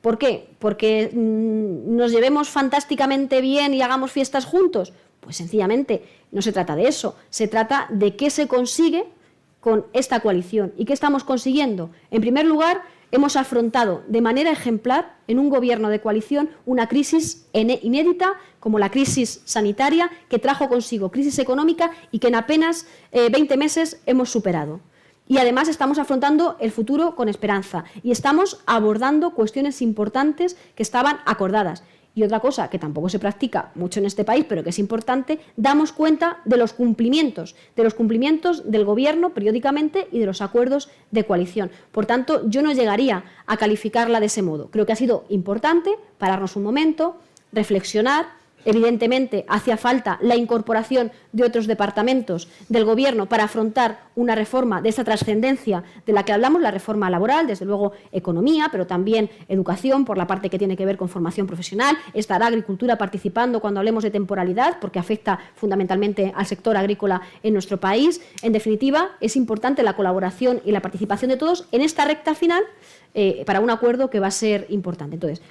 ¿Por 0.00 0.16
qué? 0.18 0.48
¿Porque 0.58 1.10
mm, 1.12 1.96
nos 1.96 2.12
llevemos 2.12 2.48
fantásticamente 2.48 3.40
bien 3.40 3.74
y 3.74 3.82
hagamos 3.82 4.12
fiestas 4.12 4.44
juntos? 4.44 4.92
Pues 5.20 5.36
sencillamente 5.36 6.04
no 6.30 6.40
se 6.40 6.52
trata 6.52 6.76
de 6.76 6.86
eso, 6.88 7.16
se 7.30 7.48
trata 7.48 7.88
de 7.90 8.14
qué 8.14 8.30
se 8.30 8.46
consigue 8.46 9.06
con 9.68 9.84
esta 9.92 10.20
coalición. 10.20 10.72
¿Y 10.78 10.86
qué 10.86 10.94
estamos 10.94 11.24
consiguiendo? 11.24 11.90
En 12.10 12.22
primer 12.22 12.46
lugar, 12.46 12.80
hemos 13.10 13.36
afrontado 13.36 14.02
de 14.08 14.22
manera 14.22 14.50
ejemplar 14.50 15.18
en 15.26 15.38
un 15.38 15.50
gobierno 15.50 15.90
de 15.90 16.00
coalición 16.00 16.48
una 16.64 16.88
crisis 16.88 17.46
inédita 17.52 18.32
como 18.60 18.78
la 18.78 18.90
crisis 18.90 19.42
sanitaria 19.44 20.10
que 20.30 20.38
trajo 20.38 20.70
consigo 20.70 21.10
crisis 21.10 21.38
económica 21.38 21.90
y 22.10 22.18
que 22.18 22.28
en 22.28 22.36
apenas 22.36 22.86
20 23.12 23.52
eh, 23.52 23.56
meses 23.58 24.00
hemos 24.06 24.30
superado. 24.30 24.80
Y 25.26 25.36
además 25.36 25.68
estamos 25.68 25.98
afrontando 25.98 26.56
el 26.60 26.72
futuro 26.72 27.14
con 27.14 27.28
esperanza 27.28 27.84
y 28.02 28.10
estamos 28.10 28.62
abordando 28.64 29.34
cuestiones 29.34 29.82
importantes 29.82 30.56
que 30.76 30.82
estaban 30.82 31.18
acordadas. 31.26 31.82
Y 32.18 32.24
otra 32.24 32.40
cosa 32.40 32.68
que 32.68 32.80
tampoco 32.80 33.08
se 33.08 33.20
practica 33.20 33.70
mucho 33.76 34.00
en 34.00 34.06
este 34.06 34.24
país, 34.24 34.44
pero 34.48 34.64
que 34.64 34.70
es 34.70 34.80
importante, 34.80 35.38
damos 35.56 35.92
cuenta 35.92 36.38
de 36.44 36.56
los 36.56 36.72
cumplimientos, 36.72 37.54
de 37.76 37.84
los 37.84 37.94
cumplimientos 37.94 38.68
del 38.68 38.84
Gobierno 38.84 39.30
periódicamente 39.30 40.08
y 40.10 40.18
de 40.18 40.26
los 40.26 40.42
acuerdos 40.42 40.90
de 41.12 41.24
coalición. 41.24 41.70
Por 41.92 42.06
tanto, 42.06 42.42
yo 42.48 42.60
no 42.60 42.72
llegaría 42.72 43.22
a 43.46 43.56
calificarla 43.56 44.18
de 44.18 44.26
ese 44.26 44.42
modo. 44.42 44.68
Creo 44.72 44.84
que 44.84 44.94
ha 44.94 44.96
sido 44.96 45.26
importante 45.28 45.94
pararnos 46.18 46.56
un 46.56 46.64
momento, 46.64 47.18
reflexionar, 47.52 48.26
Evidentemente, 48.64 49.44
hacía 49.48 49.76
falta 49.76 50.18
la 50.20 50.36
incorporación 50.36 51.12
de 51.32 51.44
otros 51.44 51.66
departamentos 51.66 52.48
del 52.68 52.84
Gobierno 52.84 53.26
para 53.26 53.44
afrontar 53.44 54.00
una 54.16 54.34
reforma 54.34 54.82
de 54.82 54.88
esa 54.88 55.04
trascendencia 55.04 55.84
de 56.04 56.12
la 56.12 56.24
que 56.24 56.32
hablamos, 56.32 56.60
la 56.60 56.70
reforma 56.70 57.08
laboral, 57.08 57.46
desde 57.46 57.64
luego 57.64 57.92
economía, 58.12 58.68
pero 58.70 58.86
también 58.86 59.30
educación 59.48 60.04
por 60.04 60.18
la 60.18 60.26
parte 60.26 60.50
que 60.50 60.58
tiene 60.58 60.76
que 60.76 60.84
ver 60.84 60.96
con 60.96 61.08
formación 61.08 61.46
profesional. 61.46 61.96
Estará 62.14 62.46
agricultura 62.46 62.98
participando 62.98 63.60
cuando 63.60 63.80
hablemos 63.80 64.02
de 64.02 64.10
temporalidad, 64.10 64.78
porque 64.80 64.98
afecta 64.98 65.38
fundamentalmente 65.54 66.32
al 66.34 66.46
sector 66.46 66.76
agrícola 66.76 67.22
en 67.42 67.52
nuestro 67.52 67.78
país. 67.78 68.20
En 68.42 68.52
definitiva, 68.52 69.10
es 69.20 69.36
importante 69.36 69.82
la 69.82 69.96
colaboración 69.96 70.60
y 70.64 70.72
la 70.72 70.82
participación 70.82 71.30
de 71.30 71.36
todos 71.36 71.66
en 71.72 71.82
esta 71.82 72.04
recta 72.04 72.34
final 72.34 72.62
eh, 73.14 73.42
para 73.46 73.60
un 73.60 73.70
acuerdo 73.70 74.10
que 74.10 74.20
va 74.20 74.26
a 74.26 74.32
ser 74.32 74.66
importante. 74.68 75.14
Entonces, 75.14 75.42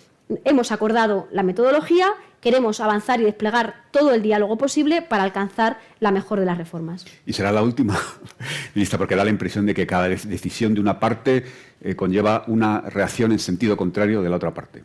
hemos 0.44 0.72
acordado 0.72 1.28
la 1.32 1.44
metodología 1.44 2.14
queremos 2.42 2.80
avanzar 2.80 3.20
y 3.20 3.24
desplegar 3.24 3.84
todo 3.92 4.14
el 4.14 4.22
diálogo 4.22 4.58
posible 4.58 5.02
para 5.02 5.24
alcanzar 5.24 5.80
la 6.00 6.12
mejor 6.12 6.40
de 6.40 6.46
las 6.46 6.58
reformas. 6.58 7.06
Y 7.26 7.34
será 7.34 7.52
la 7.52 7.64
última, 7.64 7.98
ministra, 8.76 8.98
porque 8.98 9.16
da 9.16 9.24
la 9.24 9.30
impresión 9.30 9.66
de 9.66 9.74
que 9.74 9.88
cada 9.88 10.08
decisión 10.08 10.74
de 10.74 10.82
una 10.82 11.00
parte 11.00 11.44
eh, 11.82 11.96
conlleva 11.96 12.44
una 12.48 12.82
reacción 12.82 13.32
en 13.32 13.40
sentido 13.40 13.76
contrario 13.76 14.22
de 14.22 14.30
la 14.30 14.36
otra 14.36 14.54
parte. 14.54 14.84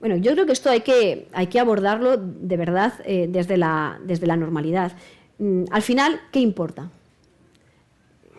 Bueno, 0.00 0.16
yo 0.16 0.32
creo 0.32 0.46
que 0.46 0.52
esto 0.52 0.70
hay 0.70 0.80
que, 0.80 1.28
hay 1.32 1.48
que 1.48 1.60
abordarlo 1.60 2.16
de 2.16 2.56
verdad 2.56 2.94
eh, 3.04 3.26
desde, 3.28 3.58
la, 3.58 3.98
desde 4.02 4.26
la 4.26 4.36
normalidad. 4.36 4.92
Mm, 5.38 5.64
al 5.70 5.82
final, 5.82 6.20
¿qué 6.32 6.40
importa? 6.40 6.90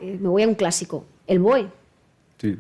Eh, 0.02 0.18
me 0.20 0.28
voy 0.28 0.42
a 0.42 0.48
un 0.48 0.56
clásico, 0.56 1.06
el 1.28 1.40
BOE. 1.40 1.68
Sí. 2.40 2.58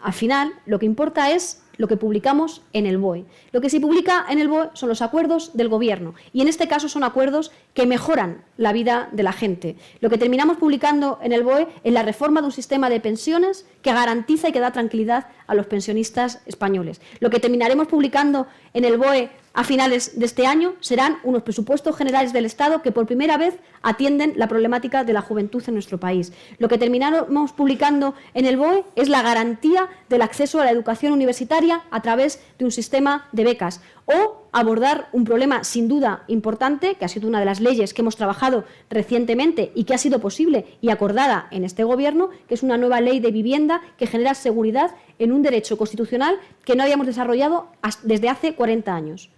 Al 0.00 0.12
final, 0.14 0.54
lo 0.64 0.78
que 0.78 0.86
importa 0.86 1.30
es 1.32 1.62
lo 1.80 1.88
que 1.88 1.96
publicamos 1.96 2.60
en 2.74 2.84
el 2.84 2.98
BOE. 2.98 3.24
Lo 3.52 3.62
que 3.62 3.70
se 3.70 3.80
publica 3.80 4.26
en 4.28 4.38
el 4.38 4.48
BOE 4.48 4.68
son 4.74 4.90
los 4.90 5.00
acuerdos 5.00 5.56
del 5.56 5.70
Gobierno 5.70 6.14
y 6.30 6.42
en 6.42 6.48
este 6.48 6.68
caso 6.68 6.90
son 6.90 7.04
acuerdos 7.04 7.52
que 7.74 7.86
mejoran 7.86 8.42
la 8.56 8.72
vida 8.72 9.08
de 9.12 9.22
la 9.22 9.32
gente. 9.32 9.76
Lo 10.00 10.10
que 10.10 10.18
terminamos 10.18 10.58
publicando 10.58 11.18
en 11.22 11.32
el 11.32 11.42
BOE 11.42 11.68
es 11.82 11.92
la 11.92 12.02
reforma 12.02 12.40
de 12.40 12.46
un 12.46 12.52
sistema 12.52 12.90
de 12.90 13.00
pensiones 13.00 13.66
que 13.82 13.92
garantiza 13.92 14.48
y 14.48 14.52
que 14.52 14.60
da 14.60 14.72
tranquilidad 14.72 15.28
a 15.46 15.54
los 15.54 15.66
pensionistas 15.66 16.40
españoles. 16.46 17.00
Lo 17.20 17.30
que 17.30 17.40
terminaremos 17.40 17.88
publicando 17.88 18.46
en 18.74 18.84
el 18.84 18.98
BOE 18.98 19.30
a 19.52 19.64
finales 19.64 20.18
de 20.18 20.26
este 20.26 20.46
año 20.46 20.74
serán 20.80 21.18
unos 21.24 21.42
presupuestos 21.42 21.96
generales 21.96 22.32
del 22.32 22.44
Estado 22.44 22.82
que 22.82 22.92
por 22.92 23.06
primera 23.06 23.36
vez 23.36 23.58
atienden 23.82 24.34
la 24.36 24.46
problemática 24.46 25.02
de 25.02 25.12
la 25.12 25.22
juventud 25.22 25.62
en 25.66 25.74
nuestro 25.74 25.98
país. 25.98 26.32
Lo 26.58 26.68
que 26.68 26.78
terminamos 26.78 27.52
publicando 27.52 28.14
en 28.34 28.46
el 28.46 28.56
BOE 28.56 28.84
es 28.94 29.08
la 29.08 29.22
garantía 29.22 29.88
del 30.08 30.22
acceso 30.22 30.60
a 30.60 30.64
la 30.64 30.70
educación 30.70 31.12
universitaria 31.12 31.82
a 31.90 32.02
través 32.02 32.40
de 32.58 32.64
un 32.64 32.70
sistema 32.70 33.28
de 33.32 33.44
becas 33.44 33.80
o 34.06 34.48
abordar 34.52 35.08
un 35.12 35.24
problema 35.24 35.64
sin 35.64 35.88
duda 35.88 36.24
importante, 36.26 36.94
que 36.94 37.04
ha 37.04 37.08
sido 37.08 37.28
una 37.28 37.40
de 37.40 37.44
las 37.44 37.60
leyes 37.60 37.94
que 37.94 38.02
hemos 38.02 38.16
trabajado 38.16 38.64
recientemente 38.88 39.72
y 39.74 39.84
que 39.84 39.94
ha 39.94 39.98
sido 39.98 40.18
posible 40.18 40.66
y 40.80 40.90
acordada 40.90 41.48
en 41.50 41.64
este 41.64 41.84
Gobierno, 41.84 42.30
que 42.48 42.54
es 42.54 42.62
una 42.62 42.76
nueva 42.76 43.00
ley 43.00 43.20
de 43.20 43.30
vivienda 43.30 43.80
que 43.96 44.06
genera 44.06 44.34
seguridad 44.34 44.94
en 45.18 45.32
un 45.32 45.42
derecho 45.42 45.78
constitucional 45.78 46.38
que 46.64 46.76
no 46.76 46.82
habíamos 46.82 47.06
desarrollado 47.06 47.68
desde 48.02 48.28
hace 48.28 48.54
40 48.54 48.94
años. 48.94 49.30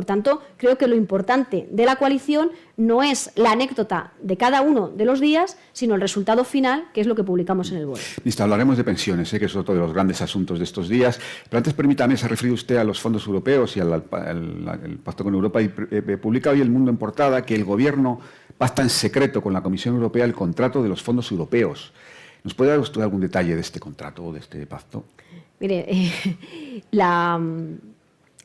Por 0.00 0.06
tanto, 0.06 0.40
creo 0.56 0.78
que 0.78 0.86
lo 0.86 0.96
importante 0.96 1.68
de 1.70 1.84
la 1.84 1.96
coalición 1.96 2.52
no 2.78 3.02
es 3.02 3.32
la 3.36 3.52
anécdota 3.52 4.14
de 4.22 4.38
cada 4.38 4.62
uno 4.62 4.88
de 4.88 5.04
los 5.04 5.20
días, 5.20 5.58
sino 5.74 5.94
el 5.94 6.00
resultado 6.00 6.42
final, 6.44 6.86
que 6.94 7.02
es 7.02 7.06
lo 7.06 7.14
que 7.14 7.22
publicamos 7.22 7.70
en 7.70 7.76
el 7.76 7.84
BOE. 7.84 8.00
Ministra, 8.24 8.44
hablaremos 8.44 8.78
de 8.78 8.84
pensiones, 8.84 9.30
¿eh? 9.34 9.38
que 9.38 9.44
es 9.44 9.54
otro 9.54 9.74
de 9.74 9.80
los 9.80 9.92
grandes 9.92 10.22
asuntos 10.22 10.56
de 10.56 10.64
estos 10.64 10.88
días. 10.88 11.20
Pero 11.50 11.58
antes, 11.58 11.74
permítame, 11.74 12.16
se 12.16 12.24
ha 12.24 12.28
referido 12.30 12.54
usted 12.54 12.78
a 12.78 12.84
los 12.84 12.98
fondos 12.98 13.26
europeos 13.26 13.76
y 13.76 13.80
al, 13.80 14.00
pacto 15.04 15.22
con 15.22 15.34
Europa. 15.34 15.60
Y 15.60 15.70
eh, 15.90 16.00
publica 16.16 16.48
hoy 16.48 16.62
El 16.62 16.70
Mundo 16.70 16.90
en 16.90 16.96
portada 16.96 17.44
que 17.44 17.54
el 17.54 17.66
Gobierno 17.66 18.20
pacta 18.56 18.80
en 18.80 18.88
secreto 18.88 19.42
con 19.42 19.52
la 19.52 19.60
Comisión 19.60 19.96
Europea 19.96 20.24
el 20.24 20.32
contrato 20.32 20.82
de 20.82 20.88
los 20.88 21.02
fondos 21.02 21.30
europeos. 21.30 21.92
¿Nos 22.42 22.54
puede 22.54 22.70
dar 22.70 22.80
usted 22.80 23.02
algún 23.02 23.20
detalle 23.20 23.54
de 23.54 23.60
este 23.60 23.78
contrato 23.78 24.24
o 24.24 24.32
de 24.32 24.38
este 24.38 24.66
pacto? 24.66 25.04
Mire, 25.58 26.10
la 26.92 27.38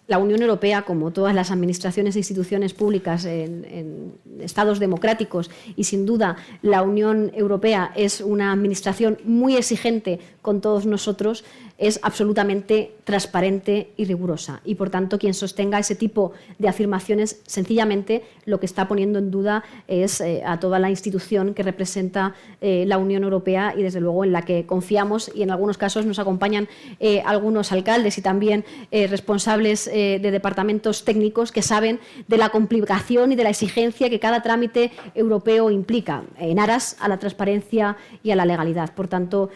la 0.08 0.20
Unión 0.20 0.41
Europea, 0.41 0.84
como 0.84 1.12
todas 1.12 1.34
las 1.34 1.51
administraciones 1.51 2.16
e 2.16 2.20
instituciones 2.20 2.74
públicas 2.74 3.26
en, 3.26 4.14
estados 4.39 4.80
democráticos, 4.80 5.49
y 5.76 5.86
sin 5.86 6.06
duda 6.06 6.36
la 6.62 6.82
Unión 6.82 7.32
Europea 7.34 7.91
es 7.95 8.22
una 8.22 8.51
administración 8.51 9.18
muy 9.24 9.56
exigente 9.56 10.20
con 10.41 10.62
todos 10.62 10.86
nosotros, 10.86 11.43
es 11.78 11.99
absolutamente 12.03 12.95
transparente 13.03 13.91
y 13.97 14.05
rigurosa. 14.05 14.61
Y 14.63 14.76
por 14.76 14.89
tanto, 14.89 15.19
quien 15.19 15.34
sostenga 15.34 15.78
ese 15.78 15.95
tipo 15.95 16.32
de 16.57 16.69
afirmaciones, 16.69 17.41
sencillamente 17.45 18.23
lo 18.45 18.59
que 18.59 18.65
está 18.65 18.88
poniendo 18.88 19.19
en 19.19 19.30
duda 19.30 19.63
es 19.88 20.21
eh, 20.21 20.41
a 20.45 20.59
toda 20.59 20.80
la 20.80 20.89
institución 20.89 21.53
que 21.53 21.63
representa 21.63 22.34
eh, 22.61 22.86
la 22.88 22.97
Unión 22.97 23.23
Europea 23.23 23.73
y, 23.78 23.84
desde 23.84 23.99
luego, 23.99 24.23
en 24.23 24.32
la 24.32 24.43
que 24.43 24.65
confiamos 24.65 25.32
y 25.36 25.43
en 25.43 25.51
algunos 25.51 25.78
casos 25.78 26.05
nos 26.05 26.19
acompañan 26.19 26.67
eh, 26.99 27.21
algunos 27.26 27.71
alcaldes 27.71 28.17
y 28.17 28.21
también 28.21 28.63
responsables 28.91 29.86
de 29.86 30.19
departamentos 30.19 31.03
técnicos 31.03 31.51
que 31.51 31.61
saben 31.61 31.99
de 32.28 32.38
la 32.38 32.49
complicación 32.49 33.32
y 33.32 33.36
de 33.36 33.43
la 33.43 33.49
exigencia 33.49 34.09
que 34.09 34.19
cada 34.19 34.41
trámite 34.41 34.91
europeo 35.13 35.69
implica 35.69 36.23
en 36.39 36.59
aras 36.59 36.95
a 36.99 37.07
la 37.07 37.17
transparencia 37.17 37.97
y 38.23 38.32
a 38.32 38.36
la 38.36 38.45
legalidad. 38.45 38.93
Por 38.93 39.07
tanto, 39.07 39.49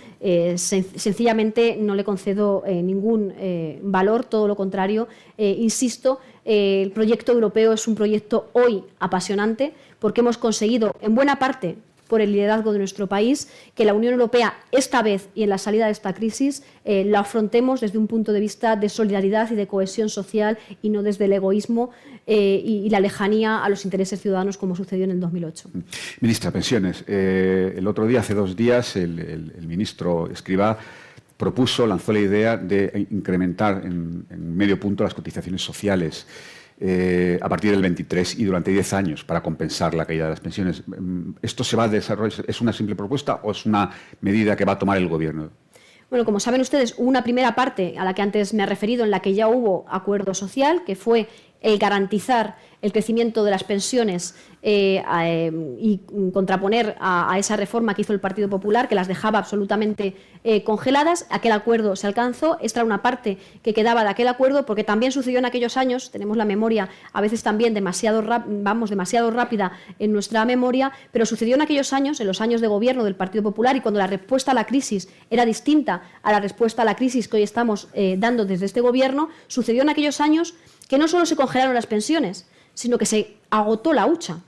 sencillamente 0.55 1.77
no 1.79 1.95
le 1.95 2.03
concedo 2.09 2.63
eh, 2.65 2.81
ningún 2.81 3.33
eh, 3.37 3.79
valor, 3.83 4.25
todo 4.25 4.47
lo 4.47 4.55
contrario. 4.55 5.07
Eh, 5.37 5.55
insisto, 5.59 6.19
el 6.43 6.89
proyecto 6.89 7.31
europeo 7.33 7.73
es 7.73 7.87
un 7.87 7.93
proyecto 7.93 8.49
hoy 8.53 8.83
apasionante 8.99 9.73
porque 9.99 10.21
hemos 10.21 10.39
conseguido, 10.39 10.95
en 11.01 11.13
buena 11.13 11.37
parte, 11.37 11.75
por 12.07 12.21
el 12.21 12.31
liderazgo 12.31 12.71
de 12.73 12.79
nuestro 12.79 13.05
país, 13.05 13.47
que 13.75 13.85
la 13.85 13.93
Unión 13.93 14.13
Europea 14.13 14.55
esta 14.71 15.03
vez 15.03 15.29
y 15.35 15.43
en 15.43 15.49
la 15.49 15.59
salida 15.59 15.85
de 15.85 15.91
esta 15.91 16.11
crisis 16.15 16.63
la 16.83 17.19
afrontemos 17.19 17.81
desde 17.81 17.99
un 17.99 18.07
punto 18.07 18.33
de 18.33 18.39
vista 18.39 18.75
de 18.75 18.89
solidaridad 18.89 19.51
y 19.51 19.55
de 19.55 19.67
cohesión 19.67 20.09
social 20.09 20.57
y 20.81 20.89
no 20.89 21.03
desde 21.03 21.25
el 21.25 21.33
egoísmo 21.33 21.91
y, 22.25 22.89
la 22.89 22.99
lejanía 22.99 23.63
a 23.63 23.69
los 23.69 23.85
intereses 23.85 24.19
ciudadanos 24.19 24.57
como 24.57 24.75
sucedió 24.75 25.03
en 25.03 25.11
el 25.11 25.19
2008. 25.19 25.69
Ministra, 26.21 26.49
pensiones. 26.49 27.03
el 27.07 27.85
otro 27.85 28.07
día, 28.07 28.21
hace 28.21 28.33
dos 28.33 28.55
días, 28.55 28.95
el, 28.95 29.53
ministro 29.67 30.31
Escribá 30.31 30.79
propuso, 31.39 31.87
lanzó 31.87 32.11
la 32.11 32.19
idea 32.19 32.57
de 32.57 33.07
incrementar 33.11 33.81
en, 33.85 34.27
medio 34.57 34.77
punto 34.77 35.05
las 35.05 35.13
cotizaciones 35.13 35.63
sociales 35.63 36.27
eh, 36.81 37.39
a 37.41 37.47
partir 37.47 37.71
del 37.71 37.81
23 37.81 38.39
y 38.39 38.43
durante 38.43 38.71
10 38.71 38.93
años 38.93 39.23
para 39.23 39.41
compensar 39.41 39.93
la 39.93 40.05
caída 40.05 40.25
de 40.25 40.31
las 40.31 40.41
pensiones. 40.41 40.83
Mm, 40.85 41.31
¿Esto 41.41 41.63
se 41.63 41.77
va 41.77 41.85
a 41.85 41.87
desarrollar? 41.87 42.43
¿Es 42.45 42.59
una 42.59 42.73
simple 42.73 42.93
propuesta 42.93 43.39
o 43.41 43.51
es 43.51 43.65
una 43.65 43.89
medida 44.19 44.57
que 44.57 44.65
va 44.65 44.73
a 44.73 44.79
tomar 44.79 44.97
el 44.97 45.07
Gobierno? 45.07 45.49
Bueno, 46.09 46.25
como 46.25 46.41
saben 46.41 46.59
ustedes, 46.59 46.95
una 46.97 47.23
primera 47.23 47.55
parte 47.55 47.95
a 47.97 48.03
la 48.03 48.13
que 48.13 48.21
antes 48.21 48.53
me 48.53 48.63
he 48.63 48.65
referido 48.65 49.05
en 49.05 49.11
la 49.11 49.21
que 49.21 49.33
ya 49.33 49.47
hubo 49.47 49.85
acuerdo 49.89 50.33
social, 50.33 50.83
que 50.85 50.97
fue 50.97 51.29
el 51.61 51.79
garantizar 51.79 52.57
el 52.81 52.91
crecimiento 52.91 53.43
de 53.43 53.51
las 53.51 53.63
pensiones 53.63 54.35
eh, 54.61 55.01
eh, 55.21 55.51
y 55.79 56.01
contraponer 56.33 56.95
a, 56.99 57.37
esa 57.37 57.55
reforma 57.55 57.93
que 57.93 58.01
hizo 58.01 58.13
el 58.13 58.19
Partido 58.19 58.49
Popular, 58.49 58.87
que 58.87 58.95
las 58.95 59.07
dejaba 59.07 59.39
absolutamente 59.39 60.15
eh, 60.43 60.63
congeladas. 60.63 61.25
Aquel 61.29 61.51
acuerdo 61.51 61.95
se 61.95 62.07
alcanzó. 62.07 62.57
Esta 62.61 62.79
era 62.79 62.85
una 62.85 63.01
parte 63.01 63.37
que 63.63 63.73
quedaba 63.73 64.03
de 64.03 64.09
aquel 64.09 64.27
acuerdo, 64.27 64.65
porque 64.65 64.83
también 64.83 65.11
sucedió 65.11 65.39
en 65.39 65.45
aquellos 65.45 65.77
años, 65.77 66.11
tenemos 66.11 66.37
la 66.37 66.45
memoria 66.45 66.89
a 67.13 67.21
veces 67.21 67.43
también 67.43 67.73
demasiado, 67.73 68.23
vamos, 68.47 68.89
demasiado 68.89 69.31
rápida 69.31 69.73
en 69.97 70.11
nuestra 70.11 70.45
memoria, 70.45 70.91
pero 71.11 71.25
sucedió 71.25 71.55
en 71.55 71.61
aquellos 71.61 71.93
años, 71.93 72.19
en 72.19 72.27
los 72.27 72.41
años 72.41 72.61
de 72.61 72.67
gobierno 72.67 73.03
del 73.03 73.15
Partido 73.15 73.43
Popular, 73.43 73.75
y 73.75 73.81
cuando 73.81 73.99
la 73.99 74.07
respuesta 74.07 74.51
a 74.51 74.53
la 74.53 74.65
crisis 74.65 75.09
era 75.29 75.45
distinta 75.45 76.03
a 76.21 76.31
la 76.31 76.39
respuesta 76.39 76.81
a 76.81 76.85
la 76.85 76.95
crisis 76.95 77.27
que 77.27 77.37
hoy 77.37 77.43
estamos 77.43 77.89
dando 78.17 78.45
desde 78.45 78.65
este 78.65 78.81
gobierno, 78.81 79.29
sucedió 79.47 79.81
en 79.81 79.89
aquellos 79.89 80.21
años 80.21 80.55
que 80.87 80.97
no 80.97 81.07
solo 81.07 81.25
se 81.25 81.35
congelaron 81.35 81.73
las 81.73 81.87
pensiones, 81.87 82.47
sino 82.79 82.97
que 82.97 83.05
se 83.05 83.35
agotó 83.49 83.91
la 83.91 84.05
hucha. 84.05 84.39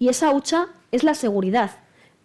Y 0.00 0.08
esa 0.08 0.32
hucha 0.32 0.66
es 0.90 1.04
la 1.04 1.14
seguridad 1.14 1.70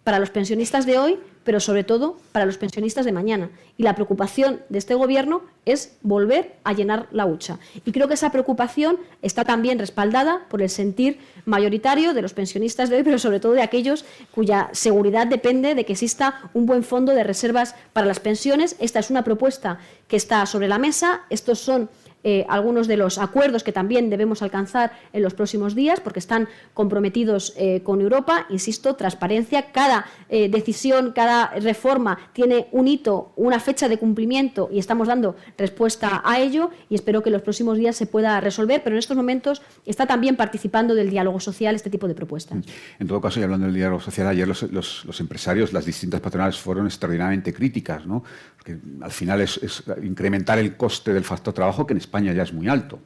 para 0.02 0.18
los 0.18 0.30
pensionistas 0.30 0.86
de 0.86 0.98
hoy, 0.98 1.20
pero 1.44 1.60
sobre 1.60 1.84
todo 1.84 2.16
para 2.32 2.46
los 2.46 2.58
pensionistas 2.58 3.04
de 3.04 3.12
mañana. 3.12 3.48
Y 3.76 3.84
la 3.84 3.94
preocupación 3.94 4.60
de 4.70 4.78
este 4.78 4.96
Gobierno 4.96 5.42
es 5.66 5.96
volver 6.02 6.56
a 6.64 6.72
llenar 6.72 7.06
la 7.12 7.26
hucha. 7.26 7.60
Y 7.84 7.92
creo 7.92 8.08
que 8.08 8.14
esa 8.14 8.32
preocupación 8.32 8.98
está 9.22 9.44
también 9.44 9.78
respaldada 9.78 10.46
por 10.48 10.62
el 10.62 10.68
sentir 10.68 11.20
mayoritario 11.44 12.12
de 12.12 12.22
los 12.22 12.34
pensionistas 12.34 12.90
de 12.90 12.96
hoy, 12.96 13.04
pero 13.04 13.20
sobre 13.20 13.38
todo 13.38 13.52
de 13.52 13.62
aquellos 13.62 14.04
cuya 14.32 14.68
seguridad 14.72 15.28
depende 15.28 15.76
de 15.76 15.86
que 15.86 15.92
exista 15.92 16.50
un 16.54 16.66
buen 16.66 16.82
fondo 16.82 17.12
de 17.12 17.22
reservas 17.22 17.76
para 17.92 18.08
las 18.08 18.18
pensiones. 18.18 18.74
Esta 18.80 18.98
es 18.98 19.10
una 19.10 19.22
propuesta 19.22 19.78
que 20.08 20.16
está 20.16 20.44
sobre 20.46 20.66
la 20.66 20.78
mesa. 20.78 21.20
Estos 21.30 21.60
son 21.60 21.88
eh, 22.22 22.44
algunos 22.48 22.86
de 22.86 22.98
los 22.98 23.16
acuerdos 23.18 23.64
que 23.64 23.72
también 23.72 24.10
debemos 24.10 24.42
alcanzar 24.42 24.92
en 25.12 25.22
los 25.22 25.32
próximos 25.32 25.74
días, 25.74 26.00
porque 26.00 26.18
están 26.18 26.48
comprometidos 26.74 27.54
eh, 27.56 27.80
con 27.82 28.00
Europa. 28.00 28.46
Insisto, 28.50 28.94
transparencia. 28.94 29.72
Cada 29.72 30.06
eh, 30.28 30.50
decisión, 30.50 31.12
cada 31.12 31.46
reforma 31.60 32.18
tiene 32.32 32.68
un 32.72 32.88
hito, 32.88 33.32
una 33.36 33.58
fecha 33.58 33.88
de 33.88 33.98
cumplimiento 33.98 34.68
y 34.70 34.78
estamos 34.78 35.08
dando 35.08 35.34
respuesta 35.56 36.20
a 36.24 36.38
ello 36.40 36.70
y 36.90 36.94
espero 36.94 37.22
que 37.22 37.30
en 37.30 37.34
los 37.34 37.42
próximos 37.42 37.78
días 37.78 37.96
se 37.96 38.06
pueda 38.06 38.38
resolver, 38.40 38.82
pero 38.84 38.96
en 38.96 38.98
estos 38.98 39.16
momentos 39.16 39.62
está 39.86 40.06
también 40.06 40.36
participando 40.36 40.94
del 40.94 41.08
diálogo 41.08 41.40
social 41.40 41.74
este 41.74 41.88
tipo 41.88 42.06
de 42.06 42.14
propuestas. 42.14 42.58
En 42.98 43.06
todo 43.06 43.20
caso, 43.20 43.40
y 43.40 43.44
hablando 43.44 43.66
del 43.66 43.74
diálogo 43.74 44.00
social, 44.00 44.26
ayer 44.26 44.46
los, 44.46 45.20
empresarios, 45.20 45.72
las 45.72 45.86
distintas 45.86 46.20
patronales 46.20 46.58
fueron 46.58 46.86
extraordinariamente 46.86 47.54
críticas, 47.54 48.04
¿no? 48.06 48.22
porque 48.56 48.76
al 49.00 49.10
final 49.10 49.40
es, 49.40 49.58
es 49.62 49.82
incrementar 50.02 50.58
el 50.58 50.76
coste 50.76 51.14
del 51.14 51.24
factor 51.24 51.54
trabajo 51.54 51.86
que 51.86 51.94
en 51.94 51.98
España 51.98 52.09
ya 52.12 52.42
es 52.42 52.52
muy 52.52 52.68
alto. 52.68 52.98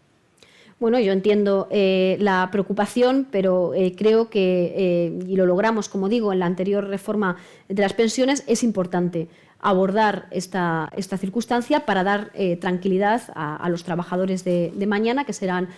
Bueno, 0.81 0.99
yo 0.99 1.13
entiendo 1.13 1.69
eh, 1.71 2.17
la 2.21 2.49
preocupación, 2.51 3.29
pero 3.31 3.75
eh, 3.75 3.95
creo 3.97 4.29
que, 4.29 4.75
eh, 4.77 5.19
y 5.27 5.37
lo 5.37 5.47
logramos, 5.47 5.89
como 5.89 6.09
digo, 6.09 6.33
en 6.33 6.41
la 6.41 6.47
anterior 6.47 6.87
reforma 6.89 7.37
de 7.69 7.81
las 7.81 7.93
pensiones, 7.93 8.45
es 8.49 8.63
importante 8.65 9.29
abordar 9.61 10.27
esta, 10.31 10.91
esta 10.95 11.17
circunstancia 11.17 11.87
para 11.87 12.05
dar 12.05 12.33
tranquilidad 12.61 13.23
a, 13.35 13.67
los 13.71 13.83
trabajadores 13.83 14.45
de, 14.45 14.87
mañana, 14.87 15.25
que 15.25 15.33
serán 15.33 15.69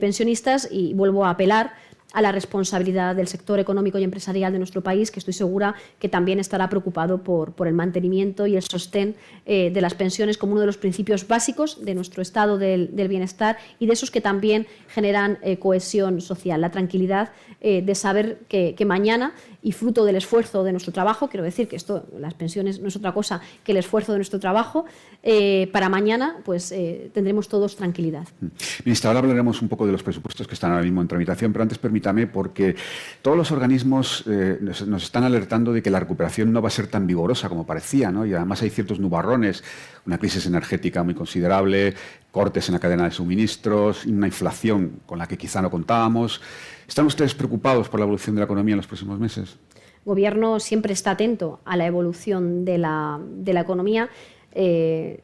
pensionistas, 0.00 0.66
y 0.68 0.94
vuelvo 0.94 1.24
a 1.24 1.30
apelar 1.30 1.74
a 2.12 2.22
la 2.22 2.32
responsabilidad 2.32 3.14
del 3.16 3.28
sector 3.28 3.58
económico 3.58 3.98
y 3.98 4.04
empresarial 4.04 4.52
de 4.52 4.58
nuestro 4.58 4.82
país, 4.82 5.10
que 5.10 5.18
estoy 5.18 5.34
segura 5.34 5.74
que 5.98 6.08
también 6.08 6.38
estará 6.38 6.68
preocupado 6.68 7.22
por, 7.22 7.52
por 7.52 7.68
el 7.68 7.74
mantenimiento 7.74 8.46
y 8.46 8.56
el 8.56 8.62
sostén 8.62 9.16
eh, 9.44 9.70
de 9.70 9.80
las 9.80 9.94
pensiones 9.94 10.38
como 10.38 10.52
uno 10.52 10.60
de 10.60 10.66
los 10.66 10.78
principios 10.78 11.26
básicos 11.28 11.84
de 11.84 11.94
nuestro 11.94 12.22
estado 12.22 12.58
del, 12.58 12.88
bienestar 13.08 13.58
y 13.78 13.86
de 13.86 13.92
esos 13.92 14.10
que 14.10 14.20
también 14.20 14.66
generan 14.88 15.38
eh, 15.42 15.58
cohesión 15.58 16.20
social, 16.20 16.60
la 16.60 16.70
tranquilidad 16.70 17.32
eh, 17.60 17.82
de 17.82 17.94
saber 17.94 18.38
que, 18.48 18.74
que 18.74 18.84
mañana 18.84 19.34
y 19.66 19.72
fruto 19.72 20.04
del 20.04 20.14
esfuerzo 20.14 20.62
de 20.62 20.70
nuestro 20.70 20.92
trabajo, 20.92 21.26
quiero 21.26 21.42
decir 21.42 21.66
que 21.66 21.74
esto, 21.74 22.06
las 22.20 22.34
pensiones 22.34 22.78
no 22.80 22.86
es 22.86 22.94
otra 22.94 23.12
cosa 23.12 23.40
que 23.64 23.72
el 23.72 23.78
esfuerzo 23.78 24.12
de 24.12 24.18
nuestro 24.18 24.38
trabajo, 24.38 24.84
eh, 25.24 25.68
para 25.72 25.88
mañana 25.88 26.36
pues 26.44 26.70
eh, 26.70 27.10
tendremos 27.12 27.48
todos 27.48 27.74
tranquilidad. 27.74 28.28
Mm. 28.40 28.46
Ministra, 28.84 29.10
ahora 29.10 29.18
hablaremos 29.18 29.60
un 29.62 29.68
poco 29.68 29.84
de 29.84 29.90
los 29.90 30.04
presupuestos 30.04 30.46
que 30.46 30.54
están 30.54 30.70
ahora 30.70 30.84
mismo 30.84 31.02
en 31.02 31.08
tramitación, 31.08 31.52
pero 31.52 31.64
antes 31.64 31.78
permítame, 31.78 32.28
porque 32.28 32.76
todos 33.22 33.36
los 33.36 33.50
organismos 33.50 34.22
eh, 34.28 34.58
nos, 34.60 35.02
están 35.02 35.24
alertando 35.24 35.72
de 35.72 35.82
que 35.82 35.90
la 35.90 35.98
recuperación 35.98 36.52
no 36.52 36.62
va 36.62 36.68
a 36.68 36.70
ser 36.70 36.86
tan 36.86 37.08
vigorosa 37.08 37.48
como 37.48 37.66
parecía, 37.66 38.12
¿no? 38.12 38.24
y 38.24 38.34
además 38.34 38.62
hay 38.62 38.70
ciertos 38.70 39.00
nubarrones, 39.00 39.64
una 40.06 40.18
crisis 40.18 40.46
energética 40.46 41.02
muy 41.02 41.14
considerable, 41.14 41.92
cortes 42.30 42.68
en 42.68 42.74
la 42.74 42.78
cadena 42.78 43.02
de 43.02 43.10
suministros, 43.10 44.06
una 44.06 44.28
inflación 44.28 45.00
con 45.06 45.18
la 45.18 45.26
que 45.26 45.36
quizá 45.36 45.60
no 45.60 45.72
contábamos. 45.72 46.40
¿Están 46.88 47.06
ustedes 47.06 47.34
preocupados 47.34 47.88
por 47.88 48.00
la 48.00 48.04
evolución 48.04 48.36
de 48.36 48.40
la 48.40 48.44
economía 48.44 48.72
en 48.74 48.78
los 48.78 48.86
próximos 48.86 49.18
meses? 49.18 49.58
El 49.74 49.80
gobierno 50.04 50.60
siempre 50.60 50.92
está 50.92 51.12
atento 51.12 51.60
a 51.64 51.76
la 51.76 51.86
evolución 51.86 52.64
de 52.64 52.78
la, 52.78 53.20
economía. 53.46 54.08
Eh, 54.52 55.20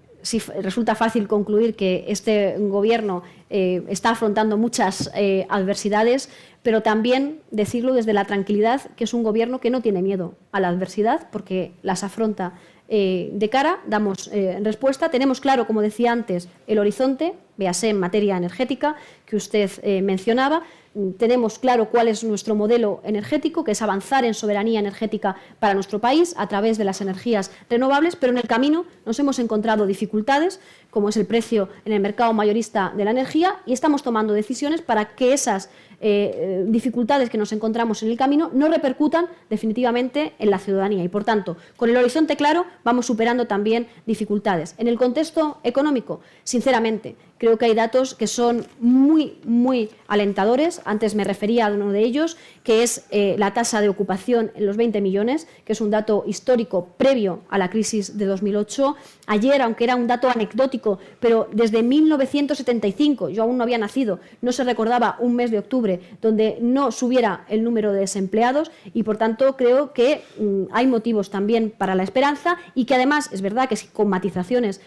resulta 0.60 0.94
fácil 0.94 1.28
concluir 1.28 1.74
que 1.74 2.04
este 2.08 2.56
gobierno 2.58 3.22
eh, 3.48 3.84
está 3.88 4.10
afrontando 4.10 4.56
muchas 4.56 5.10
eh, 5.14 5.46
adversidades, 5.48 6.30
pero 6.62 6.82
también 6.82 7.40
decirlo 7.50 7.94
desde 7.94 8.12
la 8.12 8.24
tranquilidad 8.24 8.82
que 8.96 9.04
es 9.04 9.14
un 9.14 9.22
gobierno 9.22 9.60
que 9.60 9.70
no 9.70 9.82
tiene 9.82 10.02
miedo 10.02 10.34
a 10.50 10.60
la 10.60 10.68
adversidad 10.68 11.28
porque 11.30 11.72
las 11.82 12.02
afronta 12.04 12.54
de 12.88 13.48
cara, 13.50 13.78
damos 13.86 14.30
respuesta. 14.60 15.10
Tenemos 15.10 15.40
claro, 15.40 15.66
como 15.66 15.80
decía 15.80 16.12
antes, 16.12 16.50
el 16.66 16.78
horizonte, 16.78 17.32
véase 17.56 17.88
en 17.88 17.98
materia 17.98 18.36
energética, 18.36 18.96
que 19.32 19.36
usted 19.36 20.02
mencionaba, 20.02 20.62
tenemos 21.16 21.58
claro 21.58 21.88
cuál 21.88 22.08
es 22.08 22.22
nuestro 22.22 22.54
modelo 22.54 23.00
energético, 23.02 23.64
que 23.64 23.70
es 23.70 23.80
avanzar 23.80 24.26
en 24.26 24.34
soberanía 24.34 24.78
energética 24.78 25.36
para 25.58 25.72
nuestro 25.72 26.00
país 26.00 26.34
a 26.36 26.48
través 26.48 26.76
de 26.76 26.84
las 26.84 27.00
energías 27.00 27.50
renovables, 27.70 28.14
pero 28.14 28.32
en 28.32 28.38
el 28.38 28.46
camino 28.46 28.84
nos 29.06 29.18
hemos 29.18 29.38
encontrado 29.38 29.86
dificultades, 29.86 30.60
como 30.90 31.08
es 31.08 31.16
el 31.16 31.24
precio 31.24 31.70
en 31.86 31.94
el 31.94 32.00
mercado 32.00 32.34
mayorista 32.34 32.92
de 32.94 33.06
la 33.06 33.10
energía, 33.10 33.56
y 33.64 33.72
estamos 33.72 34.02
tomando 34.02 34.34
decisiones 34.34 34.82
para 34.82 35.14
que 35.14 35.32
esas 35.32 35.70
eh, 36.04 36.64
dificultades 36.66 37.30
que 37.30 37.38
nos 37.38 37.52
encontramos 37.52 38.02
en 38.02 38.10
el 38.10 38.16
camino 38.18 38.50
no 38.52 38.68
repercutan 38.68 39.26
definitivamente 39.48 40.34
en 40.38 40.50
la 40.50 40.58
ciudadanía. 40.58 41.04
Y, 41.04 41.08
por 41.08 41.24
tanto, 41.24 41.56
con 41.76 41.88
el 41.88 41.96
horizonte 41.96 42.36
claro, 42.36 42.66
vamos 42.84 43.06
superando 43.06 43.46
también 43.46 43.86
dificultades. 44.04 44.74
En 44.78 44.88
el 44.88 44.98
contexto 44.98 45.58
económico, 45.62 46.20
sinceramente, 46.42 47.16
creo 47.42 47.58
que 47.58 47.64
hay 47.64 47.74
datos 47.74 48.14
que 48.14 48.28
son 48.28 48.68
muy, 48.78 49.36
muy 49.42 49.90
alentadores. 50.06 50.80
Antes 50.84 51.16
me 51.16 51.24
refería 51.24 51.66
a 51.66 51.72
uno 51.72 51.90
de 51.90 51.98
ellos, 51.98 52.36
que 52.62 52.84
es 52.84 53.06
eh, 53.10 53.34
la 53.36 53.52
tasa 53.52 53.80
de 53.80 53.88
ocupación 53.88 54.52
en 54.54 54.64
los 54.64 54.76
20 54.76 55.00
millones, 55.00 55.48
que 55.64 55.72
es 55.72 55.80
un 55.80 55.90
dato 55.90 56.22
histórico 56.24 56.90
previo 56.96 57.40
a 57.50 57.58
la 57.58 57.68
crisis 57.68 58.16
de 58.16 58.26
2008. 58.26 58.94
Ayer, 59.32 59.62
aunque 59.62 59.84
era 59.84 59.96
un 59.96 60.06
dato 60.06 60.28
anecdótico, 60.28 60.98
pero 61.18 61.48
desde 61.54 61.82
1975, 61.82 63.30
yo 63.30 63.44
aún 63.44 63.56
no 63.56 63.62
había 63.62 63.78
nacido, 63.78 64.20
no 64.42 64.52
se 64.52 64.62
recordaba 64.62 65.16
un 65.20 65.34
mes 65.34 65.50
de 65.50 65.58
octubre 65.58 66.02
donde 66.20 66.58
no 66.60 66.92
subiera 66.92 67.46
el 67.48 67.64
número 67.64 67.94
de 67.94 68.00
desempleados 68.00 68.70
y, 68.92 69.04
por 69.04 69.16
tanto, 69.16 69.56
creo 69.56 69.94
que 69.94 70.22
mm, 70.38 70.64
hay 70.70 70.86
motivos 70.86 71.30
también 71.30 71.70
para 71.70 71.94
la 71.94 72.02
esperanza 72.02 72.58
y 72.74 72.84
que 72.84 72.94
además 72.94 73.30
es 73.32 73.40
verdad 73.40 73.70
que 73.70 73.78
con 73.94 74.10
matizaciones 74.10 74.82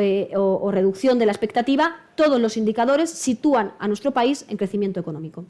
eh, 0.00 0.32
o, 0.34 0.70
reducción 0.72 1.20
de 1.20 1.26
la 1.26 1.32
expectativa, 1.32 1.94
todos 2.16 2.40
los 2.40 2.56
indicadores 2.56 3.10
sitúan 3.10 3.74
a 3.78 3.86
nuestro 3.86 4.10
país 4.10 4.46
en 4.48 4.56
crecimiento 4.56 4.98
económico. 4.98 5.44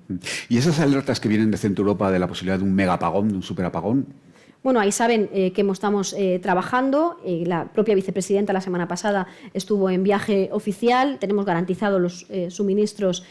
¿Y 0.51 0.59
esas 0.59 0.78
alertas 0.78 1.20
que 1.20 1.28
vienen 1.30 1.51
de 1.51 1.57
Centro 1.57 1.84
Europa 1.84 2.11
de 2.11 2.18
la 2.18 2.28
posibilidad 2.28 2.59
de 2.59 2.64
un 2.64 2.74
megapagón, 2.74 3.30
de 3.30 3.37
un 3.37 3.43
superapagón? 3.43 4.26
Bueno, 4.67 4.81
ahí 4.81 4.91
saben 4.91 5.31
eh, 5.33 5.53
que 5.53 5.61
estamos 5.61 6.12
eh, 6.12 6.41
trabajando. 6.43 7.21
la 7.25 7.67
propia 7.73 7.95
vicepresidenta 7.95 8.53
la 8.53 8.61
semana 8.61 8.89
pasada 8.89 9.29
estuvo 9.55 9.91
en 9.91 10.03
viaje 10.03 10.49
oficial. 10.51 11.19
Tenemos 11.21 11.47
garantizados 11.47 12.01
los 12.01 12.27
suministros 12.53 13.23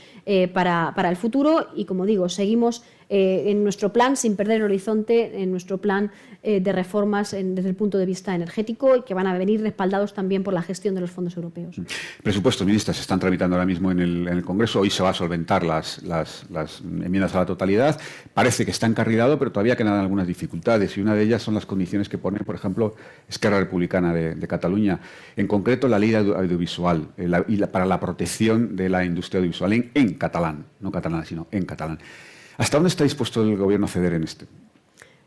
para, 0.53 0.93
para, 0.95 1.09
el 1.09 1.17
futuro 1.17 1.67
y, 1.75 1.83
como 1.83 2.05
digo, 2.05 2.29
seguimos 2.29 2.83
eh, 3.09 3.43
en 3.47 3.63
nuestro 3.63 3.93
plan, 3.93 4.17
sin 4.17 4.35
perder 4.35 4.57
el 4.57 4.63
horizonte, 4.63 5.41
en 5.41 5.51
nuestro 5.51 5.77
plan 5.77 6.11
eh, 6.41 6.59
de 6.59 6.71
reformas 6.71 7.31
desde 7.31 7.69
el 7.69 7.75
punto 7.75 7.97
de 7.97 8.05
vista 8.05 8.33
energético 8.33 8.95
y 8.95 9.01
que 9.03 9.13
van 9.13 9.27
a 9.27 9.37
venir 9.37 9.61
respaldados 9.61 10.13
también 10.13 10.43
por 10.43 10.53
la 10.53 10.61
gestión 10.61 10.95
de 10.95 11.01
los 11.01 11.11
fondos 11.11 11.35
europeos. 11.35 11.75
Presupuestos, 12.23 12.65
ministras, 12.65 12.97
se 12.97 13.01
están 13.01 13.19
tramitando 13.19 13.55
ahora 13.55 13.65
mismo 13.65 13.91
en 13.91 13.99
el, 13.99 14.43
Congreso. 14.43 14.79
Hoy 14.79 14.89
se 14.89 15.01
va 15.01 15.09
a 15.09 15.13
solventar 15.13 15.63
las, 15.63 16.01
enmiendas 16.83 17.33
a 17.35 17.39
la 17.39 17.45
totalidad. 17.45 17.99
Parece 18.33 18.65
que 18.65 18.71
está 18.71 18.85
encarrilado, 18.85 19.39
pero 19.39 19.51
todavía 19.51 19.75
quedan 19.75 19.99
algunas 19.99 20.27
dificultades 20.27 20.97
y 20.97 21.01
una 21.01 21.15
de 21.15 21.23
ellas 21.23 21.41
son 21.41 21.53
las 21.55 21.65
condiciones 21.65 22.09
que 22.09 22.17
pone, 22.17 22.39
por 22.39 22.55
ejemplo, 22.55 22.95
Esquerra 23.27 23.59
Republicana 23.59 24.13
de, 24.13 24.47
Cataluña. 24.47 24.99
En 25.35 25.47
concreto, 25.47 25.87
la 25.87 25.97
ley 25.97 26.13
audiovisual 26.13 27.07
eh, 27.17 27.29
y 27.47 27.57
para 27.65 27.85
la 27.85 27.99
protección 27.99 28.75
de 28.75 28.89
la 28.89 29.03
industria 29.03 29.39
audiovisual 29.39 29.89
en 29.93 30.13
catalán, 30.13 30.65
no 30.79 30.91
catalán, 30.91 31.25
sino 31.25 31.47
en 31.51 31.65
catalán. 31.65 31.99
¿Hasta 32.57 32.77
dónde 32.77 32.89
está 32.89 33.03
dispuesto 33.03 33.41
el 33.41 33.57
Gobierno 33.57 33.85
a 33.85 33.89
ceder 33.89 34.13
en 34.13 34.23
este? 34.23 34.47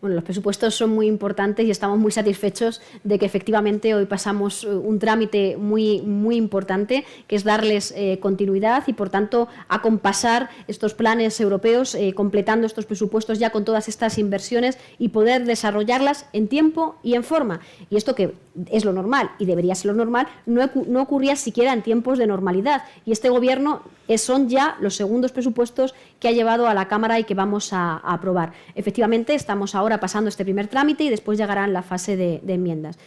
Bueno, 0.00 0.14
los 0.14 0.22
presupuestos 0.22 0.76
son 0.76 0.90
muy 0.90 1.08
importantes 1.08 1.66
y 1.66 1.72
estamos 1.72 1.98
muy 1.98 2.12
satisfechos 2.12 2.80
de 3.02 3.18
que 3.18 3.26
efectivamente 3.26 3.96
hoy 3.96 4.06
pasamos 4.06 4.62
eh, 4.62 4.68
un 4.68 5.00
trámite 5.00 5.56
muy, 5.56 6.02
muy 6.02 6.36
importante, 6.36 7.04
que 7.26 7.34
es 7.34 7.42
darles 7.42 7.92
eh, 7.96 8.20
continuidad 8.20 8.84
y, 8.86 8.92
por 8.92 9.10
tanto, 9.10 9.48
acompasar 9.68 10.50
estos 10.68 10.94
planes 10.94 11.40
europeos, 11.40 11.96
eh, 11.96 12.14
completando 12.14 12.64
estos 12.64 12.86
presupuestos 12.86 13.40
ya 13.40 13.50
con 13.50 13.64
todas 13.64 13.88
estas 13.88 14.18
inversiones 14.18 14.78
y 15.00 15.08
poder 15.08 15.44
desarrollarlas 15.44 16.26
en 16.32 16.46
tiempo 16.46 16.94
y 17.02 17.14
en 17.14 17.24
forma. 17.24 17.58
Y 17.90 17.96
esto 17.96 18.14
que 18.14 18.34
es 18.70 18.84
lo 18.84 18.92
normal 18.92 19.32
y 19.40 19.46
debería 19.46 19.74
ser 19.74 19.90
lo 19.90 19.94
normal, 19.94 20.28
no, 20.46 20.70
no 20.86 21.02
ocurría 21.02 21.34
siquiera 21.34 21.72
en 21.72 21.82
tiempos 21.82 22.18
de 22.18 22.28
normalidad. 22.28 22.84
Y 23.04 23.10
este 23.10 23.30
Gobierno 23.30 23.82
son 24.16 24.48
ya 24.48 24.76
los 24.80 24.94
segundos 24.96 25.32
presupuestos 25.32 25.94
que 26.18 26.28
ha 26.28 26.32
llevado 26.32 26.66
a 26.68 26.74
la 26.74 26.88
Cámara 26.88 27.18
y 27.18 27.24
que 27.24 27.34
vamos 27.34 27.72
a, 27.72 27.96
aprobar. 27.96 28.52
Efectivamente, 28.74 29.34
estamos 29.34 29.74
ahora 29.74 29.87
pasando 29.96 30.28
este 30.28 30.44
primer 30.44 30.68
trámite 30.68 31.04
y 31.04 31.08
después 31.08 31.38
llegará 31.38 31.66
la 31.66 31.82
fase 31.82 32.16
de, 32.16 32.42
enmiendas. 32.46 32.98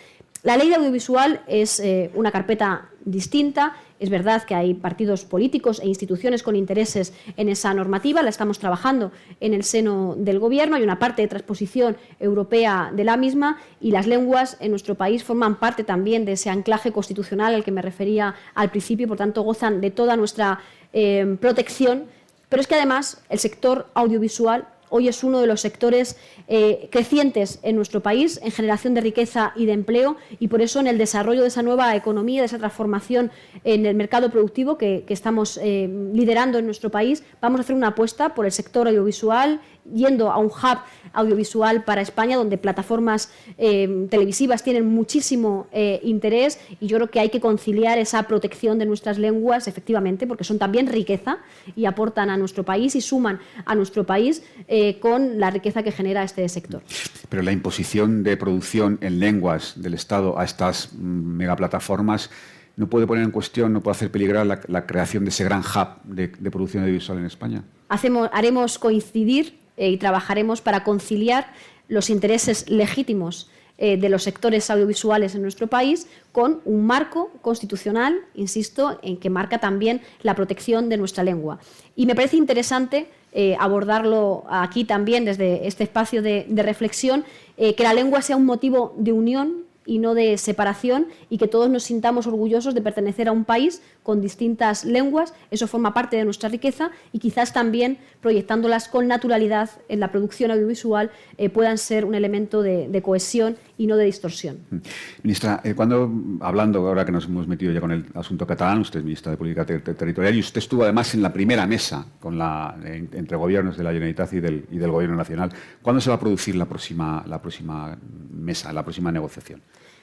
La 0.42 0.58
ley 0.58 0.70
de 0.70 0.76
audiovisual 0.76 1.42
es 1.46 1.80
eh, 1.80 2.10
una 2.16 2.32
carpeta 2.32 2.90
distinta. 3.06 3.76
Es 4.00 4.10
verdad 4.10 4.42
que 4.44 4.56
hay 4.56 4.74
partidos 4.74 5.24
políticos 5.24 5.80
e 5.80 5.88
instituciones 5.88 6.42
con 6.42 6.56
intereses 6.56 7.14
en 7.38 7.50
esa 7.50 7.72
normativa, 7.76 8.24
la 8.24 8.30
estamos 8.30 8.58
trabajando 8.58 9.12
en 9.40 9.54
el 9.54 9.64
seno 9.64 10.16
del 10.18 10.40
Gobierno, 10.40 10.76
hay 10.76 10.82
una 10.82 10.98
parte 10.98 11.22
de 11.22 11.28
transposición 11.28 11.96
europea 12.20 12.92
de 12.96 13.04
la 13.04 13.18
misma 13.18 13.60
y 13.80 13.92
las 13.92 14.08
lenguas 14.08 14.58
en 14.60 14.72
nuestro 14.72 14.96
país 14.96 15.24
forman 15.24 15.60
parte 15.60 15.84
también 15.84 16.26
de 16.26 16.32
ese 16.32 16.50
anclaje 16.50 16.92
constitucional 16.92 17.54
al 17.54 17.64
que 17.64 17.72
me 17.72 17.84
refería 17.84 18.34
al 18.56 18.72
principio 18.72 19.06
y, 19.06 19.08
por 19.08 19.18
tanto, 19.18 19.44
gozan 19.44 19.80
de 19.82 19.92
toda 19.92 20.18
nuestra 20.18 20.60
eh, 20.94 21.38
protección. 21.40 22.06
Pero 22.50 22.62
es 22.62 22.68
que 22.68 22.76
además 22.76 23.22
el 23.30 23.38
sector 23.38 23.88
audiovisual 23.94 24.68
hoy 24.92 25.08
es 25.08 25.24
uno 25.24 25.42
de 25.42 25.48
los 25.48 25.62
sectores 25.62 26.18
eh, 26.48 26.90
crecientes 26.92 27.60
en 27.64 27.76
nuestro 27.76 28.02
país 28.02 28.40
en 28.44 28.52
generación 28.52 28.94
de 28.94 29.02
riqueza 29.02 29.54
y 29.56 29.66
de 29.66 29.72
empleo 29.72 30.18
y 30.40 30.50
por 30.50 30.62
eso 30.62 30.80
en 30.80 30.88
el 30.88 30.98
desarrollo 30.98 31.42
de 31.42 31.48
esa 31.48 31.64
nueva 31.64 31.96
economía, 31.96 32.42
de 32.42 32.46
esa 32.46 32.60
transformación 32.60 33.32
en 33.64 33.86
el 33.86 33.96
mercado 33.96 34.30
productivo 34.30 34.78
que, 34.78 35.06
estamos 35.08 35.60
eh, 35.62 35.90
liderando 36.14 36.58
en 36.58 36.66
nuestro 36.66 36.90
país, 36.90 37.24
vamos 37.42 37.60
a 37.60 37.64
hacer 37.64 37.76
una 37.76 37.88
apuesta 37.88 38.34
por 38.34 38.46
el 38.46 38.52
sector 38.52 38.88
audiovisual 38.88 39.60
yendo 39.94 40.32
a 40.32 40.38
un 40.38 40.48
hub 40.48 40.80
audiovisual 41.14 41.84
para 41.84 42.02
España, 42.02 42.38
donde 42.38 42.58
plataformas 42.58 43.32
eh, 43.58 44.08
televisivas 44.10 44.64
tienen 44.64 44.88
muchísimo 44.88 45.68
eh, 45.72 46.00
interés 46.04 46.60
y 46.80 46.88
yo 46.88 46.98
creo 46.98 47.10
que 47.10 47.20
hay 47.20 47.30
que 47.30 47.40
conciliar 47.40 47.98
esa 47.98 48.24
protección 48.24 48.80
de 48.80 48.86
nuestras 48.86 49.18
lenguas, 49.18 49.68
efectivamente, 49.68 50.28
porque 50.28 50.44
son 50.44 50.60
también 50.60 50.88
riqueza 50.88 51.40
y 51.76 51.86
aportan 51.86 52.30
a 52.30 52.38
nuestro 52.38 52.64
país 52.64 52.96
y 52.96 53.02
suman 53.02 53.40
a 53.66 53.76
nuestro 53.76 54.06
país 54.06 54.44
eh, 54.68 55.00
con 55.00 55.40
la 55.40 55.52
riqueza 55.52 55.84
que 55.84 55.92
genera 55.92 56.24
este 56.24 56.48
sector. 56.50 56.82
Pero 57.30 57.44
la 57.44 57.52
imposición 57.52 58.24
de 58.24 58.38
producción 58.38 58.98
en 59.02 59.20
lenguas 59.20 59.74
del 59.82 59.94
Estado 59.94 60.40
a 60.40 60.46
estas 60.46 60.94
mm, 60.94 60.98
megaplataformas 61.02 62.30
no 62.78 62.88
puede 62.88 63.06
poner 63.06 63.24
en 63.24 63.32
cuestión, 63.32 63.74
no 63.74 63.82
puede 63.82 63.98
hacer 63.98 64.12
peligrar 64.12 64.46
la, 64.46 64.86
creación 64.86 65.26
de 65.26 65.30
ese 65.30 65.44
gran 65.44 65.60
hub 65.60 66.02
de, 66.04 66.30
de 66.30 66.52
producción 66.52 66.84
audiovisual 66.84 67.20
en 67.20 67.26
España. 67.26 67.64
Hacemos, 67.90 68.30
haremos 68.32 68.80
coincidir 68.80 69.61
y 69.78 69.98
trabajaremos 69.98 70.62
para 70.62 70.84
conciliar 70.84 71.54
los 71.88 72.10
intereses 72.10 72.70
legítimos 72.70 73.50
eh, 73.84 73.98
de 73.98 74.10
los 74.10 74.22
sectores 74.22 74.70
audiovisuales 74.70 75.34
en 75.34 75.42
nuestro 75.42 75.66
país 75.66 76.06
con 76.32 76.62
un 76.66 76.86
marco 76.86 77.32
constitucional, 77.42 78.16
insisto, 78.36 79.00
en 79.02 79.18
que 79.18 79.32
marca 79.32 79.58
también 79.58 80.02
la 80.22 80.36
protección 80.36 80.88
de 80.88 80.98
nuestra 80.98 81.24
lengua. 81.24 81.58
Y 81.96 82.06
me 82.06 82.14
parece 82.14 82.38
interesante 82.38 83.08
eh, 83.34 83.58
abordarlo 83.60 84.44
aquí 84.52 84.84
también 84.84 85.26
desde 85.26 85.66
este 85.66 85.84
espacio 85.84 86.22
de, 86.22 86.46
reflexión, 86.58 87.26
eh, 87.58 87.74
que 87.74 87.82
la 87.82 87.96
lengua 87.96 88.22
sea 88.22 88.38
un 88.38 88.46
motivo 88.46 88.94
de 88.98 89.14
unión 89.14 89.64
y 89.86 90.00
no 90.00 90.14
de 90.14 90.38
separación 90.38 91.08
y 91.30 91.38
que 91.38 91.48
todos 91.48 91.70
nos 91.70 91.84
sintamos 91.84 92.28
orgullosos 92.28 92.76
de 92.76 92.82
pertenecer 92.82 93.28
a 93.28 93.32
un 93.32 93.46
país 93.46 93.82
con 94.04 94.22
distintas 94.22 94.86
lenguas. 94.86 95.34
Eso 95.50 95.68
forma 95.68 95.94
parte 95.94 96.18
de 96.18 96.26
nuestra 96.26 96.50
riqueza 96.50 96.92
y 97.12 97.20
quizás 97.20 97.54
también 97.54 97.98
proyectándolas 98.22 98.88
con 98.88 99.08
naturalidad 99.08 99.70
en 99.90 100.00
la 100.00 100.12
producción 100.12 100.52
audiovisual 100.52 101.12
eh, 101.38 101.50
puedan 101.50 101.78
ser 101.78 102.06
un 102.06 102.16
elemento 102.16 102.62
de, 102.62 103.02
cohesión 103.02 103.58
y 103.78 103.88
no 103.88 103.98
de 103.98 104.06
distorsión. 104.06 104.60
Mm. 104.70 104.78
Ministra, 105.24 105.62
eh, 105.64 105.74
cuando, 105.74 106.12
hablando 106.42 106.88
ahora 106.88 107.04
que 107.04 107.12
nos 107.12 107.26
hemos 107.26 107.48
metido 107.48 107.74
ya 107.74 107.82
con 107.82 107.92
el 107.92 108.06
asunto 108.14 108.46
catalán, 108.46 108.80
usted 108.82 109.00
es 109.00 109.06
ministra 109.06 109.32
de 109.32 109.38
Política 109.38 109.66
Territorial 109.66 110.36
y 110.36 110.40
usted 110.40 110.60
estuvo 110.60 110.84
además 110.84 111.14
en 111.16 111.24
la 111.24 111.34
primera 111.34 111.66
mesa 111.66 112.06
con 112.20 112.38
la, 112.38 112.76
entre 112.86 113.38
gobiernos 113.38 113.76
de 113.78 113.84
la 113.84 113.92
Generalitat 113.92 114.34
y 114.34 114.40
del, 114.40 114.66
y 114.72 114.78
del 114.78 114.92
Gobierno 114.92 115.16
Nacional. 115.16 115.52
¿Cuándo 115.82 116.00
se 116.00 116.10
va 116.10 116.18
a 116.18 116.20
producir 116.20 116.56
la 116.56 116.66
próxima, 116.66 117.24
la 117.26 117.42
próxima 117.42 117.98
mesa, 118.32 118.72
la 118.72 118.84
próxima 118.84 119.12
negociación? 119.12 119.62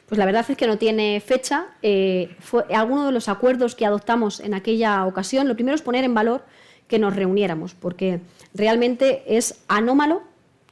Pues 0.09 0.19
la 0.19 0.25
verdad 0.25 0.45
es 0.49 0.57
que 0.57 0.67
no 0.67 0.79
tiene 0.79 1.21
fecha. 1.21 1.67
Eh, 1.83 2.35
fue, 2.41 2.65
alguno 2.75 3.07
de 3.07 3.13
los 3.13 3.29
acuerdos 3.29 3.75
que 3.75 3.85
adoptamos 3.85 4.41
en 4.41 4.55
aquella 4.55 5.05
ocasión, 5.05 5.47
lo 5.49 5.55
primero 5.55 5.75
es 5.75 5.83
poner 5.83 6.05
en 6.05 6.15
valor 6.15 6.45
que 6.87 6.99
nos 6.99 7.15
reuniéramos, 7.15 7.75
porque 7.75 8.21
realmente 8.55 9.23
es 9.27 9.61
anómalo, 9.69 10.23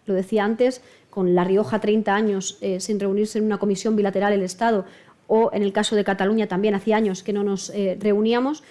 lo 0.06 0.14
decía 0.14 0.44
antes, 0.44 0.80
con 1.10 1.34
La 1.34 1.44
Rioja 1.44 1.80
30 1.80 2.14
años 2.14 2.56
eh, 2.62 2.80
sin 2.80 2.98
reunirse 2.98 3.38
en 3.38 3.44
una 3.44 3.58
comisión 3.58 3.94
bilateral 3.94 4.32
el 4.32 4.42
Estado, 4.42 4.86
o 5.26 5.50
en 5.52 5.62
el 5.62 5.72
caso 5.72 5.96
de 5.96 6.04
Cataluña 6.04 6.46
también 6.46 6.74
hacía 6.74 6.96
años 6.96 7.22
que 7.22 7.34
no 7.34 7.42
nos 7.42 7.68
eh, 7.70 7.98
reuníamos. 8.00 8.62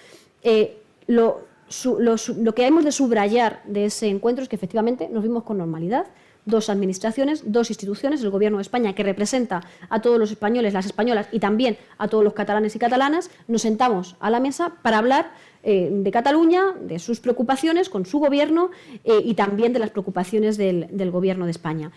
Lo, 1.06 1.42
lo 1.86 2.54
que 2.54 2.66
hemos 2.66 2.84
de 2.84 2.90
subrayar 2.90 3.62
de 3.64 3.84
ese 3.84 4.08
encuentro 4.08 4.42
es 4.42 4.48
que 4.48 4.56
efectivamente 4.56 5.08
nos 5.08 5.22
vimos 5.22 5.44
con 5.44 5.58
normalidad, 5.58 6.06
dos 6.46 6.70
administraciones, 6.70 7.42
dos 7.44 7.70
instituciones, 7.70 8.22
el 8.22 8.30
Gobierno 8.30 8.58
de 8.58 8.62
España, 8.62 8.94
que 8.94 9.02
representa 9.02 9.62
a 9.90 10.00
todos 10.00 10.18
los 10.18 10.30
españoles, 10.30 10.72
las 10.72 10.86
españolas 10.86 11.28
y 11.32 11.40
también 11.40 11.76
a 11.98 12.08
todos 12.08 12.24
los 12.24 12.32
catalanes 12.32 12.74
y 12.74 12.78
catalanas, 12.78 13.30
nos 13.48 13.62
sentamos 13.62 14.16
a 14.20 14.30
la 14.30 14.40
mesa 14.40 14.72
para 14.82 14.98
hablar 14.98 15.32
eh, 15.62 15.90
de 15.92 16.10
Cataluña, 16.10 16.72
de 16.80 16.98
sus 16.98 17.20
preocupaciones 17.20 17.90
con 17.90 18.06
su 18.06 18.20
Gobierno 18.20 18.70
eh, 19.04 19.20
y 19.22 19.34
también 19.34 19.72
de 19.72 19.80
las 19.80 19.90
preocupaciones 19.90 20.56
del, 20.56 20.86
del 20.90 21.10
Gobierno 21.10 21.44
de 21.44 21.50
España. 21.50 21.90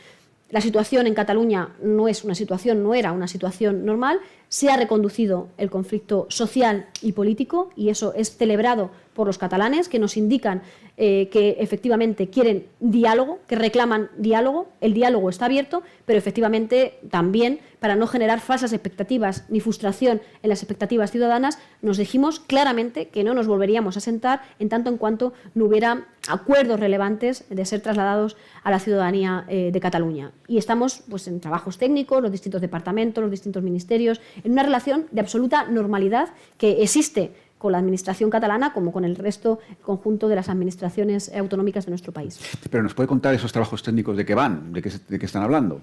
La 0.49 0.61
situación 0.61 1.05
en 1.05 1.13
Cataluña 1.13 1.75
no 1.83 2.07
es 2.07 2.23
una 2.23 2.33
situación, 2.33 2.81
no 2.81 2.95
era 2.95 3.11
una 3.11 3.27
situación 3.27 3.85
normal. 3.85 4.19
Se 4.47 4.71
ha 4.71 4.77
reconducido 4.77 5.49
el 5.59 5.69
conflicto 5.69 6.25
social 6.29 6.87
y 7.03 7.11
político 7.11 7.69
y 7.75 7.89
eso 7.89 8.13
es 8.15 8.35
celebrado 8.35 8.89
por 9.19 9.27
los 9.27 9.37
catalanes, 9.37 9.89
que 9.89 9.99
nos 9.99 10.15
indican 10.15 10.61
eh, 10.95 11.27
que 11.29 11.57
efectivamente 11.59 12.29
quieren 12.29 12.67
diálogo, 12.79 13.39
que 13.49 13.57
reclaman 13.57 14.09
diálogo. 14.17 14.69
El 14.79 14.93
diálogo 14.93 15.29
está 15.29 15.43
abierto, 15.43 15.83
pero 16.05 16.17
efectivamente 16.17 17.01
también, 17.11 17.59
para 17.81 17.97
no 17.97 18.07
generar 18.07 18.39
falsas 18.39 18.71
expectativas 18.71 19.43
ni 19.49 19.59
frustración 19.59 20.21
en 20.41 20.47
las 20.47 20.63
expectativas 20.63 21.11
ciudadanas, 21.11 21.59
nos 21.81 21.97
dijimos 21.97 22.39
claramente 22.39 23.09
que 23.09 23.25
no 23.25 23.33
nos 23.33 23.45
volveríamos 23.45 23.97
a 23.97 23.99
sentar 23.99 24.41
en 24.57 24.69
tanto 24.69 24.89
en 24.89 24.95
cuanto 24.95 25.33
no 25.53 25.65
hubiera 25.65 26.07
acuerdos 26.29 26.79
relevantes 26.79 27.43
de 27.49 27.65
ser 27.65 27.81
trasladados 27.81 28.37
a 28.63 28.71
la 28.71 28.79
ciudadanía 28.79 29.43
eh, 29.49 29.71
de 29.73 29.79
Cataluña. 29.81 30.31
Y 30.47 30.57
estamos 30.57 31.03
pues, 31.09 31.27
en 31.27 31.41
trabajos 31.41 31.77
técnicos, 31.77 32.21
los 32.21 32.31
distintos 32.31 32.61
departamentos, 32.61 33.21
los 33.21 33.31
distintos 33.31 33.63
ministerios, 33.63 34.21
en 34.45 34.53
una 34.53 34.63
relación 34.63 35.07
de 35.11 35.19
absoluta 35.19 35.65
normalidad 35.65 36.29
que 36.57 36.83
existe 36.83 37.33
con 37.59 37.73
la 37.73 37.77
Administración 37.77 38.31
catalana 38.31 38.73
como 38.73 38.91
con 38.91 39.05
el 39.05 39.15
resto 39.15 39.59
conjunto 39.83 40.27
de 40.27 40.35
las 40.35 40.49
administraciones 40.49 41.31
autonómicas 41.35 41.85
de 41.85 41.91
nuestro 41.91 42.11
país. 42.11 42.39
Pero 42.71 42.81
nos 42.81 42.95
puede 42.95 43.05
contar 43.05 43.35
esos 43.35 43.51
trabajos 43.51 43.83
técnicos 43.83 44.17
de 44.17 44.25
qué 44.25 44.33
van, 44.33 44.73
de 44.73 44.81
qué, 44.81 44.91
de 45.07 45.19
qué 45.19 45.25
están 45.27 45.43
hablando. 45.43 45.81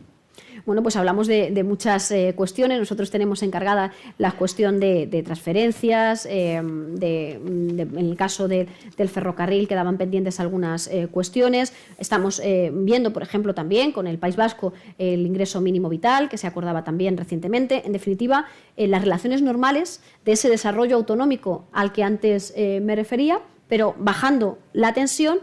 Bueno, 0.66 0.82
pues 0.82 0.96
hablamos 0.96 1.28
de, 1.28 1.62
muchas 1.62 2.10
eh, 2.10 2.34
cuestiones. 2.34 2.80
Nosotros 2.80 3.12
tenemos 3.12 3.44
encargada 3.44 3.92
la 4.18 4.32
cuestión 4.32 4.80
de, 4.80 5.22
transferencias, 5.24 6.26
eh, 6.26 6.56
en 6.56 7.96
el 7.96 8.16
caso 8.16 8.48
del 8.48 8.68
ferrocarril 9.08 9.68
quedaban 9.68 9.96
pendientes 9.96 10.40
algunas 10.40 10.88
eh, 10.88 11.06
cuestiones. 11.08 11.72
Estamos 11.98 12.42
viendo, 12.72 13.12
por 13.12 13.22
ejemplo, 13.22 13.54
también 13.54 13.92
con 13.92 14.08
el 14.08 14.18
País 14.18 14.34
Vasco 14.34 14.72
el 14.98 15.24
ingreso 15.24 15.60
mínimo 15.60 15.88
vital, 15.88 16.28
que 16.28 16.36
se 16.36 16.48
acordaba 16.48 16.82
también 16.82 17.16
recientemente. 17.16 17.86
En 17.86 17.92
definitiva, 17.92 18.46
las 18.76 19.02
relaciones 19.02 19.42
normales 19.42 20.00
de 20.24 20.32
ese 20.32 20.48
desarrollo 20.48 20.96
autonómico 20.96 21.66
al 21.72 21.92
que 21.92 22.02
antes 22.02 22.52
me 22.56 22.96
refería, 22.96 23.40
pero 23.68 23.94
bajando 23.98 24.58
la 24.72 24.92
tensión 24.94 25.38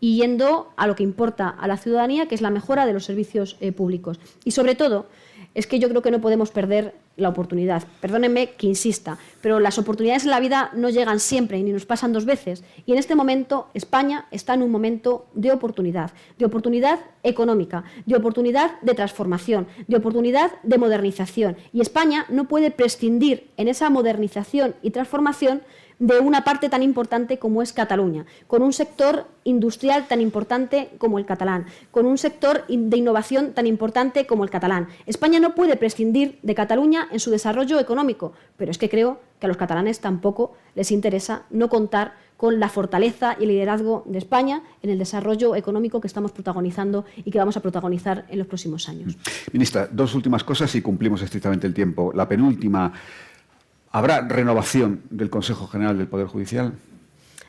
y 0.00 0.18
yendo 0.18 0.70
a 0.76 0.86
lo 0.86 0.94
que 0.94 1.02
importa 1.02 1.48
a 1.48 1.66
la 1.66 1.76
ciudadanía, 1.76 2.26
que 2.26 2.34
es 2.34 2.42
la 2.42 2.50
mejora 2.50 2.86
de 2.86 2.92
los 2.92 3.04
servicios 3.04 3.56
eh, 3.60 3.72
públicos. 3.72 4.20
Y 4.44 4.50
sobre 4.50 4.74
todo, 4.74 5.06
es 5.56 5.66
que 5.66 5.78
yo 5.78 5.88
creo 5.88 6.02
que 6.02 6.10
no 6.10 6.20
podemos 6.20 6.50
perder 6.50 6.94
la 7.16 7.30
oportunidad. 7.30 7.82
Perdónenme 8.02 8.50
que 8.50 8.66
insista, 8.66 9.16
pero 9.40 9.58
las 9.58 9.78
oportunidades 9.78 10.24
en 10.24 10.30
la 10.30 10.38
vida 10.38 10.70
no 10.74 10.90
llegan 10.90 11.18
siempre 11.18 11.62
ni 11.62 11.72
nos 11.72 11.86
pasan 11.86 12.12
dos 12.12 12.26
veces. 12.26 12.62
Y 12.84 12.92
en 12.92 12.98
este 12.98 13.14
momento 13.14 13.68
España 13.72 14.26
está 14.30 14.52
en 14.52 14.62
un 14.62 14.70
momento 14.70 15.26
de 15.32 15.52
oportunidad, 15.52 16.12
de 16.38 16.44
oportunidad 16.44 17.00
económica, 17.22 17.84
de 18.04 18.16
oportunidad 18.16 18.78
de 18.82 18.92
transformación, 18.92 19.66
de 19.86 19.96
oportunidad 19.96 20.52
de 20.62 20.76
modernización. 20.76 21.56
Y 21.72 21.80
España 21.80 22.26
no 22.28 22.48
puede 22.48 22.70
prescindir 22.70 23.48
en 23.56 23.68
esa 23.68 23.88
modernización 23.88 24.74
y 24.82 24.90
transformación 24.90 25.62
de 25.98 26.20
una 26.20 26.44
parte 26.44 26.68
tan 26.68 26.82
importante 26.82 27.38
como 27.38 27.62
es 27.62 27.72
Cataluña, 27.72 28.26
con 28.46 28.62
un 28.62 28.72
sector 28.72 29.26
industrial 29.44 30.06
tan 30.08 30.20
importante 30.20 30.90
como 30.98 31.18
el 31.18 31.26
catalán, 31.26 31.66
con 31.90 32.06
un 32.06 32.18
sector 32.18 32.64
de 32.66 32.96
innovación 32.96 33.52
tan 33.52 33.66
importante 33.66 34.26
como 34.26 34.44
el 34.44 34.50
catalán. 34.50 34.88
España 35.06 35.40
no 35.40 35.54
puede 35.54 35.76
prescindir 35.76 36.38
de 36.42 36.54
Cataluña 36.54 37.08
en 37.10 37.20
su 37.20 37.30
desarrollo 37.30 37.78
económico, 37.80 38.32
pero 38.56 38.70
es 38.70 38.78
que 38.78 38.90
creo 38.90 39.20
que 39.40 39.46
a 39.46 39.48
los 39.48 39.56
catalanes 39.56 40.00
tampoco 40.00 40.54
les 40.74 40.90
interesa 40.90 41.42
no 41.50 41.68
contar 41.68 42.14
con 42.36 42.60
la 42.60 42.68
fortaleza 42.68 43.36
y 43.38 43.44
el 43.44 43.48
liderazgo 43.48 44.04
de 44.06 44.18
España 44.18 44.62
en 44.82 44.90
el 44.90 44.98
desarrollo 44.98 45.56
económico 45.56 46.00
que 46.00 46.06
estamos 46.06 46.32
protagonizando 46.32 47.04
y 47.24 47.30
que 47.30 47.38
vamos 47.38 47.56
a 47.56 47.60
protagonizar 47.60 48.26
en 48.28 48.38
los 48.38 48.46
próximos 48.46 48.88
años. 48.88 49.16
Ministra, 49.52 49.88
dos 49.90 50.14
últimas 50.14 50.44
cosas 50.44 50.74
y 50.74 50.82
cumplimos 50.82 51.22
estrictamente 51.22 51.66
el 51.66 51.72
tiempo. 51.72 52.12
La 52.14 52.28
penúltima 52.28 52.92
¿Habrá 53.90 54.20
renovación 54.20 55.02
del 55.10 55.30
Consejo 55.30 55.66
General 55.66 55.96
del 55.96 56.08
Poder 56.08 56.26
Judicial? 56.26 56.74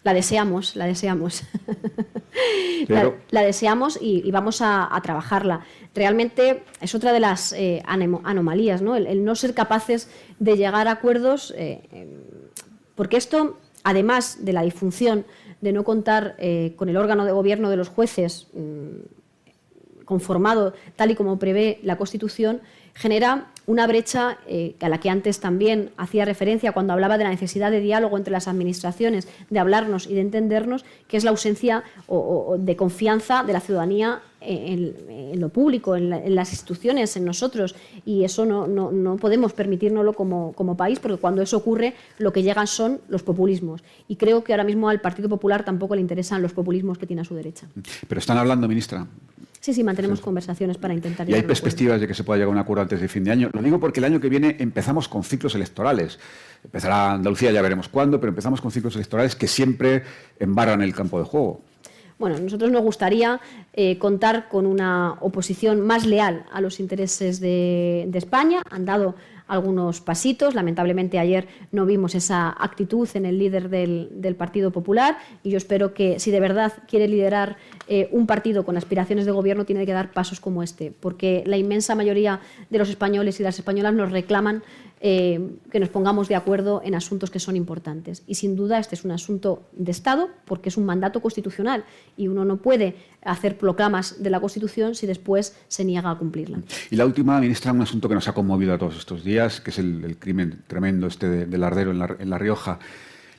La 0.03 0.13
deseamos, 0.13 0.75
la 0.75 0.85
deseamos. 0.85 1.43
la, 2.87 3.41
deseamos 3.41 3.99
y, 4.01 4.31
vamos 4.31 4.61
a, 4.61 4.89
trabajarla. 5.03 5.65
Realmente 5.93 6.63
es 6.79 6.95
otra 6.95 7.11
de 7.11 7.19
las 7.19 7.51
eh, 7.53 7.83
anomalías, 7.85 8.81
¿no? 8.81 8.95
El, 8.95 9.25
no 9.25 9.35
ser 9.35 9.53
capaces 9.53 10.09
de 10.39 10.55
llegar 10.55 10.87
a 10.87 10.91
acuerdos, 10.91 11.53
eh, 11.57 11.81
porque 12.95 13.17
esto, 13.17 13.57
además 13.83 14.45
de 14.45 14.53
la 14.53 14.61
disfunción 14.61 15.25
de 15.61 15.73
no 15.73 15.83
contar 15.83 16.35
eh, 16.37 16.73
con 16.75 16.89
el 16.89 16.97
órgano 16.97 17.25
de 17.25 17.31
gobierno 17.31 17.69
de 17.69 17.77
los 17.77 17.89
jueces 17.89 18.47
mm, 18.53 20.05
conformado 20.05 20.73
tal 20.95 21.11
y 21.11 21.15
como 21.15 21.39
prevé 21.39 21.79
la 21.83 21.97
Constitución, 21.97 22.61
genera 22.97 23.47
una 23.67 23.85
brecha 23.85 24.37
eh, 24.47 24.75
a 24.79 24.87
la 24.87 24.99
que 24.99 25.09
antes 25.09 25.39
también 25.39 25.91
hacía 25.97 26.23
referencia 26.23 26.71
cuando 26.71 26.93
hablaba 26.93 27.17
de 27.17 27.25
la 27.25 27.29
necesidad 27.29 27.69
de 27.69 27.81
diálogo 27.81 28.17
entre 28.17 28.31
las 28.31 28.47
administraciones, 28.47 29.27
de 29.49 29.59
hablarnos 29.59 30.07
y 30.07 30.15
de 30.15 30.21
entendernos, 30.21 30.85
que 31.07 31.17
es 31.17 31.25
la 31.25 31.31
ausencia 31.31 31.83
de 32.07 32.75
confianza 32.77 33.43
de 33.43 33.53
la 33.53 33.59
ciudadanía 33.59 34.21
en, 34.39 35.39
lo 35.39 35.49
público, 35.49 35.97
en, 35.97 36.33
las 36.33 36.51
instituciones, 36.51 37.17
en 37.17 37.25
nosotros. 37.25 37.75
Y 38.05 38.23
eso 38.23 38.45
no, 38.45 39.17
podemos 39.17 39.51
permitírnoslo 39.51 40.13
como, 40.13 40.53
como, 40.53 40.77
país, 40.77 40.99
porque 40.99 41.17
cuando 41.17 41.41
eso 41.41 41.57
ocurre, 41.57 41.93
lo 42.19 42.31
que 42.31 42.43
llegan 42.43 42.67
son 42.67 43.01
los 43.09 43.21
populismos. 43.21 43.83
Y 44.07 44.15
creo 44.15 44.45
que 44.45 44.53
ahora 44.53 44.63
mismo 44.63 44.87
al 44.87 45.01
Partido 45.01 45.27
Popular 45.27 45.65
tampoco 45.65 45.95
le 45.95 46.01
interesan 46.01 46.41
los 46.41 46.53
populismos 46.53 46.97
que 46.97 47.05
tiene 47.05 47.23
a 47.23 47.25
su 47.25 47.35
derecha. 47.35 47.67
Pero 48.07 48.19
están 48.19 48.37
hablando, 48.37 48.65
ministra, 48.69 49.05
Sí, 49.67 49.73
sí, 49.73 49.83
mantenemos 49.83 50.21
conversaciones 50.21 50.77
para 50.77 50.93
intentar... 50.93 51.29
¿Y 51.29 51.33
hay 51.33 51.41
perspectivas 51.41 51.99
de 51.99 52.07
que 52.07 52.13
se 52.13 52.23
pueda 52.23 52.37
llegar 52.37 52.47
a 52.47 52.51
un 52.53 52.57
acuerdo 52.57 52.83
antes 52.83 53.01
de 53.01 53.09
fin 53.09 53.25
de 53.25 53.31
año? 53.31 53.49
Lo 53.51 53.61
digo 53.61 53.81
porque 53.81 53.99
el 53.99 54.05
año 54.05 54.21
que 54.21 54.29
viene 54.29 54.55
empezamos 54.59 55.09
con 55.09 55.25
ciclos 55.25 55.55
electorales. 55.55 56.19
Empezará 56.63 57.11
Andalucía, 57.11 57.51
ya 57.51 57.61
veremos 57.61 57.89
cuándo, 57.89 58.17
pero 58.21 58.29
empezamos 58.29 58.61
con 58.61 58.71
ciclos 58.71 58.95
electorales 58.95 59.35
que 59.35 59.49
siempre 59.49 60.03
embarran 60.39 60.81
el 60.81 60.95
campo 60.95 61.19
de 61.19 61.25
juego. 61.25 61.63
Bueno, 62.17 62.37
a 62.37 62.39
nosotros 62.39 62.71
nos 62.71 62.81
gustaría 62.81 63.41
eh, 63.73 63.97
contar 63.99 64.47
con 64.47 64.65
una 64.65 65.17
oposición 65.19 65.81
más 65.81 66.05
leal 66.05 66.45
a 66.53 66.61
los 66.61 66.79
intereses 66.79 67.41
de, 67.41 68.09
España. 68.13 68.61
Han 68.71 68.85
dado 68.85 69.15
algunos 69.47 70.01
pasitos. 70.01 70.55
Lamentablemente 70.55 71.19
ayer 71.19 71.47
no 71.71 71.85
vimos 71.85 72.15
esa 72.15 72.55
actitud 72.57 73.07
en 73.13 73.25
el 73.25 73.37
líder 73.37 73.69
del, 73.69 74.35
Partido 74.37 74.71
Popular 74.71 75.17
y 75.43 75.51
yo 75.51 75.57
espero 75.57 75.93
que 75.93 76.19
si 76.19 76.31
de 76.31 76.39
verdad 76.39 76.73
quiere 76.87 77.07
liderar 77.07 77.57
eh, 77.87 78.09
un 78.11 78.27
partido 78.27 78.65
con 78.65 78.77
aspiraciones 78.77 79.25
de 79.25 79.31
gobierno 79.31 79.65
tiene 79.65 79.85
que 79.85 79.93
dar 79.93 80.11
pasos 80.11 80.39
como 80.39 80.63
este, 80.63 80.91
porque 80.91 81.43
la 81.45 81.57
inmensa 81.57 81.95
mayoría 81.95 82.41
de 82.69 82.77
los 82.77 82.89
españoles 82.89 83.39
y 83.39 83.43
las 83.43 83.57
españolas 83.57 83.93
nos 83.93 84.11
reclaman 84.11 84.63
eh, 84.99 85.51
que 85.71 85.79
nos 85.79 85.89
pongamos 85.89 86.27
de 86.27 86.33
acuerdo 86.33 86.81
en 86.83 86.95
asuntos 86.95 87.29
que 87.29 87.39
son 87.39 87.55
importantes. 87.55 88.23
Y 88.25 88.35
sin 88.35 88.55
duda 88.55 88.79
este 88.79 88.95
es 88.95 89.05
un 89.05 89.11
asunto 89.11 89.67
de 89.71 89.91
Estado 89.91 90.29
porque 90.45 90.69
es 90.69 90.77
un 90.77 90.85
mandato 90.85 91.21
constitucional 91.21 91.85
y 92.17 92.27
uno 92.27 92.45
no 92.45 92.57
puede 92.57 92.95
hacer 93.21 93.57
proclamas 93.57 94.23
de 94.23 94.31
la 94.31 94.39
Constitución 94.39 94.95
si 94.95 95.05
después 95.05 95.55
se 95.67 95.85
niega 95.85 96.09
a 96.09 96.17
cumplirla. 96.17 96.61
Y 96.89 96.95
la 96.95 97.05
última, 97.05 97.39
ministra, 97.39 97.71
un 97.73 97.81
asunto 97.81 98.09
que 98.09 98.15
nos 98.15 98.27
ha 98.27 98.33
conmovido 98.33 98.73
a 98.73 98.79
todos 98.79 98.97
estos 98.97 99.23
días, 99.23 99.61
que 99.61 99.69
es 99.69 99.77
el, 99.77 100.17
crimen 100.17 100.63
tremendo 100.65 101.05
este 101.05 101.45
del 101.45 101.63
ardero 101.63 101.91
en 101.91 102.29
la, 102.29 102.37
Rioja. 102.39 102.79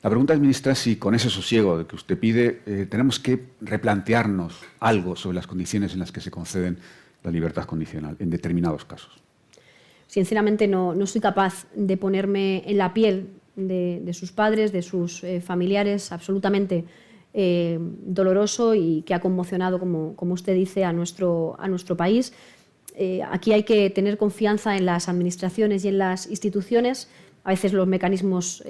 La 0.01 0.09
pregunta 0.09 0.33
es, 0.33 0.39
ministra, 0.39 0.75
si 0.75 0.95
con 0.95 1.13
ese 1.13 1.29
sosiego 1.29 1.85
que 1.85 1.95
usted 1.95 2.17
pide 2.17 2.61
eh, 2.65 2.87
tenemos 2.89 3.19
que 3.19 3.47
replantearnos 3.61 4.59
algo 4.79 5.15
sobre 5.15 5.35
las 5.35 5.47
condiciones 5.47 5.93
en 5.93 5.99
las 5.99 6.11
que 6.11 6.21
se 6.21 6.31
conceden 6.31 6.77
la 7.23 7.31
libertad 7.31 7.65
condicional 7.65 8.15
en 8.19 8.29
determinados 8.29 8.85
casos 8.85 9.21
sinceramente 10.09 10.67
no, 10.67 10.93
soy 11.05 11.21
capaz 11.21 11.67
de 11.75 11.95
ponerme 11.95 12.63
en 12.65 12.77
la 12.77 12.93
piel 12.93 13.29
de, 13.55 14.11
sus 14.13 14.31
padres, 14.31 14.71
de 14.71 14.81
sus 14.81 15.23
eh, 15.23 15.39
familiares, 15.39 16.11
absolutamente 16.11 16.83
eh, 17.33 17.77
doloroso 17.79 18.73
y 18.73 19.03
que 19.03 19.13
ha 19.13 19.19
conmocionado, 19.19 19.79
como, 19.79 20.15
usted 20.33 20.55
dice, 20.55 20.83
a 20.83 20.91
nuestro, 20.91 21.55
país. 21.95 22.33
Aquí 23.29 23.53
hay 23.53 23.63
que 23.63 23.89
tener 23.91 24.17
confianza 24.17 24.75
en 24.75 24.85
las 24.85 25.07
administraciones 25.07 25.85
y 25.85 25.89
en 25.89 25.99
las 25.99 26.27
instituciones. 26.27 27.07
A 27.49 27.53
veces 27.53 27.73
los 27.73 27.87
mecanismos 27.87 28.63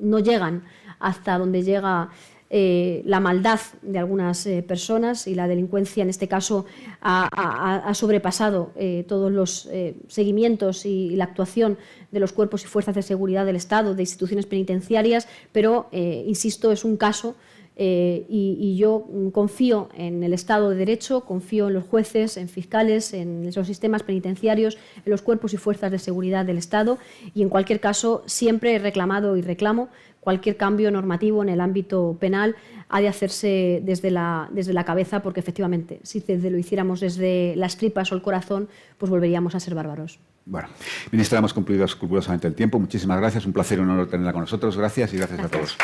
no 0.00 0.18
llegan 0.18 0.64
hasta 0.98 1.38
donde 1.38 1.62
llega 1.62 2.10
eh, 2.50 3.02
la 3.06 3.20
maldad 3.20 3.60
de 3.82 3.98
algunas 3.98 4.44
eh, 4.46 4.62
personas 4.62 5.26
y 5.26 5.34
la 5.34 5.48
delincuencia 5.48 6.02
en 6.02 6.10
este 6.10 6.28
caso 6.28 6.66
ha, 7.00 7.92
sobrepasado 7.94 8.70
eh, 8.76 9.04
todos 9.08 9.32
los 9.32 9.68
seguimientos 10.08 10.84
y, 10.84 11.16
la 11.16 11.24
actuación 11.24 11.78
de 12.10 12.20
los 12.20 12.32
cuerpos 12.32 12.64
y 12.64 12.66
fuerzas 12.66 12.94
de 12.94 13.02
seguridad 13.02 13.46
del 13.46 13.56
Estado, 13.56 13.94
de 13.94 14.02
instituciones 14.02 14.46
penitenciarias, 14.46 15.28
pero, 15.52 15.88
insisto, 15.92 16.72
es 16.72 16.84
un 16.84 16.96
caso 16.96 17.36
y, 17.76 18.76
yo 18.76 19.06
confío 19.32 19.88
en 19.96 20.22
el 20.22 20.32
Estado 20.32 20.70
de 20.70 20.76
Derecho, 20.76 21.22
confío 21.22 21.68
en 21.68 21.74
los 21.74 21.84
jueces, 21.84 22.36
en 22.36 22.48
fiscales, 22.48 23.12
en 23.12 23.50
los 23.54 23.66
sistemas 23.66 24.02
penitenciarios, 24.02 24.78
en 25.04 25.10
los 25.10 25.22
cuerpos 25.22 25.54
y 25.54 25.56
fuerzas 25.56 25.90
de 25.90 25.98
seguridad 25.98 26.44
del 26.44 26.58
Estado 26.58 26.98
y 27.34 27.42
en 27.42 27.48
cualquier 27.48 27.80
caso 27.80 28.22
siempre 28.26 28.74
he 28.74 28.78
reclamado 28.78 29.36
y 29.36 29.42
reclamo 29.42 29.88
cualquier 30.24 30.56
cambio 30.56 30.90
normativo 30.90 31.42
en 31.42 31.50
el 31.50 31.60
ámbito 31.60 32.16
penal 32.18 32.56
ha 32.88 33.00
de 33.00 33.08
hacerse 33.08 33.80
desde 33.84 34.10
la, 34.10 34.48
desde 34.50 34.72
la 34.72 34.84
cabeza, 34.84 35.20
porque 35.20 35.40
efectivamente, 35.40 36.00
si 36.02 36.24
lo 36.26 36.58
hiciéramos 36.58 37.00
desde 37.00 37.54
las 37.56 37.76
tripas 37.76 38.10
o 38.10 38.14
el 38.14 38.22
corazón, 38.22 38.68
pues 38.98 39.10
volveríamos 39.10 39.54
a 39.54 39.60
ser 39.60 39.74
bárbaros. 39.74 40.18
Bueno, 40.46 40.68
ministra, 41.10 41.38
hemos 41.38 41.54
cumplido 41.54 41.84
escrupulosamente 41.84 42.46
el 42.46 42.54
tiempo. 42.54 42.78
Muchísimas 42.78 43.18
gracias. 43.18 43.46
Un 43.46 43.52
placer 43.52 43.78
y 43.78 43.82
un 43.82 43.90
honor 43.90 44.08
tenerla 44.08 44.32
con 44.32 44.42
nosotros. 44.42 44.76
Gracias 44.76 45.12
y 45.14 45.16
gracias, 45.16 45.38
gracias. 45.38 45.54
a 45.54 45.58
todos. 45.58 45.76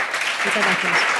Muchas 0.45 0.65
gracias. 0.65 1.20